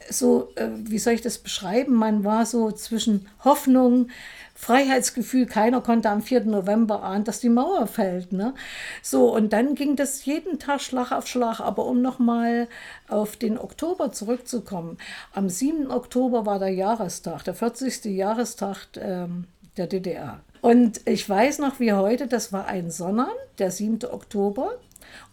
So, 0.09 0.49
äh, 0.55 0.69
wie 0.73 0.99
soll 0.99 1.13
ich 1.13 1.21
das 1.21 1.37
beschreiben? 1.37 1.93
Man 1.93 2.23
war 2.23 2.45
so 2.45 2.71
zwischen 2.71 3.27
Hoffnung, 3.43 4.09
Freiheitsgefühl. 4.55 5.45
Keiner 5.47 5.81
konnte 5.81 6.09
am 6.09 6.21
4. 6.21 6.45
November 6.45 7.03
ahnen, 7.03 7.23
dass 7.23 7.39
die 7.39 7.49
Mauer 7.49 7.87
fällt. 7.87 8.31
Ne? 8.31 8.53
So, 9.01 9.33
und 9.33 9.53
dann 9.53 9.75
ging 9.75 9.95
das 9.95 10.25
jeden 10.25 10.59
Tag 10.59 10.81
Schlag 10.81 11.11
auf 11.11 11.27
Schlag. 11.27 11.59
Aber 11.59 11.85
um 11.85 12.01
nochmal 12.01 12.67
auf 13.07 13.35
den 13.35 13.57
Oktober 13.57 14.11
zurückzukommen, 14.11 14.97
am 15.33 15.49
7. 15.49 15.91
Oktober 15.91 16.45
war 16.45 16.59
der 16.59 16.69
Jahrestag, 16.69 17.43
der 17.43 17.53
40. 17.53 18.05
Jahrestag 18.05 18.87
ähm, 18.95 19.45
der 19.77 19.87
DDR. 19.87 20.41
Und 20.61 21.01
ich 21.07 21.27
weiß 21.27 21.59
noch 21.59 21.79
wie 21.79 21.93
heute, 21.93 22.27
das 22.27 22.53
war 22.53 22.67
ein 22.67 22.91
Sonnern, 22.91 23.31
der 23.57 23.71
7. 23.71 23.99
Oktober. 24.11 24.77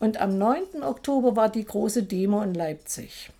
Und 0.01 0.21
am 0.21 0.39
9. 0.39 0.83
Oktober 0.83 1.37
war 1.37 1.49
die 1.51 1.65
große 1.65 2.03
Demo 2.03 2.43
in 2.43 2.55
Leipzig. 2.55 3.31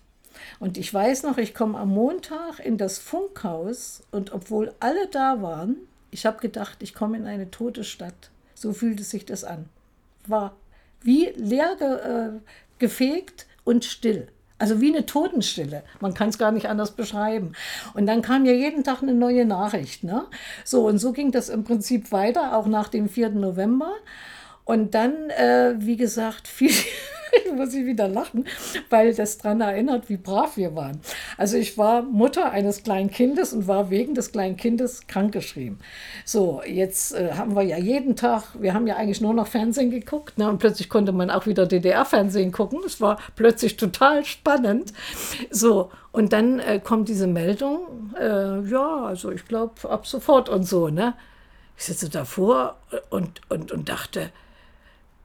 Und 0.59 0.77
ich 0.77 0.93
weiß 0.93 1.23
noch, 1.23 1.37
ich 1.37 1.53
komme 1.53 1.77
am 1.77 1.89
Montag 1.89 2.59
in 2.59 2.77
das 2.77 2.97
Funkhaus 2.97 4.03
und 4.11 4.31
obwohl 4.31 4.73
alle 4.79 5.07
da 5.07 5.41
waren, 5.41 5.75
ich 6.11 6.25
habe 6.25 6.39
gedacht, 6.39 6.77
ich 6.81 6.93
komme 6.93 7.17
in 7.17 7.25
eine 7.25 7.51
tote 7.51 7.83
Stadt. 7.83 8.29
So 8.55 8.73
fühlte 8.73 9.03
sich 9.03 9.25
das 9.25 9.43
an. 9.43 9.69
War 10.27 10.55
wie 11.01 11.29
leer 11.35 11.75
ge, 11.77 11.87
äh, 11.87 12.39
gefegt 12.77 13.47
und 13.63 13.85
still. 13.85 14.27
Also 14.59 14.81
wie 14.81 14.89
eine 14.89 15.05
Totenstille. 15.05 15.83
Man 16.01 16.13
kann 16.13 16.29
es 16.29 16.37
gar 16.37 16.51
nicht 16.51 16.67
anders 16.67 16.91
beschreiben. 16.91 17.53
Und 17.93 18.05
dann 18.05 18.21
kam 18.21 18.45
ja 18.45 18.51
jeden 18.51 18.83
Tag 18.83 19.01
eine 19.01 19.13
neue 19.13 19.45
Nachricht. 19.45 20.03
Ne? 20.03 20.25
So, 20.65 20.85
und 20.85 20.99
so 20.99 21.13
ging 21.13 21.31
das 21.31 21.47
im 21.49 21.63
Prinzip 21.63 22.11
weiter, 22.11 22.55
auch 22.55 22.67
nach 22.67 22.89
dem 22.89 23.07
4. 23.07 23.29
November. 23.29 23.93
Und 24.65 24.93
dann, 24.93 25.29
äh, 25.31 25.75
wie 25.77 25.95
gesagt, 25.95 26.47
viel, 26.49 26.71
ich 27.31 27.51
muss 27.55 27.73
ich 27.73 27.85
wieder 27.85 28.07
lachen, 28.07 28.45
weil 28.89 29.13
das 29.13 29.37
daran 29.37 29.61
erinnert, 29.61 30.09
wie 30.09 30.17
brav 30.17 30.57
wir 30.57 30.75
waren. 30.75 31.01
Also 31.37 31.57
ich 31.57 31.77
war 31.77 32.01
Mutter 32.01 32.51
eines 32.51 32.83
kleinen 32.83 33.11
Kindes 33.11 33.53
und 33.53 33.67
war 33.67 33.89
wegen 33.89 34.15
des 34.15 34.31
kleinen 34.31 34.57
Kindes 34.57 35.07
krankgeschrieben. 35.07 35.79
So, 36.25 36.61
jetzt 36.65 37.13
äh, 37.13 37.33
haben 37.33 37.55
wir 37.55 37.63
ja 37.63 37.77
jeden 37.77 38.15
Tag, 38.15 38.43
wir 38.59 38.73
haben 38.73 38.87
ja 38.87 38.95
eigentlich 38.95 39.21
nur 39.21 39.33
noch 39.33 39.47
Fernsehen 39.47 39.91
geguckt 39.91 40.37
ne, 40.37 40.49
und 40.49 40.59
plötzlich 40.59 40.89
konnte 40.89 41.11
man 41.11 41.29
auch 41.29 41.45
wieder 41.45 41.65
DDR-Fernsehen 41.65 42.51
gucken. 42.51 42.79
Es 42.85 43.01
war 43.01 43.19
plötzlich 43.35 43.77
total 43.77 44.25
spannend. 44.25 44.93
So, 45.49 45.91
und 46.11 46.33
dann 46.33 46.59
äh, 46.59 46.79
kommt 46.79 47.09
diese 47.09 47.27
Meldung, 47.27 48.13
äh, 48.19 48.61
ja, 48.61 49.05
also 49.05 49.31
ich 49.31 49.45
glaube 49.45 49.89
ab 49.89 50.07
sofort 50.07 50.49
und 50.49 50.63
so. 50.63 50.89
Ne? 50.89 51.13
Ich 51.77 51.85
sitze 51.85 52.09
davor 52.09 52.77
und, 53.09 53.41
und, 53.49 53.71
und 53.71 53.89
dachte, 53.89 54.31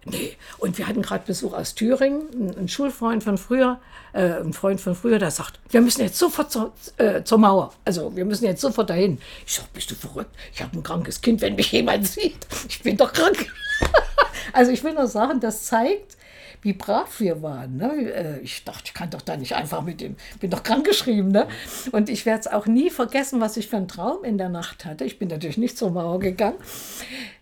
Nee, 0.06 0.36
und 0.58 0.76
wir 0.76 0.86
hatten 0.86 1.00
gerade 1.00 1.24
Besuch 1.26 1.54
aus 1.54 1.74
Thüringen, 1.74 2.54
ein, 2.58 2.68
Schulfreund 2.68 3.24
von 3.24 3.38
früher, 3.38 3.80
äh, 4.12 4.40
ein 4.40 4.52
Freund 4.52 4.80
von 4.80 4.94
früher, 4.94 5.18
der 5.18 5.30
sagt, 5.30 5.58
wir 5.70 5.80
müssen 5.80 6.02
jetzt 6.02 6.18
sofort 6.18 6.52
zur, 6.52 6.72
äh, 6.98 7.22
zur 7.24 7.38
Mauer. 7.38 7.72
Also 7.84 8.14
wir 8.14 8.24
müssen 8.26 8.44
jetzt 8.44 8.60
sofort 8.60 8.90
dahin. 8.90 9.18
Ich 9.46 9.54
sag, 9.54 9.72
bist 9.72 9.90
du 9.90 9.94
verrückt? 9.94 10.34
Ich 10.52 10.62
habe 10.62 10.76
ein 10.76 10.82
krankes 10.82 11.20
Kind, 11.20 11.40
wenn 11.40 11.54
mich 11.54 11.72
jemand 11.72 12.06
sieht. 12.06 12.46
Ich 12.68 12.82
bin 12.82 12.96
doch 12.96 13.12
krank. 13.12 13.50
also 14.52 14.72
ich 14.72 14.84
will 14.84 14.92
nur 14.92 15.06
sagen, 15.06 15.40
das 15.40 15.64
zeigt, 15.64 16.18
wie 16.60 16.72
brav 16.72 17.20
wir 17.20 17.42
waren. 17.42 17.76
Ne? 17.76 18.12
Äh, 18.12 18.40
ich 18.40 18.64
dachte, 18.64 18.82
ich 18.86 18.94
kann 18.94 19.10
doch 19.10 19.22
da 19.22 19.36
nicht 19.36 19.54
einfach 19.54 19.82
mit 19.82 20.00
dem, 20.00 20.16
bin 20.40 20.50
doch 20.50 20.62
krankgeschrieben. 20.62 21.30
Ne? 21.30 21.46
Und 21.92 22.08
ich 22.08 22.26
werde 22.26 22.40
es 22.40 22.46
auch 22.46 22.66
nie 22.66 22.90
vergessen, 22.90 23.40
was 23.40 23.56
ich 23.56 23.68
für 23.68 23.76
einen 23.76 23.88
Traum 23.88 24.24
in 24.24 24.38
der 24.38 24.48
Nacht 24.48 24.84
hatte. 24.84 25.04
Ich 25.04 25.18
bin 25.18 25.28
natürlich 25.28 25.58
nicht 25.58 25.78
zur 25.78 25.90
Mauer 25.90 26.20
gegangen. 26.20 26.56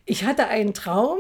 Ich 0.04 0.24
hatte 0.24 0.48
einen 0.48 0.74
Traum, 0.74 1.18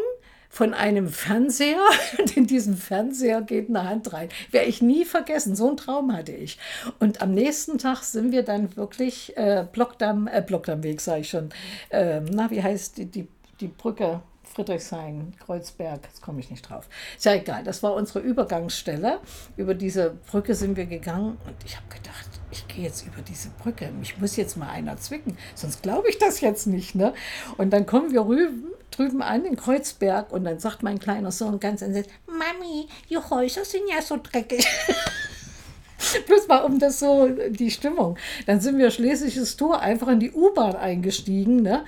von 0.52 0.74
einem 0.74 1.08
Fernseher 1.08 1.80
und 2.18 2.36
in 2.36 2.46
diesen 2.46 2.76
Fernseher 2.76 3.40
geht 3.40 3.70
eine 3.70 3.88
Hand 3.88 4.12
rein. 4.12 4.28
Werde 4.50 4.68
ich 4.68 4.82
nie 4.82 5.06
vergessen, 5.06 5.56
so 5.56 5.66
einen 5.66 5.78
Traum 5.78 6.12
hatte 6.12 6.32
ich. 6.32 6.58
Und 7.00 7.22
am 7.22 7.32
nächsten 7.32 7.78
Tag 7.78 8.02
sind 8.02 8.32
wir 8.32 8.42
dann 8.42 8.76
wirklich 8.76 9.34
äh, 9.36 9.66
Blockdamm, 9.72 10.28
äh, 10.28 10.42
Blockdammweg, 10.42 11.00
sage 11.00 11.22
ich 11.22 11.30
schon, 11.30 11.48
äh, 11.88 12.20
na, 12.20 12.50
wie 12.50 12.62
heißt 12.62 12.98
die, 12.98 13.06
die, 13.06 13.28
die 13.60 13.68
Brücke? 13.68 14.20
Friedrichshain, 14.44 15.32
Kreuzberg, 15.42 16.00
jetzt 16.04 16.20
komme 16.20 16.40
ich 16.40 16.50
nicht 16.50 16.68
drauf. 16.68 16.86
Ist 17.16 17.24
ja 17.24 17.32
egal, 17.32 17.64
das 17.64 17.82
war 17.82 17.94
unsere 17.94 18.18
Übergangsstelle. 18.18 19.20
Über 19.56 19.72
diese 19.72 20.10
Brücke 20.30 20.54
sind 20.54 20.76
wir 20.76 20.84
gegangen 20.84 21.38
und 21.46 21.54
ich 21.64 21.76
habe 21.76 21.86
gedacht, 21.88 22.28
ich 22.50 22.68
gehe 22.68 22.84
jetzt 22.84 23.06
über 23.06 23.22
diese 23.22 23.48
Brücke. 23.48 23.90
Mich 23.98 24.18
muss 24.18 24.36
jetzt 24.36 24.58
mal 24.58 24.68
einer 24.68 24.98
zwicken, 24.98 25.38
sonst 25.54 25.82
glaube 25.82 26.10
ich 26.10 26.18
das 26.18 26.42
jetzt 26.42 26.66
nicht. 26.66 26.94
Ne? 26.94 27.14
Und 27.56 27.70
dann 27.70 27.86
kommen 27.86 28.12
wir 28.12 28.26
rüben, 28.26 28.66
drüben 28.96 29.22
an 29.22 29.44
in 29.44 29.56
Kreuzberg 29.56 30.32
und 30.32 30.44
dann 30.44 30.58
sagt 30.58 30.82
mein 30.82 30.98
kleiner 30.98 31.32
Sohn 31.32 31.60
ganz 31.60 31.82
entsetzt, 31.82 32.10
Mami, 32.26 32.88
die 33.10 33.18
Häuser 33.18 33.64
sind 33.64 33.82
ja 33.92 34.00
so 34.02 34.18
dreckig. 34.22 34.66
Bloß 36.26 36.48
mal 36.48 36.64
um 36.64 36.78
das 36.78 36.98
so, 36.98 37.28
die 37.28 37.70
Stimmung. 37.70 38.18
Dann 38.46 38.60
sind 38.60 38.78
wir 38.78 38.90
schlesisches 38.90 39.56
Tor 39.56 39.80
einfach 39.80 40.08
in 40.08 40.20
die 40.20 40.32
U-Bahn 40.32 40.76
eingestiegen. 40.76 41.62
Ne? 41.62 41.84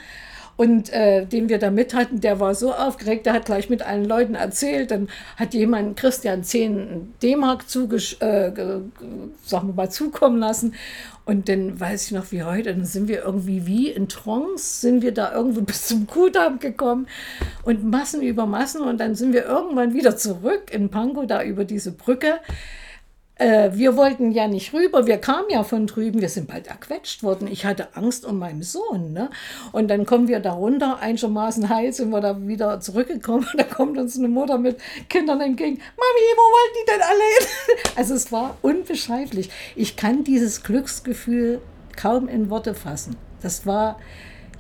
Und 0.57 0.93
äh, 0.93 1.27
den 1.27 1.49
wir 1.49 1.59
da 1.59 1.71
mit 1.71 1.95
hatten, 1.95 2.21
der 2.21 2.39
war 2.39 2.55
so 2.55 2.73
aufgeregt, 2.73 3.27
der 3.27 3.33
hat 3.33 3.47
gleich 3.47 3.69
mit 3.71 3.83
allen 3.83 4.05
Leuten 4.05 4.37
erzählt. 4.37 4.93
Dann 4.93 5.09
hat 5.37 5.53
jemand 5.53 5.97
Christian 5.97 6.45
10 6.45 7.15
D-Mark 7.23 7.65
äh, 7.75 8.53
sagen 9.45 9.69
wir 9.69 9.75
mal, 9.75 9.91
zukommen 9.91 10.39
lassen. 10.39 10.75
Und 11.27 11.49
dann 11.49 11.81
weiß 11.81 12.07
ich 12.07 12.13
noch 12.13 12.33
wie 12.33 12.43
heute, 12.43 12.75
dann 12.75 12.85
sind 12.85 13.09
wir 13.09 13.23
irgendwie 13.23 13.67
wie 13.67 13.89
in 13.89 14.09
Trance, 14.09 14.81
sind 14.81 15.03
wir 15.03 15.13
da 15.13 15.33
irgendwo 15.33 15.61
bis 15.63 15.87
zum 15.87 16.07
Kudamm 16.07 16.59
gekommen 16.59 17.07
und 17.63 17.85
Massen 17.85 18.23
über 18.23 18.47
Massen. 18.47 18.83
Und 18.83 18.99
dann 18.99 19.15
sind 19.15 19.33
wir 19.33 19.45
irgendwann 19.45 19.95
wieder 19.95 20.17
zurück 20.17 20.73
in 20.73 20.91
Pankow, 20.91 21.27
da 21.27 21.43
über 21.43 21.65
diese 21.65 21.93
Brücke. 21.93 22.41
Äh, 23.37 23.71
wir 23.73 23.97
wollten 23.97 24.31
ja 24.31 24.47
nicht 24.47 24.73
rüber, 24.73 25.07
wir 25.07 25.19
kamen 25.19 25.51
ja 25.51 25.65
von 25.65 25.89
drüben, 25.89 26.21
wir 26.21 26.29
sind 26.29 26.47
bald 26.47 26.69
erquetscht 26.69 27.25
worden. 27.25 27.49
Ich 27.49 27.65
hatte 27.65 27.97
Angst 27.97 28.25
um 28.25 28.39
meinen 28.39 28.63
Sohn. 28.63 29.13
Ne? 29.13 29.29
Und 29.73 29.89
dann 29.89 30.07
kommen 30.07 30.29
wir 30.29 30.39
da 30.39 30.53
runter, 30.53 31.01
einigermaßen 31.01 31.69
heil 31.69 31.93
sind 31.93 32.11
wir 32.11 32.21
da 32.21 32.47
wieder 32.47 32.79
zurückgekommen. 32.81 33.47
Und 33.53 33.59
da 33.61 33.65
kommt 33.65 33.99
uns 33.99 34.17
eine 34.17 34.29
Mutter 34.29 34.59
mit 34.59 34.79
Kindern 35.09 35.41
entgegen. 35.41 35.79
Mami, 35.79 36.27
wo 36.37 36.43
wollen 36.43 36.75
die 36.75 36.91
denn 36.91 37.03
alle 37.03 37.19
hin? 37.19 37.47
Also 37.97 38.15
es 38.15 38.33
war 38.33 38.57
unbeschreiblich. 38.63 39.51
Ich 39.77 39.97
kann 39.97 40.25
dieses 40.25 40.63
Glücksgefühl 40.63 41.61
kaum 41.97 42.29
in 42.29 42.51
Worte 42.51 42.75
fassen. 42.75 43.17
Das 43.41 43.67
war, 43.67 43.99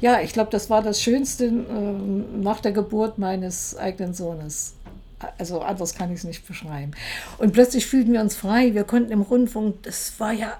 ja, 0.00 0.20
ich 0.20 0.32
glaube, 0.32 0.50
das 0.50 0.70
war 0.70 0.82
das 0.82 1.00
Schönste 1.00 1.46
äh, 1.46 1.50
nach 1.50 2.60
der 2.60 2.72
Geburt 2.72 3.18
meines 3.18 3.76
eigenen 3.76 4.14
Sohnes 4.14 4.74
also 5.38 5.60
anders 5.60 5.94
kann 5.94 6.10
ich 6.10 6.18
es 6.18 6.24
nicht 6.24 6.46
beschreiben. 6.46 6.92
Und 7.38 7.52
plötzlich 7.52 7.86
fühlten 7.86 8.12
wir 8.12 8.20
uns 8.20 8.36
frei. 8.36 8.74
Wir 8.74 8.84
konnten 8.84 9.12
im 9.12 9.22
Rundfunk, 9.22 9.82
das 9.82 10.18
war 10.18 10.32
ja 10.32 10.58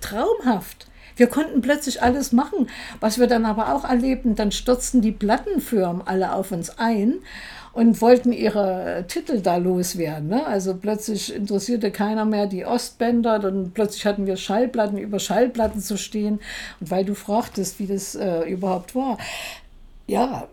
traumhaft. 0.00 0.86
Wir 1.16 1.28
konnten 1.28 1.62
plötzlich 1.62 2.02
alles 2.02 2.32
machen, 2.32 2.68
was 3.00 3.18
wir 3.18 3.26
dann 3.26 3.46
aber 3.46 3.74
auch 3.74 3.84
erlebten. 3.84 4.34
Dann 4.34 4.52
stürzten 4.52 5.00
die 5.00 5.12
Plattenfirmen 5.12 6.02
alle 6.06 6.32
auf 6.34 6.52
uns 6.52 6.78
ein 6.78 7.14
und 7.72 8.00
wollten 8.00 8.32
ihre 8.32 9.04
Titel 9.06 9.40
da 9.40 9.56
loswerden. 9.56 10.28
Ne? 10.28 10.46
Also 10.46 10.74
plötzlich 10.74 11.34
interessierte 11.34 11.90
keiner 11.90 12.24
mehr 12.24 12.46
die 12.46 12.64
Ostbänder, 12.64 13.38
dann 13.38 13.72
plötzlich 13.72 14.06
hatten 14.06 14.26
wir 14.26 14.36
Schallplatten 14.36 14.96
über 14.96 15.18
Schallplatten 15.18 15.80
zu 15.80 15.98
stehen. 15.98 16.40
Und 16.80 16.90
weil 16.90 17.04
du 17.04 17.14
fragtest, 17.14 17.78
wie 17.78 17.86
das 17.86 18.14
äh, 18.14 18.48
überhaupt 18.48 18.94
war, 18.94 19.18
ja, 20.06 20.48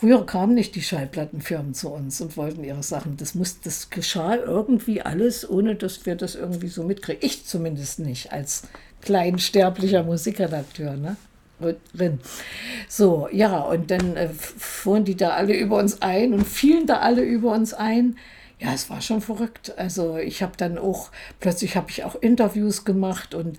Früher 0.00 0.24
kamen 0.24 0.54
nicht 0.54 0.76
die 0.76 0.82
Schallplattenfirmen 0.82 1.74
zu 1.74 1.90
uns 1.90 2.22
und 2.22 2.38
wollten 2.38 2.64
ihre 2.64 2.82
Sachen. 2.82 3.18
Das, 3.18 3.34
muss, 3.34 3.60
das 3.60 3.90
geschah 3.90 4.34
irgendwie 4.34 5.02
alles, 5.02 5.46
ohne 5.46 5.74
dass 5.74 6.06
wir 6.06 6.14
das 6.14 6.36
irgendwie 6.36 6.68
so 6.68 6.84
mitkriegen. 6.84 7.20
Ich 7.22 7.44
zumindest 7.44 7.98
nicht, 7.98 8.32
als 8.32 8.62
kleinsterblicher 9.02 10.02
Musikredakteur. 10.02 10.96
Ne? 10.96 11.16
Drin. 11.92 12.18
So, 12.88 13.28
ja, 13.30 13.58
und 13.58 13.90
dann 13.90 14.16
äh, 14.16 14.30
fuhren 14.30 15.04
die 15.04 15.16
da 15.16 15.34
alle 15.34 15.54
über 15.54 15.76
uns 15.76 16.00
ein 16.00 16.32
und 16.32 16.46
fielen 16.46 16.86
da 16.86 17.00
alle 17.00 17.20
über 17.20 17.52
uns 17.52 17.74
ein. 17.74 18.16
Ja, 18.58 18.72
es 18.72 18.88
war 18.88 19.02
schon 19.02 19.20
verrückt. 19.20 19.74
Also 19.76 20.16
ich 20.16 20.42
habe 20.42 20.52
dann 20.56 20.78
auch, 20.78 21.10
plötzlich 21.40 21.76
habe 21.76 21.90
ich 21.90 22.04
auch 22.04 22.14
Interviews 22.14 22.86
gemacht 22.86 23.34
und 23.34 23.58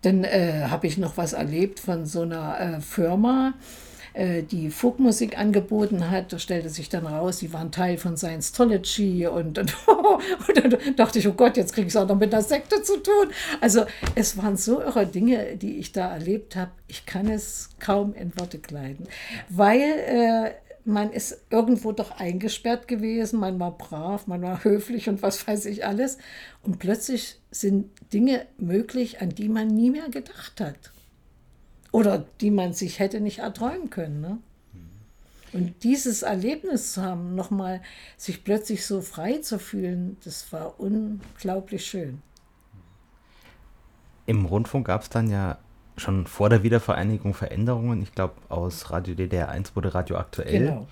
dann 0.00 0.24
äh, 0.24 0.68
habe 0.70 0.86
ich 0.86 0.96
noch 0.96 1.18
was 1.18 1.34
erlebt 1.34 1.78
von 1.78 2.06
so 2.06 2.22
einer 2.22 2.58
äh, 2.58 2.80
Firma, 2.80 3.52
äh, 4.18 4.42
die 4.42 4.70
Folkmusik 4.70 5.38
angeboten 5.38 6.10
hat. 6.10 6.32
Da 6.32 6.40
stellte 6.40 6.70
sich 6.70 6.88
dann 6.88 7.06
raus, 7.06 7.38
sie 7.38 7.52
waren 7.52 7.70
Teil 7.70 7.98
von 7.98 8.16
Scientology 8.16 9.28
und, 9.28 9.58
und, 9.58 9.76
und 9.86 10.56
dann 10.56 10.96
dachte 10.96 11.20
ich, 11.20 11.28
oh 11.28 11.32
Gott, 11.32 11.56
jetzt 11.56 11.72
kriege 11.72 11.86
ich 11.86 11.94
es 11.94 11.96
auch 11.96 12.08
noch 12.08 12.18
mit 12.18 12.32
der 12.32 12.42
Sekte 12.42 12.82
zu 12.82 12.96
tun. 12.96 13.28
Also 13.60 13.84
es 14.16 14.36
waren 14.36 14.56
so 14.56 14.80
irre 14.80 15.06
Dinge, 15.06 15.56
die 15.56 15.78
ich 15.78 15.92
da 15.92 16.12
erlebt 16.12 16.56
habe. 16.56 16.72
Ich 16.88 17.06
kann 17.06 17.28
es 17.28 17.70
kaum 17.78 18.12
in 18.12 18.36
Worte 18.36 18.58
kleiden, 18.58 19.06
weil 19.48 19.80
äh, 19.80 20.50
man 20.84 21.12
ist 21.12 21.42
irgendwo 21.50 21.92
doch 21.92 22.18
eingesperrt 22.18 22.88
gewesen, 22.88 23.38
man 23.38 23.60
war 23.60 23.78
brav, 23.78 24.26
man 24.26 24.42
war 24.42 24.64
höflich 24.64 25.08
und 25.08 25.22
was 25.22 25.46
weiß 25.46 25.66
ich 25.66 25.86
alles. 25.86 26.18
Und 26.64 26.80
plötzlich 26.80 27.36
sind 27.52 27.90
Dinge 28.12 28.46
möglich, 28.58 29.20
an 29.20 29.28
die 29.28 29.48
man 29.48 29.68
nie 29.68 29.90
mehr 29.90 30.08
gedacht 30.08 30.60
hat. 30.60 30.90
Oder 31.92 32.24
die 32.40 32.50
man 32.50 32.72
sich 32.72 32.98
hätte 32.98 33.20
nicht 33.20 33.38
erträumen 33.38 33.90
können. 33.90 34.20
Ne? 34.20 34.38
Und 35.52 35.82
dieses 35.82 36.22
Erlebnis 36.22 36.92
zu 36.92 37.02
haben, 37.02 37.34
nochmal 37.34 37.80
sich 38.16 38.44
plötzlich 38.44 38.84
so 38.84 39.00
frei 39.00 39.38
zu 39.38 39.58
fühlen, 39.58 40.16
das 40.24 40.52
war 40.52 40.78
unglaublich 40.78 41.86
schön. 41.86 42.22
Im 44.26 44.44
Rundfunk 44.44 44.86
gab 44.86 45.02
es 45.02 45.08
dann 45.08 45.30
ja 45.30 45.56
schon 45.96 46.26
vor 46.26 46.50
der 46.50 46.62
Wiedervereinigung 46.62 47.32
Veränderungen. 47.32 48.02
Ich 48.02 48.12
glaube, 48.12 48.34
aus 48.50 48.90
Radio 48.90 49.14
DDR 49.14 49.48
1 49.48 49.74
wurde 49.74 49.94
Radio 49.94 50.18
aktuell. 50.18 50.66
Genau. 50.66 50.86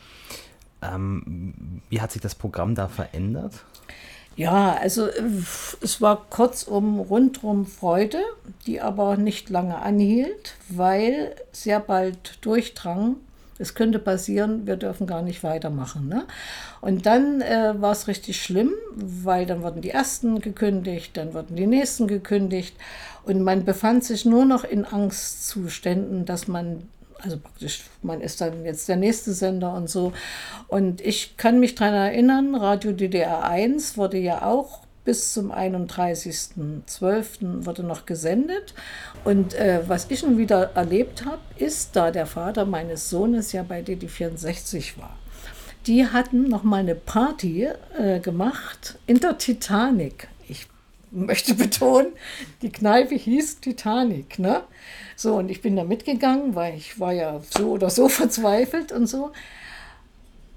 Ähm, 0.82 1.82
wie 1.90 2.00
hat 2.00 2.12
sich 2.12 2.22
das 2.22 2.34
Programm 2.34 2.74
da 2.74 2.88
verändert? 2.88 3.64
Ja, 4.36 4.74
also 4.74 5.06
äh, 5.06 5.22
es 5.80 6.00
war 6.00 6.26
kurzum 6.28 7.00
rundrum 7.00 7.66
Freude, 7.66 8.20
die 8.66 8.80
aber 8.80 9.16
nicht 9.16 9.48
lange 9.48 9.78
anhielt, 9.78 10.54
weil 10.68 11.34
sehr 11.52 11.80
bald 11.80 12.38
durchdrang, 12.42 13.16
es 13.58 13.74
könnte 13.74 13.98
passieren, 13.98 14.66
wir 14.66 14.76
dürfen 14.76 15.06
gar 15.06 15.22
nicht 15.22 15.42
weitermachen. 15.42 16.08
Ne? 16.08 16.26
Und 16.82 17.06
dann 17.06 17.40
äh, 17.40 17.74
war 17.80 17.92
es 17.92 18.06
richtig 18.06 18.42
schlimm, 18.42 18.72
weil 18.94 19.46
dann 19.46 19.62
wurden 19.62 19.80
die 19.80 19.90
ersten 19.90 20.40
gekündigt, 20.40 21.16
dann 21.16 21.32
wurden 21.32 21.56
die 21.56 21.66
nächsten 21.66 22.06
gekündigt 22.06 22.76
und 23.24 23.40
man 23.40 23.64
befand 23.64 24.04
sich 24.04 24.26
nur 24.26 24.44
noch 24.44 24.64
in 24.64 24.84
Angstzuständen, 24.84 26.26
dass 26.26 26.46
man 26.46 26.82
also 27.22 27.38
praktisch, 27.38 27.84
man 28.02 28.20
ist 28.20 28.40
dann 28.40 28.64
jetzt 28.64 28.88
der 28.88 28.96
nächste 28.96 29.32
Sender 29.32 29.74
und 29.74 29.88
so. 29.88 30.12
Und 30.68 31.00
ich 31.00 31.36
kann 31.36 31.60
mich 31.60 31.74
daran 31.74 31.94
erinnern, 31.94 32.54
Radio 32.54 32.92
DDR 32.92 33.44
1 33.44 33.96
wurde 33.96 34.18
ja 34.18 34.42
auch 34.42 34.80
bis 35.04 35.32
zum 35.32 35.52
31.12. 35.52 37.64
wurde 37.64 37.84
noch 37.84 38.06
gesendet. 38.06 38.74
Und 39.24 39.54
äh, 39.54 39.80
was 39.86 40.10
ich 40.10 40.22
nun 40.22 40.36
wieder 40.36 40.72
erlebt 40.74 41.24
habe, 41.24 41.40
ist, 41.56 41.96
da 41.96 42.10
der 42.10 42.26
Vater 42.26 42.66
meines 42.66 43.08
Sohnes 43.08 43.52
ja 43.52 43.62
bei 43.62 43.80
DD64 43.80 44.98
war. 44.98 45.16
Die 45.86 46.06
hatten 46.06 46.48
noch 46.48 46.64
mal 46.64 46.80
eine 46.80 46.96
Party 46.96 47.68
äh, 47.96 48.18
gemacht 48.18 48.98
in 49.06 49.20
der 49.20 49.38
Titanic. 49.38 50.28
Möchte 51.10 51.54
betonen, 51.54 52.12
die 52.62 52.70
Kneipe 52.70 53.14
hieß 53.14 53.60
Titanic. 53.60 54.38
Ne? 54.38 54.62
So, 55.14 55.36
und 55.36 55.50
ich 55.50 55.62
bin 55.62 55.76
da 55.76 55.84
mitgegangen, 55.84 56.54
weil 56.54 56.76
ich 56.76 56.98
war 57.00 57.12
ja 57.12 57.40
so 57.50 57.70
oder 57.70 57.90
so 57.90 58.08
verzweifelt 58.10 58.92
und 58.92 59.06
so. 59.06 59.32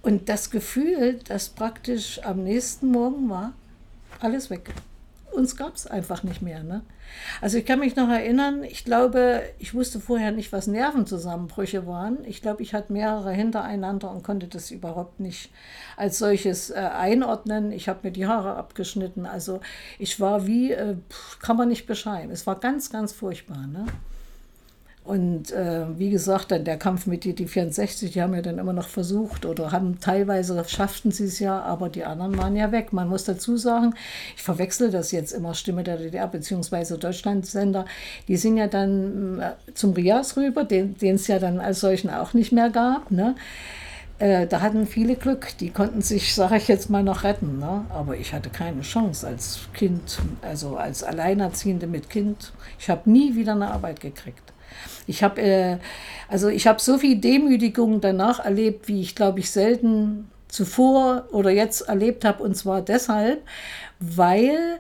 Und 0.01 0.29
das 0.29 0.49
Gefühl, 0.49 1.19
das 1.27 1.49
praktisch 1.49 2.23
am 2.23 2.43
nächsten 2.43 2.91
Morgen 2.91 3.29
war, 3.29 3.53
alles 4.19 4.49
weg. 4.49 4.71
Uns 5.31 5.55
gab 5.55 5.75
es 5.75 5.87
einfach 5.87 6.23
nicht 6.23 6.41
mehr. 6.41 6.63
Ne? 6.63 6.81
Also 7.41 7.57
ich 7.57 7.65
kann 7.65 7.79
mich 7.79 7.95
noch 7.95 8.09
erinnern, 8.09 8.63
ich 8.63 8.85
glaube, 8.85 9.41
ich 9.59 9.73
wusste 9.73 9.99
vorher 9.99 10.31
nicht, 10.31 10.51
was 10.51 10.67
Nervenzusammenbrüche 10.67 11.87
waren. 11.87 12.23
Ich 12.25 12.41
glaube, 12.41 12.63
ich 12.63 12.73
hatte 12.73 12.93
mehrere 12.93 13.31
hintereinander 13.31 14.11
und 14.11 14.23
konnte 14.23 14.47
das 14.47 14.71
überhaupt 14.71 15.19
nicht 15.19 15.51
als 15.97 16.19
solches 16.19 16.69
äh, 16.69 16.75
einordnen. 16.75 17.71
Ich 17.71 17.89
habe 17.89 17.99
mir 18.03 18.11
die 18.11 18.27
Haare 18.27 18.55
abgeschnitten. 18.55 19.25
Also 19.25 19.61
ich 19.97 20.19
war 20.19 20.47
wie, 20.47 20.71
äh, 20.71 20.95
kann 21.41 21.57
man 21.57 21.69
nicht 21.69 21.88
beschreiben. 21.88 22.32
Es 22.32 22.47
war 22.47 22.59
ganz, 22.59 22.89
ganz 22.89 23.13
furchtbar. 23.13 23.67
Ne? 23.67 23.86
Und 25.04 25.52
äh, 25.52 25.86
wie 25.97 26.12
gesagt, 26.12 26.52
dann 26.52 26.66
der 26.66 26.78
Kampf 26.78 27.08
mit 27.08 27.24
die, 27.24 27.34
die 27.34 27.47
64, 27.47 28.12
die 28.12 28.22
haben 28.22 28.36
ja 28.36 28.43
dann 28.43 28.60
immer 28.60 28.74
noch 28.74 28.88
versucht 28.88 29.45
oder 29.45 29.72
haben 29.72 30.00
teilweise 30.00 30.64
schafften 30.68 31.10
sie 31.12 31.26
es 31.26 31.39
ja, 31.39 31.62
aber 31.62 31.89
die 31.89 32.06
anderen 32.06 32.38
waren 32.38 32.56
ja 32.56 32.72
weg. 32.72 32.93
Man 32.93 33.08
muss 33.10 33.24
dazu 33.24 33.58
sagen, 33.58 33.95
ich 34.36 34.43
verwechsel 34.43 34.91
das 34.91 35.12
jetzt 35.12 35.32
immer, 35.32 35.56
Stimme 35.56 35.84
der 35.84 35.97
DDR 35.97 36.28
bzw. 36.28 36.97
Deutschlandsender, 36.97 37.86
die 38.28 38.38
sind 38.38 38.58
ja 38.58 38.68
dann 38.68 39.39
äh, 39.39 39.74
zum 39.74 39.93
Rias 39.93 40.38
rüber, 40.38 40.64
den 40.64 40.95
es 41.02 41.26
ja 41.26 41.39
dann 41.39 41.60
als 41.60 41.80
solchen 41.80 42.12
auch 42.12 42.36
nicht 42.36 42.52
mehr 42.52 42.70
gab. 42.70 43.10
Ne? 43.10 43.36
Äh, 44.20 44.47
da 44.47 44.62
hatten 44.62 44.86
viele 44.86 45.16
Glück, 45.16 45.58
die 45.60 45.70
konnten 45.70 46.02
sich, 46.02 46.36
sage 46.36 46.58
ich 46.58 46.68
jetzt 46.68 46.89
mal, 46.89 47.04
noch 47.04 47.24
retten. 47.24 47.58
Ne? 47.58 47.86
Aber 47.89 48.18
ich 48.18 48.34
hatte 48.34 48.50
keine 48.50 48.82
Chance 48.82 49.26
als 49.26 49.62
Kind, 49.74 50.20
also 50.41 50.76
als 50.76 51.04
Alleinerziehende 51.04 51.88
mit 51.88 52.10
Kind. 52.10 52.52
Ich 52.78 52.89
habe 52.89 53.10
nie 53.10 53.36
wieder 53.36 53.54
eine 53.54 53.72
Arbeit 53.72 54.02
gekriegt. 54.02 54.49
Ich 55.10 55.24
habe 55.24 55.41
äh, 55.41 55.78
also 56.28 56.47
ich 56.47 56.68
habe 56.68 56.80
so 56.80 56.97
viel 56.97 57.18
Demütigung 57.18 58.01
danach 58.01 58.39
erlebt, 58.39 58.88
wie 58.88 59.01
ich 59.01 59.16
glaube 59.16 59.39
ich 59.39 59.49
selten 59.51 60.30
zuvor 60.47 61.26
oder 61.32 61.49
jetzt 61.49 61.82
erlebt 61.82 62.26
habe. 62.26 62.43
Und 62.43 62.55
zwar 62.55 62.82
deshalb, 62.82 63.41
weil 63.99 64.80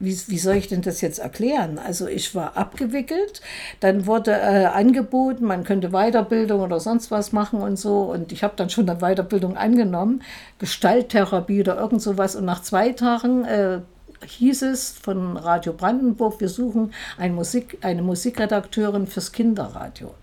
wie, 0.00 0.18
wie 0.28 0.38
soll 0.38 0.54
ich 0.56 0.68
denn 0.68 0.80
das 0.80 1.02
jetzt 1.02 1.18
erklären? 1.18 1.78
Also 1.78 2.08
ich 2.08 2.34
war 2.34 2.56
abgewickelt, 2.56 3.42
dann 3.80 4.06
wurde 4.06 4.32
äh, 4.32 4.64
angeboten, 4.64 5.44
man 5.44 5.62
könnte 5.62 5.90
Weiterbildung 5.90 6.60
oder 6.62 6.80
sonst 6.80 7.10
was 7.10 7.32
machen 7.32 7.60
und 7.60 7.78
so. 7.78 8.00
Und 8.02 8.32
ich 8.32 8.42
habe 8.42 8.54
dann 8.56 8.70
schon 8.70 8.88
eine 8.88 9.00
Weiterbildung 9.00 9.58
angenommen, 9.58 10.22
Gestalttherapie 10.58 11.60
oder 11.60 11.78
irgend 11.78 12.00
sowas. 12.00 12.34
Und 12.34 12.46
nach 12.46 12.62
zwei 12.62 12.92
Tagen 12.92 13.44
äh, 13.44 13.80
hieß 14.24 14.62
es 14.62 14.90
von 14.90 15.36
Radio 15.36 15.72
Brandenburg, 15.72 16.40
wir 16.40 16.48
suchen 16.48 16.92
eine, 17.16 17.32
Musik, 17.32 17.78
eine 17.82 18.02
Musikredakteurin 18.02 19.06
fürs 19.06 19.32
Kinderradio. 19.32 20.14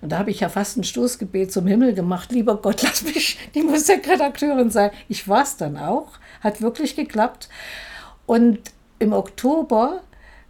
Und 0.00 0.12
da 0.12 0.18
habe 0.18 0.30
ich 0.30 0.40
ja 0.40 0.48
fast 0.48 0.76
ein 0.76 0.84
Stoßgebet 0.84 1.52
zum 1.52 1.66
Himmel 1.66 1.94
gemacht. 1.94 2.32
Lieber 2.32 2.56
Gott, 2.56 2.82
lass 2.82 3.02
mich 3.02 3.38
die 3.54 3.62
Musikredakteurin 3.62 4.70
sein. 4.70 4.90
Ich 5.08 5.28
war 5.28 5.42
es 5.42 5.56
dann 5.56 5.76
auch. 5.76 6.12
Hat 6.40 6.62
wirklich 6.62 6.96
geklappt. 6.96 7.48
Und 8.26 8.58
im 8.98 9.12
Oktober 9.12 10.00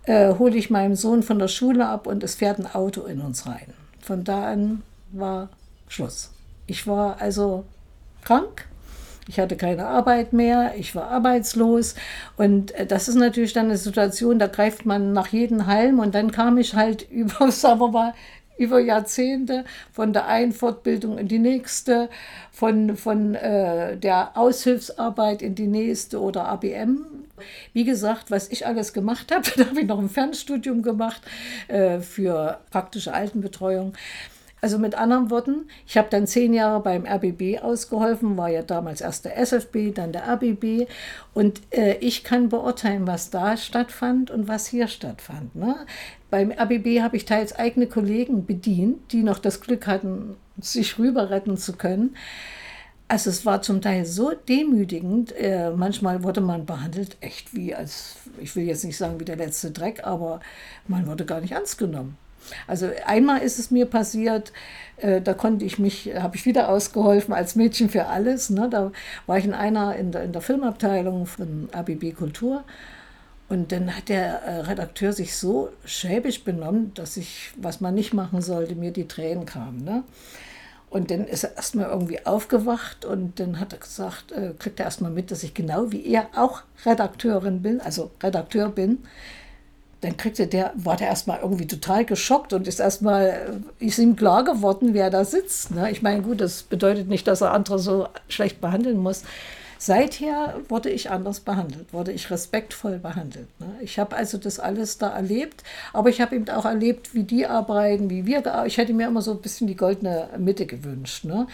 äh, 0.04 0.34
hole 0.34 0.56
ich 0.56 0.70
meinen 0.70 0.96
Sohn 0.96 1.22
von 1.22 1.38
der 1.38 1.48
Schule 1.48 1.86
ab 1.86 2.06
und 2.06 2.22
es 2.22 2.36
fährt 2.36 2.58
ein 2.58 2.72
Auto 2.72 3.02
in 3.02 3.20
uns 3.20 3.46
rein. 3.46 3.74
Von 4.00 4.24
da 4.24 4.50
an 4.50 4.82
war 5.12 5.48
Schluss. 5.88 6.30
Ich 6.66 6.86
war 6.86 7.20
also 7.20 7.64
krank 8.22 8.66
ich 9.30 9.38
hatte 9.38 9.56
keine 9.56 9.86
Arbeit 9.86 10.32
mehr, 10.32 10.74
ich 10.76 10.96
war 10.96 11.08
arbeitslos. 11.08 11.94
Und 12.36 12.72
äh, 12.72 12.84
das 12.84 13.06
ist 13.06 13.14
natürlich 13.14 13.52
dann 13.52 13.66
eine 13.66 13.76
Situation, 13.76 14.40
da 14.40 14.48
greift 14.48 14.86
man 14.86 15.12
nach 15.12 15.28
jedem 15.28 15.68
Halm. 15.68 16.00
Und 16.00 16.16
dann 16.16 16.32
kam 16.32 16.58
ich 16.58 16.74
halt 16.74 17.08
über, 17.10 17.52
sagen 17.52 17.78
wir 17.78 17.88
mal, 17.88 18.14
über 18.58 18.80
Jahrzehnte 18.80 19.64
von 19.92 20.12
der 20.12 20.26
einen 20.26 20.50
Fortbildung 20.50 21.16
in 21.16 21.28
die 21.28 21.38
nächste, 21.38 22.10
von, 22.50 22.96
von 22.96 23.36
äh, 23.36 23.96
der 23.96 24.36
Aushilfsarbeit 24.36 25.42
in 25.42 25.54
die 25.54 25.68
nächste 25.68 26.20
oder 26.20 26.46
ABM. 26.46 27.06
Wie 27.72 27.84
gesagt, 27.84 28.32
was 28.32 28.48
ich 28.50 28.66
alles 28.66 28.92
gemacht 28.92 29.32
habe, 29.34 29.48
da 29.56 29.66
habe 29.66 29.80
ich 29.80 29.86
noch 29.86 30.00
ein 30.00 30.10
Fernstudium 30.10 30.82
gemacht 30.82 31.22
äh, 31.68 32.00
für 32.00 32.58
praktische 32.70 33.14
Altenbetreuung. 33.14 33.94
Also 34.60 34.78
mit 34.78 34.94
anderen 34.94 35.30
Worten, 35.30 35.68
ich 35.86 35.96
habe 35.96 36.08
dann 36.10 36.26
zehn 36.26 36.52
Jahre 36.52 36.80
beim 36.80 37.06
RBB 37.06 37.62
ausgeholfen, 37.62 38.36
war 38.36 38.50
ja 38.50 38.62
damals 38.62 39.00
erst 39.00 39.24
der 39.24 39.38
SFB, 39.38 39.94
dann 39.94 40.12
der 40.12 40.28
RBB. 40.28 40.86
Und 41.32 41.62
äh, 41.70 41.94
ich 42.00 42.24
kann 42.24 42.50
beurteilen, 42.50 43.06
was 43.06 43.30
da 43.30 43.56
stattfand 43.56 44.30
und 44.30 44.48
was 44.48 44.66
hier 44.66 44.88
stattfand. 44.88 45.56
Ne? 45.56 45.76
Beim 46.28 46.52
RBB 46.52 47.00
habe 47.00 47.16
ich 47.16 47.24
teils 47.24 47.54
eigene 47.54 47.86
Kollegen 47.86 48.44
bedient, 48.44 49.12
die 49.12 49.22
noch 49.22 49.38
das 49.38 49.60
Glück 49.60 49.86
hatten, 49.86 50.36
sich 50.60 50.98
rüber 50.98 51.30
retten 51.30 51.56
zu 51.56 51.72
können. 51.72 52.14
Also 53.08 53.30
es 53.30 53.44
war 53.44 53.60
zum 53.62 53.80
Teil 53.80 54.04
so 54.04 54.32
demütigend. 54.48 55.32
Äh, 55.32 55.72
manchmal 55.74 56.22
wurde 56.22 56.40
man 56.40 56.66
behandelt 56.66 57.16
echt 57.20 57.56
wie 57.56 57.74
als, 57.74 58.16
ich 58.38 58.54
will 58.54 58.64
jetzt 58.64 58.84
nicht 58.84 58.96
sagen 58.96 59.18
wie 59.18 59.24
der 59.24 59.36
letzte 59.36 59.72
Dreck, 59.72 60.04
aber 60.04 60.38
man 60.86 61.06
wurde 61.06 61.24
gar 61.24 61.40
nicht 61.40 61.52
ernst 61.52 61.78
genommen. 61.78 62.16
Also 62.66 62.90
einmal 63.06 63.42
ist 63.42 63.58
es 63.58 63.70
mir 63.70 63.86
passiert, 63.86 64.52
äh, 64.98 65.20
da 65.20 65.34
konnte 65.34 65.64
ich 65.64 65.78
mich, 65.78 66.10
habe 66.14 66.36
ich 66.36 66.46
wieder 66.46 66.68
ausgeholfen 66.68 67.34
als 67.34 67.56
Mädchen 67.56 67.88
für 67.88 68.06
alles. 68.06 68.50
Ne? 68.50 68.68
Da 68.70 68.92
war 69.26 69.38
ich 69.38 69.44
in 69.44 69.54
einer 69.54 69.96
in 69.96 70.12
der, 70.12 70.22
in 70.22 70.32
der 70.32 70.42
Filmabteilung 70.42 71.26
von 71.26 71.68
ABB 71.72 72.12
Kultur. 72.16 72.64
Und 73.48 73.72
dann 73.72 73.96
hat 73.96 74.08
der 74.08 74.42
äh, 74.42 74.60
Redakteur 74.60 75.12
sich 75.12 75.36
so 75.36 75.70
schäbig 75.84 76.44
benommen, 76.44 76.92
dass 76.94 77.16
ich, 77.16 77.50
was 77.56 77.80
man 77.80 77.94
nicht 77.94 78.14
machen 78.14 78.42
sollte, 78.42 78.76
mir 78.76 78.92
die 78.92 79.08
Tränen 79.08 79.44
kamen. 79.44 79.82
Ne? 79.82 80.04
Und 80.88 81.10
dann 81.10 81.26
ist 81.26 81.44
er 81.44 81.56
erstmal 81.56 81.86
irgendwie 81.86 82.24
aufgewacht 82.26 83.04
und 83.04 83.40
dann 83.40 83.58
hat 83.58 83.72
er 83.72 83.78
gesagt, 83.80 84.32
äh, 84.32 84.54
kriegt 84.58 84.78
er 84.78 84.86
erstmal 84.86 85.10
mit, 85.10 85.30
dass 85.30 85.42
ich 85.42 85.54
genau 85.54 85.90
wie 85.90 86.04
er 86.04 86.28
auch 86.36 86.62
Redakteurin 86.84 87.62
bin, 87.62 87.80
also 87.80 88.10
Redakteur 88.22 88.68
bin 88.68 88.98
dann 90.00 90.16
kriegte 90.16 90.46
der, 90.46 90.72
war 90.76 90.96
der 90.96 91.08
erstmal 91.08 91.40
irgendwie 91.40 91.66
total 91.66 92.04
geschockt 92.04 92.52
und 92.52 92.66
ist 92.66 92.80
erstmal, 92.80 93.60
ist 93.78 93.98
ihm 93.98 94.16
klar 94.16 94.44
geworden, 94.44 94.94
wer 94.94 95.10
da 95.10 95.24
sitzt. 95.24 95.72
Ne? 95.72 95.90
Ich 95.90 96.00
meine, 96.00 96.22
gut, 96.22 96.40
das 96.40 96.62
bedeutet 96.62 97.08
nicht, 97.08 97.26
dass 97.26 97.42
er 97.42 97.52
andere 97.52 97.78
so 97.78 98.08
schlecht 98.28 98.60
behandeln 98.60 98.98
muss. 98.98 99.24
Seither 99.82 100.60
wurde 100.68 100.90
ich 100.90 101.10
anders 101.10 101.40
behandelt, 101.40 101.90
wurde 101.94 102.12
ich 102.12 102.30
respektvoll 102.30 102.98
behandelt. 102.98 103.48
Ne? 103.60 103.76
Ich 103.80 103.98
habe 103.98 104.14
also 104.14 104.36
das 104.36 104.60
alles 104.60 104.98
da 104.98 105.08
erlebt, 105.08 105.64
aber 105.94 106.10
ich 106.10 106.20
habe 106.20 106.36
eben 106.36 106.46
auch 106.50 106.66
erlebt, 106.66 107.14
wie 107.14 107.22
die 107.22 107.46
arbeiten, 107.46 108.10
wie 108.10 108.26
wir. 108.26 108.42
Ich 108.66 108.76
hätte 108.76 108.92
mir 108.92 109.08
immer 109.08 109.22
so 109.22 109.30
ein 109.30 109.40
bisschen 109.40 109.66
die 109.66 109.76
goldene 109.76 110.28
Mitte 110.36 110.66
gewünscht. 110.66 111.24
Ne? 111.24 111.46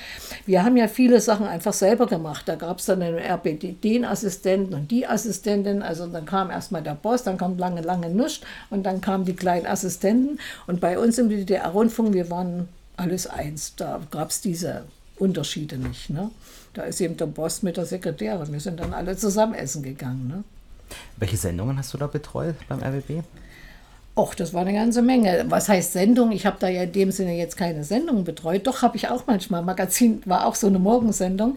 Wir 0.45 0.65
haben 0.65 0.77
ja 0.77 0.89
viele 0.89 1.21
Sachen 1.21 1.47
einfach 1.47 1.73
selber 1.73 2.09
gemacht. 2.09 2.49
Da 2.49 2.57
gab 2.57 2.81
es 2.81 2.87
dann 2.87 2.99
den 2.99 3.17
RBD, 3.17 3.77
den 3.85 4.05
Assistenten 4.05 4.75
und 4.75 4.91
die 4.91 5.07
Assistentin. 5.07 5.83
Also 5.83 6.09
dann 6.09 6.27
kam 6.27 6.51
erstmal 6.51 6.83
der 6.83 6.97
Boss, 6.97 7.23
dann 7.23 7.39
kam 7.39 7.57
lange, 7.59 7.83
lange 7.83 8.11
nichts 8.11 8.41
und 8.71 8.83
dann 8.83 9.01
kamen 9.01 9.25
die 9.25 9.37
kleinen 9.37 9.67
Assistenten. 9.67 10.41
Und 10.67 10.81
bei 10.81 10.99
uns 10.99 11.19
im 11.19 11.29
DDR-Rundfunk, 11.29 12.13
wir 12.13 12.29
waren 12.29 12.69
alles 12.97 13.29
eins. 13.29 13.77
Da 13.77 14.01
gab 14.11 14.31
es 14.31 14.41
diese 14.41 14.83
Unterschiede 15.17 15.79
nicht. 15.79 16.11
Ne? 16.11 16.31
Da 16.77 16.83
ist 16.83 17.01
eben 17.01 17.17
der 17.17 17.25
Boss 17.25 17.63
mit 17.63 17.79
der 17.79 17.87
Sekretärin. 17.87 18.53
Wir 18.53 18.61
sind 18.61 18.79
dann 18.79 18.93
alle 18.93 19.17
zusammen 19.17 19.55
essen 19.55 19.83
gegangen. 19.83 20.29
Ne? 20.29 20.45
Welche 21.17 21.39
Sendungen 21.39 21.79
hast 21.79 21.95
du 21.95 21.99
da 21.99 22.07
betreut 22.07 22.55
beim 22.69 22.81
RBB? 22.81 23.25
Och, 24.15 24.35
das 24.35 24.53
war 24.53 24.61
eine 24.61 24.75
ganze 24.75 25.01
Menge. 25.01 25.47
Was 25.49 25.71
heißt 25.71 25.95
Sendung? 25.95 26.33
Ich 26.33 26.45
habe 26.45 26.59
da 26.61 26.69
ja 26.69 26.83
in 26.83 26.93
dem 26.93 27.13
Sinne 27.13 27.35
jetzt 27.35 27.57
keine 27.57 27.83
Sendung 27.83 28.25
betreut. 28.25 28.67
Doch 28.67 28.83
habe 28.83 28.99
ich 28.99 29.09
auch 29.09 29.27
manchmal. 29.27 29.63
Magazin 29.63 30.21
war 30.27 30.45
auch 30.45 30.55
so 30.55 30.67
eine 30.67 30.79
Morgensendung. 30.79 31.57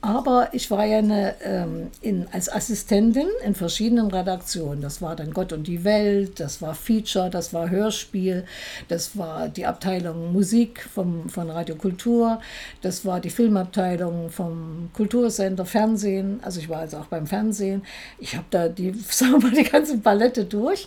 Aber 0.00 0.50
ich 0.52 0.70
war 0.70 0.84
ja 0.84 0.98
eine, 0.98 1.34
ähm, 1.42 1.90
in, 2.00 2.28
als 2.30 2.48
Assistentin 2.48 3.26
in 3.44 3.56
verschiedenen 3.56 4.06
Redaktionen. 4.12 4.80
Das 4.80 5.02
war 5.02 5.16
dann 5.16 5.32
Gott 5.32 5.52
und 5.52 5.66
die 5.66 5.82
Welt, 5.82 6.38
das 6.38 6.62
war 6.62 6.76
Feature, 6.76 7.30
das 7.30 7.52
war 7.52 7.68
Hörspiel, 7.68 8.44
das 8.86 9.18
war 9.18 9.48
die 9.48 9.66
Abteilung 9.66 10.32
Musik 10.32 10.88
vom, 10.94 11.28
von 11.28 11.50
Radio 11.50 11.74
Kultur, 11.74 12.40
das 12.80 13.04
war 13.04 13.18
die 13.18 13.30
Filmabteilung 13.30 14.30
vom 14.30 14.90
Kultursender 14.92 15.66
Fernsehen. 15.66 16.38
Also 16.44 16.60
ich 16.60 16.68
war 16.68 16.78
also 16.78 16.98
auch 16.98 17.06
beim 17.06 17.26
Fernsehen. 17.26 17.82
Ich 18.20 18.36
habe 18.36 18.46
da 18.50 18.68
die, 18.68 18.92
sagen 19.10 19.42
wir 19.42 19.50
mal, 19.50 19.50
die 19.50 19.68
ganze 19.68 19.98
Palette 19.98 20.44
durch. 20.44 20.86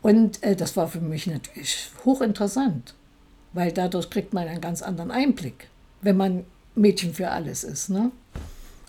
Und 0.00 0.40
äh, 0.44 0.54
das 0.54 0.76
war 0.76 0.86
für 0.86 1.00
mich 1.00 1.26
natürlich 1.26 1.90
hochinteressant, 2.04 2.94
weil 3.52 3.72
dadurch 3.72 4.10
kriegt 4.10 4.32
man 4.32 4.46
einen 4.46 4.60
ganz 4.60 4.80
anderen 4.80 5.10
Einblick, 5.10 5.66
wenn 6.02 6.16
man 6.16 6.44
Mädchen 6.74 7.14
für 7.14 7.30
alles 7.30 7.64
ist. 7.64 7.90
Ne? 7.90 8.10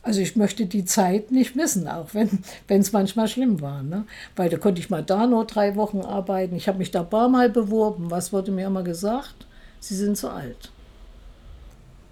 Also 0.01 0.21
ich 0.21 0.35
möchte 0.35 0.65
die 0.65 0.85
Zeit 0.85 1.31
nicht 1.31 1.55
missen, 1.55 1.87
auch 1.87 2.13
wenn 2.13 2.39
es 2.67 2.91
manchmal 2.91 3.27
schlimm 3.27 3.61
war. 3.61 3.81
Ne? 3.81 4.05
Weil 4.35 4.49
da 4.49 4.57
konnte 4.57 4.79
ich 4.79 4.89
mal 4.89 5.03
da 5.03 5.25
nur 5.25 5.45
drei 5.45 5.75
Wochen 5.75 6.01
arbeiten. 6.01 6.55
Ich 6.55 6.67
habe 6.67 6.77
mich 6.77 6.91
da 6.91 7.01
ein 7.01 7.09
paar 7.09 7.29
Mal 7.29 7.49
beworben. 7.49 8.11
Was 8.11 8.31
wurde 8.31 8.51
mir 8.51 8.67
immer 8.67 8.83
gesagt? 8.83 9.47
Sie 9.79 9.95
sind 9.95 10.17
zu 10.17 10.29
alt. 10.29 10.71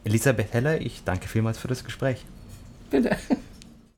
Elisabeth 0.05 0.53
Heller, 0.53 0.81
ich 0.81 1.03
danke 1.03 1.27
vielmals 1.27 1.57
für 1.57 1.67
das 1.67 1.83
Gespräch. 1.83 2.25
Bitte. 2.89 3.15